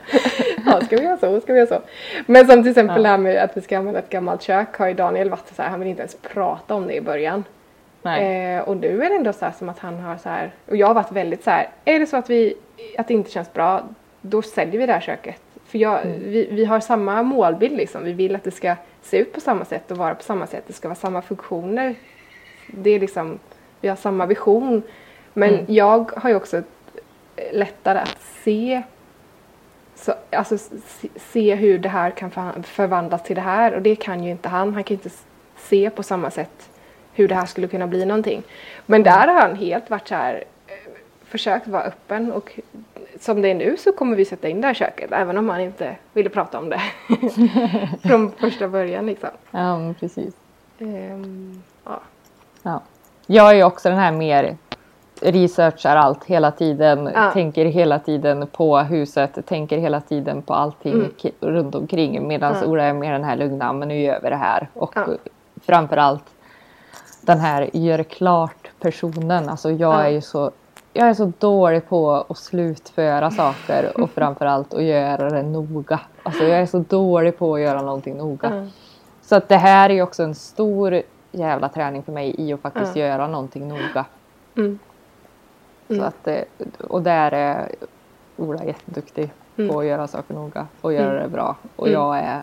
ja, 0.66 0.82
ska 0.82 0.98
vi 0.98 1.04
göra 1.04 1.18
så, 1.18 1.42
ska 1.42 1.54
vi 1.54 1.60
göra 1.60 1.70
så. 1.70 1.82
Men 2.26 2.48
som 2.48 2.64
till 2.64 2.72
exempel 2.72 2.96
ja. 2.96 3.02
det 3.02 3.10
här 3.10 3.18
med 3.18 3.44
att 3.44 3.58
vi 3.58 3.62
ska 3.62 3.78
använda 3.78 4.00
ett 4.00 4.10
gammalt 4.10 4.42
kök 4.42 4.78
har 4.78 4.88
ju 4.88 4.94
Daniel 4.94 5.30
varit 5.30 5.56
så 5.56 5.62
här, 5.62 5.70
han 5.70 5.80
vill 5.80 5.90
inte 5.90 6.02
ens 6.02 6.16
prata 6.16 6.76
om 6.76 6.88
det 6.88 6.94
i 6.94 7.02
början. 7.02 7.44
Eh, 8.06 8.62
och 8.62 8.78
nu 8.78 9.04
är 9.04 9.10
det 9.10 9.16
ändå 9.16 9.34
så 9.34 9.52
som 9.58 9.70
att 9.70 9.80
han 9.80 10.00
har 10.00 10.18
så 10.18 10.30
här, 10.30 10.52
och 10.70 10.78
jag 10.78 10.88
har 10.88 10.94
varit 10.94 11.12
väldigt 11.12 11.44
så 11.44 11.50
här, 11.50 11.70
är 11.86 12.00
det 12.00 12.08
så 12.08 12.18
att 12.18 12.30
vi, 12.30 12.54
att 12.98 13.08
det 13.08 13.14
inte 13.14 13.32
känns 13.32 13.54
bra, 13.54 13.84
då 14.22 14.42
säljer 14.42 14.80
vi 14.80 14.86
det 14.86 14.94
här 14.94 15.02
köket. 15.02 15.42
För 15.66 15.78
jag, 15.78 16.02
mm. 16.02 16.20
vi, 16.24 16.48
vi 16.52 16.66
har 16.66 16.80
samma 16.80 17.24
målbild 17.24 17.78
liksom, 17.78 18.04
vi 18.04 18.14
vill 18.14 18.36
att 18.36 18.44
det 18.44 18.52
ska 18.52 18.76
se 19.02 19.18
ut 19.18 19.34
på 19.34 19.40
samma 19.40 19.66
sätt 19.66 19.92
och 19.92 19.98
vara 19.98 20.16
på 20.16 20.24
samma 20.24 20.48
sätt, 20.48 20.64
det 20.68 20.74
ska 20.74 20.88
vara 20.88 20.96
samma 20.96 21.22
funktioner. 21.22 21.96
Det 22.68 22.90
är 22.90 23.00
liksom, 23.00 23.40
vi 23.82 23.88
har 23.88 23.96
samma 23.96 24.26
vision. 24.26 24.82
Men 25.34 25.54
mm. 25.54 25.66
jag 25.68 26.12
har 26.16 26.30
ju 26.30 26.36
också 26.36 26.62
lättare 27.52 28.00
att 28.00 28.22
se 28.44 28.82
så, 29.96 30.14
alltså, 30.32 30.58
se 31.16 31.56
hur 31.56 31.80
det 31.80 31.90
här 31.90 32.12
kan 32.12 32.32
förvandlas 32.64 33.24
till 33.24 33.36
det 33.36 33.42
här 33.42 33.74
och 33.74 33.82
det 33.82 33.96
kan 33.96 34.24
ju 34.24 34.32
inte 34.32 34.50
han. 34.50 34.74
Han 34.74 34.84
kan 34.84 34.96
inte 34.96 35.10
se 35.58 35.90
på 35.90 36.04
samma 36.04 36.32
sätt 36.32 36.70
hur 37.14 37.28
det 37.28 37.36
här 37.36 37.46
skulle 37.46 37.68
kunna 37.68 37.88
bli 37.88 38.06
någonting. 38.06 38.44
Men 38.86 39.04
där 39.04 39.28
har 39.28 39.42
han 39.42 39.56
helt 39.56 39.90
varit 39.90 40.08
så 40.08 40.16
här 40.16 40.44
eh, 40.68 40.74
försökt 41.26 41.68
vara 41.68 41.84
öppen 41.84 42.32
och 42.32 42.60
som 43.20 43.42
det 43.42 43.50
är 43.50 43.56
nu 43.56 43.78
så 43.78 43.92
kommer 43.92 44.16
vi 44.16 44.26
sätta 44.26 44.48
in 44.50 44.62
det 44.62 44.68
här 44.68 44.74
köket 44.74 45.12
även 45.12 45.38
om 45.38 45.50
han 45.50 45.62
inte 45.62 45.96
ville 46.14 46.30
prata 46.30 46.60
om 46.60 46.70
det 46.70 46.82
från 48.08 48.32
första 48.32 48.68
början 48.68 49.06
liksom. 49.06 49.30
Ja, 49.52 49.94
precis. 50.00 50.34
Um, 50.80 51.64
ja. 51.86 52.00
ja. 52.64 52.82
Jag 53.28 53.60
är 53.60 53.64
också 53.64 53.90
den 53.90 53.98
här 53.98 54.12
mer 54.12 54.58
researchar 55.22 55.96
allt 55.96 56.24
hela 56.24 56.52
tiden, 56.52 57.10
ja. 57.14 57.32
tänker 57.32 57.66
hela 57.66 58.00
tiden 58.00 58.48
på 58.48 58.78
huset, 58.78 59.46
tänker 59.46 59.78
hela 59.78 60.02
tiden 60.02 60.42
på 60.42 60.54
allting 60.54 60.94
mm. 60.94 61.12
runt 61.40 61.76
omkring 61.76 62.28
medan 62.28 62.56
ja. 62.62 62.66
Ola 62.66 62.84
är 62.84 62.94
mer 62.94 63.12
den 63.12 63.24
här 63.24 63.36
lugna, 63.36 63.74
men 63.74 63.88
nu 63.88 64.02
gör 64.02 64.20
vi 64.24 64.30
det 64.30 64.36
här. 64.36 64.68
Och 64.74 64.94
ja. 64.96 65.08
framförallt 65.66 66.24
den 67.26 67.40
här 67.40 67.70
gör 67.74 68.04
klart 68.04 68.70
personen, 68.80 69.50
alltså 69.50 69.72
jag 69.72 69.94
ja. 69.94 70.04
är 70.04 70.10
ju 70.10 70.22
så 70.22 70.52
jag 70.94 71.10
är 71.10 71.14
så 71.14 71.32
dålig 71.40 71.90
på 71.90 72.12
att 72.30 72.38
slutföra 72.38 73.32
saker 73.32 74.02
och 74.02 74.10
framförallt 74.16 74.74
att 74.74 74.84
göra 74.84 75.30
det 75.30 75.44
noga. 75.44 76.00
Alltså 76.24 76.44
jag 76.44 76.60
är 76.60 76.66
så 76.66 76.80
dålig 76.80 77.38
på 77.38 77.56
att 77.56 77.62
göra 77.62 77.82
någonting 77.82 78.18
noga. 78.18 78.48
Mm. 78.48 78.70
Så 79.22 79.36
att 79.36 79.50
det 79.50 79.58
här 79.58 79.90
är 79.90 80.02
också 80.02 80.24
en 80.24 80.36
stor 80.36 81.02
jävla 81.32 81.70
träning 81.70 82.04
för 82.04 82.12
mig 82.12 82.36
i 82.38 82.54
att 82.54 82.62
faktiskt 82.62 82.96
mm. 82.96 83.08
göra 83.08 83.28
någonting 83.28 83.68
noga. 83.68 84.06
Mm. 84.56 84.80
Mm. 85.90 86.02
Så 86.02 86.08
att, 86.08 86.28
och 86.88 87.02
där 87.02 87.32
är 87.32 87.70
Ola 88.38 88.66
jätteduktig 88.66 89.32
mm. 89.58 89.70
på 89.70 89.80
att 89.80 89.86
göra 89.86 90.08
saker 90.08 90.34
noga 90.34 90.68
och 90.82 90.94
göra 90.94 91.12
mm. 91.12 91.24
det 91.24 91.30
bra. 91.30 91.56
Och 91.76 91.88
mm. 91.88 92.00
jag 92.00 92.18
är 92.18 92.42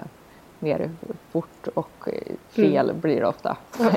mer 0.61 0.90
fort 1.32 1.68
och 1.74 2.08
fel 2.50 2.90
mm. 2.90 3.00
blir 3.00 3.20
det 3.20 3.26
ofta. 3.26 3.56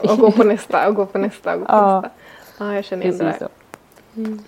Och 0.10 0.18
gå 0.18 0.32
på 0.32 0.44
nästa 0.44 0.88
och 0.88 0.96
gå 0.96 1.06
på 1.06 1.18
nästa 1.18 1.54
och 1.54 1.60
gå 1.60 1.66
på 1.66 1.72
ja. 1.72 2.02
nästa. 2.02 2.10
Ja, 2.58 2.76
jag 2.76 2.86
känner 2.86 3.06
igen 3.06 3.18
det 3.18 3.24
där. 3.24 3.38
Så. 3.40 3.50
Mm. 4.16 4.40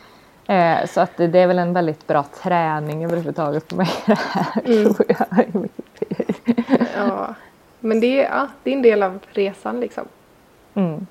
Eh, 0.47 0.87
så 0.87 1.01
att 1.01 1.17
det 1.17 1.39
är 1.39 1.47
väl 1.47 1.59
en 1.59 1.73
väldigt 1.73 2.07
bra 2.07 2.23
träning 2.23 3.05
överhuvudtaget 3.05 3.69
för 3.69 3.75
mig 3.75 3.89
det 4.05 4.15
här 4.29 4.61
mm. 4.65 4.93
tror 4.93 5.05
jag. 5.07 5.69
ja, 6.95 7.35
men 7.79 7.99
det 7.99 8.21
är, 8.21 8.23
ja, 8.23 8.47
det 8.63 8.69
är 8.69 8.75
en 8.75 8.81
del 8.81 9.03
av 9.03 9.19
resan 9.31 9.79
liksom. 9.79 10.03
Mm. 10.73 11.07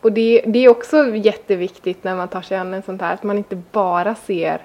Och 0.00 0.12
det, 0.12 0.44
det 0.46 0.58
är 0.58 0.68
också 0.68 1.16
jätteviktigt 1.16 2.04
när 2.04 2.16
man 2.16 2.28
tar 2.28 2.42
sig 2.42 2.56
an 2.56 2.74
en 2.74 2.82
sånt 2.82 3.02
här 3.02 3.14
att 3.14 3.22
man 3.22 3.38
inte 3.38 3.56
bara 3.72 4.14
ser 4.14 4.60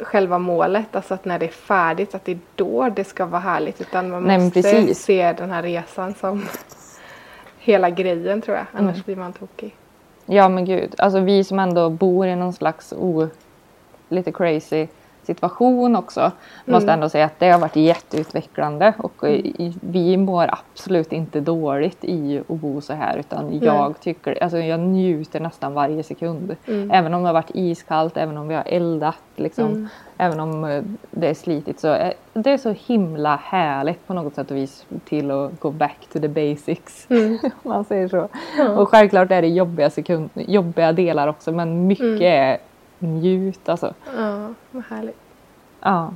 själva 0.00 0.38
målet, 0.38 0.96
alltså 0.96 1.14
att 1.14 1.24
när 1.24 1.38
det 1.38 1.46
är 1.46 1.50
färdigt 1.50 2.14
att 2.14 2.24
det 2.24 2.32
är 2.32 2.38
då 2.54 2.88
det 2.88 3.04
ska 3.04 3.26
vara 3.26 3.40
härligt 3.40 3.80
utan 3.80 4.10
man 4.10 4.22
Nej, 4.22 4.38
måste 4.38 4.62
precis. 4.62 5.02
se 5.02 5.32
den 5.32 5.50
här 5.50 5.62
resan 5.62 6.14
som 6.14 6.44
hela 7.58 7.90
grejen 7.90 8.42
tror 8.42 8.56
jag, 8.56 8.66
annars 8.72 8.94
mm. 8.94 9.02
blir 9.04 9.16
man 9.16 9.32
tokig. 9.32 9.76
Ja 10.26 10.48
men 10.48 10.64
gud, 10.64 10.94
alltså 10.98 11.20
vi 11.20 11.44
som 11.44 11.58
ändå 11.58 11.90
bor 11.90 12.26
i 12.26 12.36
någon 12.36 12.52
slags 12.52 12.92
o, 12.92 13.28
lite 14.08 14.32
crazy 14.32 14.86
situation 15.26 15.96
också. 15.96 16.20
Mm. 16.20 16.32
Måste 16.64 16.92
ändå 16.92 17.08
säga 17.08 17.24
att 17.24 17.38
det 17.38 17.50
har 17.50 17.58
varit 17.58 17.76
jätteutvecklande 17.76 18.94
och 18.98 19.24
mm. 19.24 19.72
vi 19.80 20.16
mår 20.16 20.48
absolut 20.52 21.12
inte 21.12 21.40
dåligt 21.40 22.04
i 22.04 22.42
att 22.48 22.60
bo 22.60 22.80
så 22.80 22.92
här 22.92 23.16
utan 23.16 23.46
mm. 23.46 23.64
jag 23.64 24.00
tycker, 24.00 24.42
alltså 24.42 24.58
jag 24.58 24.80
njuter 24.80 25.40
nästan 25.40 25.74
varje 25.74 26.02
sekund. 26.02 26.56
Mm. 26.66 26.90
Även 26.90 27.14
om 27.14 27.22
det 27.22 27.28
har 27.28 27.34
varit 27.34 27.50
iskallt, 27.54 28.16
även 28.16 28.36
om 28.36 28.48
vi 28.48 28.54
har 28.54 28.64
eldat 28.66 29.22
liksom. 29.36 29.66
Mm. 29.66 29.88
Även 30.18 30.40
om 30.40 30.64
eh, 30.64 30.82
det 31.10 31.28
är 31.28 31.34
slitigt 31.34 31.80
så 31.80 31.88
är 31.88 32.14
det 32.32 32.50
är 32.50 32.58
så 32.58 32.74
himla 32.86 33.36
härligt 33.36 34.06
på 34.06 34.14
något 34.14 34.34
sätt 34.34 34.50
och 34.50 34.56
vis 34.56 34.86
till 35.04 35.30
att 35.30 35.60
gå 35.60 35.70
back 35.70 35.98
to 36.12 36.20
the 36.20 36.28
basics. 36.28 37.06
Mm. 37.14 37.38
man 37.62 37.84
säger 37.84 38.08
så. 38.08 38.28
Och 38.76 38.88
självklart 38.88 39.30
är 39.30 39.42
det 39.42 39.48
jobbiga, 39.48 39.90
sekund, 39.90 40.30
jobbiga 40.34 40.92
delar 40.92 41.28
också 41.28 41.52
men 41.52 41.86
mycket 41.86 42.20
är 42.20 42.58
njut 43.04 43.68
alltså. 43.68 43.94
Ja, 44.16 44.48
vad 44.70 44.84
härligt. 44.84 45.20
Ja. 45.80 46.14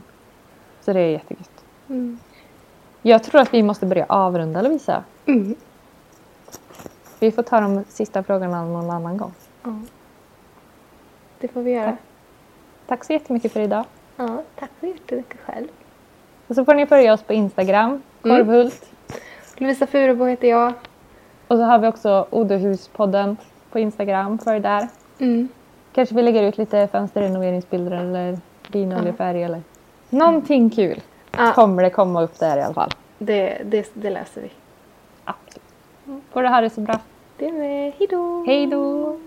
Så 0.81 0.93
det 0.93 1.01
är 1.01 1.11
jättegött. 1.11 1.65
Mm. 1.89 2.19
Jag 3.03 3.23
tror 3.23 3.41
att 3.41 3.55
vi 3.55 3.63
måste 3.63 3.87
börja 3.87 4.07
avrunda 4.09 4.63
Lovisa. 4.63 5.05
Mm. 5.27 5.55
Vi 7.21 7.33
får 7.33 7.43
ta 7.43 7.61
de 7.61 7.85
sista 7.89 8.23
frågorna 8.23 8.65
någon 8.65 8.91
annan 8.91 9.17
gång. 9.17 9.33
Ja. 9.63 9.81
Det 11.41 11.49
får 11.49 11.63
vi 11.63 11.71
göra. 11.71 11.91
Tack, 11.91 11.99
tack 12.87 13.05
så 13.05 13.13
jättemycket 13.13 13.53
för 13.53 13.61
idag. 13.61 13.85
Ja, 14.17 14.43
tack 14.57 14.71
så 14.81 14.87
jättemycket 14.87 15.41
själv. 15.41 15.69
Och 16.47 16.55
så 16.55 16.65
får 16.65 16.75
ni 16.75 16.87
följa 16.87 17.13
oss 17.13 17.23
på 17.23 17.33
Instagram, 17.33 18.03
Korvhult. 18.23 18.89
Mm. 19.09 19.21
Lovisa 19.57 19.87
Furubo 19.87 20.25
heter 20.25 20.49
jag. 20.49 20.73
Och 21.49 21.57
så 21.57 21.63
har 21.63 21.79
vi 21.79 21.89
också 21.89 22.27
Odehuspodden 22.31 23.37
på 23.71 23.79
Instagram, 23.79 24.39
för 24.39 24.61
där. 24.61 24.89
Mm. 25.19 25.49
Kanske 25.99 26.15
vi 26.15 26.23
lägger 26.23 26.43
ut 26.43 26.59
lite 26.59 26.89
fönsterrenoveringsbilder 26.93 27.93
eller 27.93 28.39
linoljefärg 28.67 29.43
eller 29.43 29.63
någonting 30.11 30.71
kul. 30.71 31.01
Ja. 31.37 31.53
Kommer 31.53 31.83
det 31.83 31.91
komma 31.91 32.23
upp 32.23 32.39
där 32.39 32.57
i 32.57 32.63
alla 32.63 32.75
fall. 32.75 32.91
Det, 33.19 33.63
det, 33.65 33.91
det 33.95 34.11
läser 34.11 34.41
vi. 34.41 34.51
Absolut. 35.25 36.23
Får 36.33 36.43
du 36.43 36.49
ha 36.49 36.61
det 36.61 36.71
så 36.71 36.81
bra. 36.81 37.01
Det 37.37 37.53
med. 37.53 37.93
Hejdå! 37.99 38.45
Hejdå! 38.47 39.19